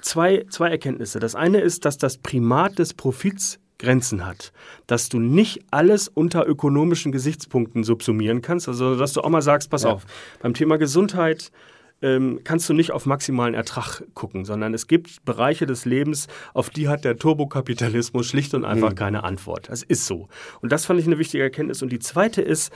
Zwei, 0.00 0.44
zwei 0.48 0.70
Erkenntnisse. 0.70 1.18
Das 1.18 1.34
eine 1.34 1.60
ist, 1.60 1.84
dass 1.84 1.98
das 1.98 2.18
Primat 2.18 2.78
des 2.78 2.94
Profits 2.94 3.58
Grenzen 3.78 4.26
hat, 4.26 4.52
dass 4.86 5.08
du 5.08 5.18
nicht 5.18 5.60
alles 5.70 6.08
unter 6.08 6.46
ökonomischen 6.46 7.12
Gesichtspunkten 7.12 7.84
subsumieren 7.84 8.42
kannst, 8.42 8.68
also 8.68 8.96
dass 8.96 9.12
du 9.12 9.20
auch 9.22 9.28
mal 9.30 9.42
sagst, 9.42 9.70
pass 9.70 9.84
Ja. 9.84 9.90
auf, 9.90 10.04
beim 10.42 10.54
Thema 10.54 10.78
Gesundheit 10.78 11.50
ähm, 12.00 12.40
kannst 12.44 12.68
du 12.68 12.74
nicht 12.74 12.92
auf 12.92 13.06
maximalen 13.06 13.54
Ertrag 13.54 14.02
gucken, 14.14 14.44
sondern 14.44 14.72
es 14.72 14.86
gibt 14.86 15.24
Bereiche 15.24 15.66
des 15.66 15.84
Lebens, 15.84 16.28
auf 16.54 16.70
die 16.70 16.88
hat 16.88 17.04
der 17.04 17.16
Turbokapitalismus 17.16 18.26
schlicht 18.26 18.54
und 18.54 18.64
einfach 18.64 18.94
keine 18.94 19.24
Antwort. 19.24 19.68
Das 19.68 19.82
ist 19.82 20.06
so. 20.06 20.28
Und 20.60 20.70
das 20.70 20.86
fand 20.86 21.00
ich 21.00 21.06
eine 21.06 21.18
wichtige 21.18 21.42
Erkenntnis. 21.42 21.82
Und 21.82 21.90
die 21.90 21.98
zweite 21.98 22.40
ist, 22.40 22.72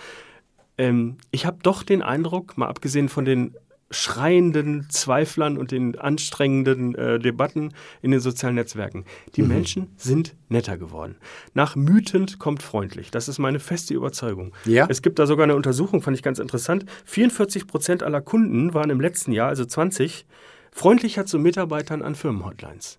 ähm, 0.77 1.18
ich 1.31 1.47
habe 1.47 1.59
doch 1.62 1.85
den 1.85 2.03
Eindruck, 2.03 2.59
mal 2.59 2.66
abgesehen 2.66 3.09
von 3.09 3.24
den 3.24 3.55
schreienden 3.93 4.88
Zweiflern 4.90 5.57
und 5.57 5.70
den 5.70 5.99
anstrengenden 5.99 6.95
äh, 6.95 7.18
Debatten 7.18 7.72
in 8.01 8.11
den 8.11 8.20
sozialen 8.20 8.57
Netzwerken. 8.57 9.05
Die 9.36 9.43
Menschen 9.43 9.88
sind 9.97 10.34
netter 10.49 10.76
geworden. 10.76 11.16
Nach 11.55 11.76
mütend 11.76 12.38
kommt 12.38 12.62
freundlich. 12.62 13.11
Das 13.11 13.28
ist 13.28 13.38
meine 13.38 13.61
feste 13.61 13.95
Überzeugung. 13.95 14.53
Ja. 14.64 14.86
Es 14.88 15.03
gibt 15.03 15.18
da 15.18 15.26
sogar 15.26 15.45
eine 15.45 15.57
Untersuchung, 15.57 16.03
fand 16.03 16.16
ich 16.16 16.22
ganz 16.22 16.38
interessant. 16.38 16.86
44 17.05 17.66
Prozent 17.66 18.03
aller 18.03 18.20
Kunden 18.20 18.74
waren 18.74 18.90
im 18.90 19.01
letzten 19.01 19.32
Jahr, 19.32 19.49
also 19.49 19.64
20, 19.64 20.26
freundlicher 20.70 21.26
zu 21.26 21.38
Mitarbeitern 21.38 22.03
an 22.03 22.14
Firmenhotlines. 22.14 22.99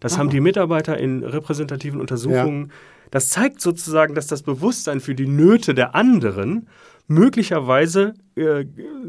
Das 0.00 0.18
haben 0.18 0.30
die 0.30 0.40
Mitarbeiter 0.40 0.98
in 0.98 1.22
repräsentativen 1.22 2.00
Untersuchungen. 2.00 2.72
Das 3.12 3.28
zeigt 3.28 3.60
sozusagen, 3.60 4.16
dass 4.16 4.26
das 4.26 4.42
Bewusstsein 4.42 5.00
für 5.00 5.14
die 5.14 5.28
Nöte 5.28 5.74
der 5.74 5.94
anderen 5.94 6.66
möglicherweise 7.14 8.14
äh, 8.36 8.64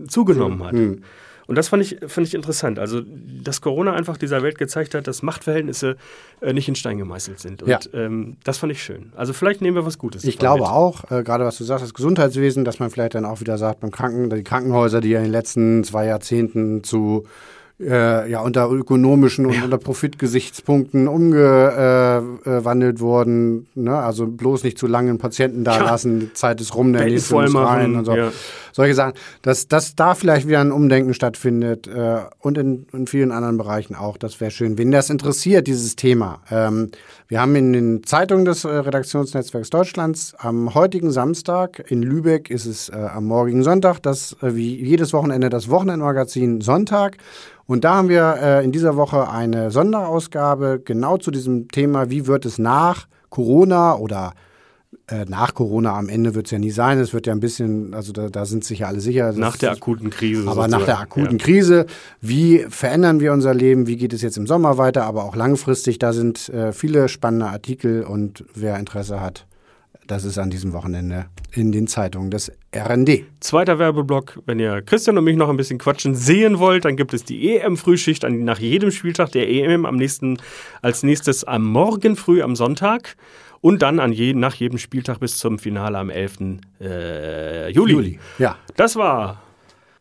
zugenommen 0.08 0.64
hat. 0.64 0.74
Hm. 0.74 1.02
Und 1.46 1.58
das 1.58 1.68
fand 1.68 1.84
ich, 1.84 1.98
fand 2.08 2.26
ich 2.26 2.36
interessant. 2.36 2.80
Also, 2.80 3.02
dass 3.44 3.60
Corona 3.60 3.94
einfach 3.94 4.16
dieser 4.18 4.42
Welt 4.44 4.58
gezeigt 4.58 4.96
hat, 4.96 5.08
dass 5.08 5.24
Machtverhältnisse 5.24 5.98
äh, 6.40 6.54
nicht 6.54 6.70
in 6.70 6.76
Stein 6.76 6.98
gemeißelt 6.98 7.40
sind. 7.40 7.64
Und 7.64 7.70
Ja. 7.70 7.80
ähm, 7.94 8.38
das 8.46 8.58
fand 8.60 8.72
ich 8.72 8.82
schön. 8.82 9.12
Also, 9.16 9.34
vielleicht 9.34 9.62
nehmen 9.62 9.76
wir 9.76 9.86
was 9.86 9.98
Gutes. 9.98 10.24
Ich 10.24 10.38
glaube 10.40 10.62
mit. 10.62 10.70
auch, 10.70 11.12
äh, 11.12 11.22
gerade 11.22 11.44
was 11.44 11.58
du 11.58 11.66
sagst, 11.66 11.84
das 11.84 11.94
Gesundheitswesen, 11.94 12.64
dass 12.64 12.80
man 12.80 12.90
vielleicht 12.90 13.16
dann 13.16 13.26
auch 13.26 13.42
wieder 13.42 13.58
sagt, 13.58 13.82
beim 13.82 13.92
Kranken, 13.92 14.30
die 14.30 14.44
Krankenhäuser, 14.44 15.02
die 15.02 15.10
ja 15.10 15.18
in 15.20 15.26
den 15.26 15.32
letzten 15.34 15.84
zwei 15.84 16.06
Jahrzehnten 16.06 16.82
zu 16.84 17.26
äh, 17.88 18.30
ja, 18.30 18.42
unter 18.42 18.70
ökonomischen 18.72 19.46
und 19.46 19.62
unter 19.64 19.78
Profitgesichtspunkten 19.78 21.08
umgewandelt 21.08 23.00
wurden. 23.00 23.68
Ne? 23.76 23.96
Also 23.96 24.28
bloß 24.28 24.64
nicht 24.64 24.78
zu 24.78 24.88
lange 24.88 25.10
einen 25.10 25.20
Patienten 25.20 25.64
da 25.64 25.78
Ja. 25.78 25.84
lassen, 25.86 26.20
die 26.20 26.34
Zeit 26.34 26.62
ist 26.62 26.76
rum, 26.76 26.94
der 26.94 27.00
Betten 27.00 27.14
nächste 27.14 27.36
muss 27.36 27.56
rein 27.56 27.96
und 27.96 28.06
so. 28.06 28.16
ja. 28.16 28.32
Solche 28.74 28.96
Sachen, 28.96 29.14
dass, 29.44 29.68
dass 29.68 29.96
da 29.96 30.16
vielleicht 30.16 30.48
wieder 30.48 30.60
ein 30.60 30.72
Umdenken 30.72 31.14
stattfindet 31.14 31.88
äh, 31.88 32.22
und 32.40 32.58
in, 32.58 32.88
in 32.92 33.08
vielen 33.08 33.32
anderen 33.32 33.58
Bereichen 33.58 33.96
auch, 33.96 34.18
das 34.18 34.42
wäre 34.42 34.52
schön. 34.52 34.78
Wen 34.78 34.92
das 34.92 35.10
interessiert, 35.10 35.68
dieses 35.68 35.96
Thema. 35.96 36.42
Ähm, 36.52 36.90
wir 37.28 37.40
haben 37.40 37.56
in 37.56 37.72
den 37.72 38.04
Zeitungen 38.04 38.46
des 38.46 38.66
äh, 38.66 38.70
Redaktionsnetzwerks 38.70 39.70
Deutschlands 39.70 40.34
am 40.38 40.74
heutigen 40.74 41.12
Samstag, 41.12 41.84
in 41.90 42.02
Lübeck 42.02 42.50
ist 42.50 42.66
es 42.66 42.90
äh, 42.90 42.96
am 42.96 43.26
morgigen 43.26 43.64
Sonntag, 43.64 44.02
das 44.02 44.36
äh, 44.42 44.56
wie 44.56 44.84
jedes 44.84 45.14
Wochenende 45.14 45.50
das 45.50 45.70
Wochenendmagazin 45.70 46.62
Sonntag. 46.62 47.18
Und 47.66 47.84
da 47.84 47.96
haben 47.96 48.10
wir 48.10 48.38
äh, 48.42 48.66
in 48.66 48.72
dieser 48.72 48.98
Woche 48.98 49.30
eine 49.30 49.72
Sonderausgabe 49.72 50.82
genau 50.84 51.18
zu 51.18 51.32
diesem 51.32 51.70
Thema, 51.70 52.10
wie 52.10 52.28
wird 52.28 52.46
es 52.46 52.58
nach 52.58 53.08
Corona 53.30 53.96
oder 53.96 54.34
äh, 55.08 55.26
nach 55.26 55.54
Corona 55.54 55.98
am 55.98 56.10
Ende 56.10 56.36
wird 56.36 56.48
es 56.48 56.52
ja 56.52 56.60
nie 56.60 56.72
sein. 56.72 57.00
Es 57.00 57.14
wird 57.14 57.28
ja 57.28 57.34
ein 57.34 57.40
bisschen, 57.40 57.94
also 57.94 58.12
da, 58.12 58.30
da 58.30 58.46
sind 58.46 58.64
sich 58.64 58.80
ja 58.80 58.88
alle 58.88 59.00
sicher. 59.00 59.34
Nach 59.34 59.58
der 59.58 59.72
akuten 59.72 60.10
Krise. 60.10 60.48
aber 60.48 60.68
nach 60.68 60.86
der 60.86 60.96
sozusagen. 60.96 61.02
akuten 61.02 61.38
Krise, 61.38 61.86
wie 62.22 62.66
verändern 62.70 63.20
wir 63.20 63.34
unser 63.34 63.54
Leben, 63.54 63.88
wie 63.88 63.98
geht 63.98 64.14
es 64.14 64.22
jetzt 64.22 64.38
im 64.38 64.48
Sommer 64.48 64.78
weiter, 64.78 65.04
aber 65.06 65.24
auch 65.26 65.36
langfristig, 65.36 66.00
da 66.00 66.14
sind 66.14 66.50
äh, 66.50 66.74
viele 66.74 67.10
spannende 67.10 67.48
Artikel 67.48 68.04
und 68.04 68.46
wer 68.56 68.78
Interesse 68.80 69.22
hat, 69.22 69.46
das 70.08 70.26
ist 70.26 70.38
an 70.38 70.50
diesem 70.50 70.74
Wochenende 70.74 71.28
in 71.52 71.72
den 71.72 71.88
Zeitungen 71.88 72.30
des 72.30 72.52
RND. 72.76 73.24
Zweiter 73.40 73.80
Werbeblock, 73.80 74.42
wenn 74.46 74.60
ihr 74.60 74.82
Christian 74.82 75.18
und 75.18 75.24
mich 75.24 75.38
noch 75.38 75.50
ein 75.50 75.58
bisschen 75.58 75.80
quatschen 75.80 76.16
sehen 76.16 76.60
wollt, 76.60 76.86
dann 76.86 76.98
gibt 76.98 77.14
es 77.14 77.24
die 77.24 77.56
EM-Frühschicht 77.56 78.24
nach 78.24 78.60
jedem 78.60 78.92
Spieltag 78.92 79.32
der 79.32 79.50
EM 79.50 79.86
am 79.86 79.96
nächsten, 79.96 80.38
als 80.82 81.04
nächstes 81.04 81.44
am 81.44 81.64
Morgen 81.64 82.16
früh 82.16 82.42
am 82.42 82.56
Sonntag 82.56 83.16
und 83.64 83.82
dann 83.82 84.00
an 84.02 84.12
je, 84.12 84.34
nach 84.34 84.56
jedem 84.56 84.78
Spieltag 84.78 85.22
bis 85.22 85.38
zum 85.38 85.58
Finale 85.58 85.98
am 85.98 86.10
11. 86.10 86.60
Äh, 86.82 87.70
Juli. 87.72 87.94
Juli, 87.94 88.20
ja. 88.38 88.58
Das 88.76 88.98
war 88.98 89.42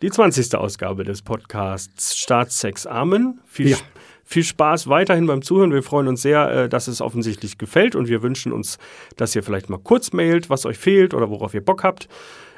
die 0.02 0.10
20. 0.10 0.56
Ausgabe 0.56 1.04
des 1.04 1.22
Podcasts 1.22 2.18
Staatssex 2.18 2.86
Amen. 2.88 3.38
Viel, 3.46 3.68
Ja. 3.68 3.76
viel 4.24 4.42
Spaß 4.42 4.88
weiterhin 4.88 5.28
beim 5.28 5.42
Zuhören. 5.42 5.72
Wir 5.72 5.84
freuen 5.84 6.08
uns 6.08 6.22
sehr, 6.22 6.50
äh, 6.50 6.68
dass 6.68 6.88
es 6.88 7.00
offensichtlich 7.00 7.56
gefällt 7.56 7.94
und 7.94 8.08
wir 8.08 8.20
wünschen 8.20 8.52
uns, 8.52 8.78
dass 9.16 9.36
ihr 9.36 9.44
vielleicht 9.44 9.70
mal 9.70 9.78
kurz 9.78 10.12
mailt, 10.12 10.50
was 10.50 10.66
euch 10.66 10.76
fehlt 10.78 11.14
oder 11.14 11.30
worauf 11.30 11.54
ihr 11.54 11.64
Bock 11.64 11.84
habt. 11.84 12.08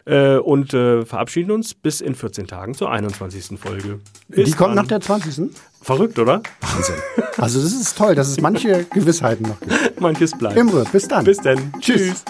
Äh, 0.06 0.36
und 0.36 0.74
äh, 0.74 1.04
verabschieden 1.06 1.50
uns 1.50 1.72
bis 1.72 2.02
in 2.02 2.14
14 2.14 2.46
Tagen 2.46 2.74
zur 2.74 2.90
21. 2.90 3.58
Folge. 3.58 4.00
Bis 4.28 4.50
Die 4.50 4.52
kommt 4.52 4.70
dann. 4.70 4.76
nach 4.76 4.86
der 4.86 5.00
20. 5.00 5.50
Verrückt, 5.80 6.18
oder? 6.18 6.42
Wahnsinn. 6.60 6.96
Also 7.38 7.62
das 7.62 7.72
ist 7.72 7.96
toll, 7.96 8.14
dass 8.14 8.28
es 8.28 8.40
manche 8.40 8.84
Gewissheiten 8.92 9.48
noch 9.48 9.60
gibt. 9.60 10.00
Manches 10.00 10.32
bleibt. 10.36 10.56
Imre, 10.58 10.84
bis 10.92 11.08
dann. 11.08 11.24
Bis 11.24 11.38
dann. 11.38 11.72
Tschüss. 11.80 12.22
Tschüss. 12.22 12.24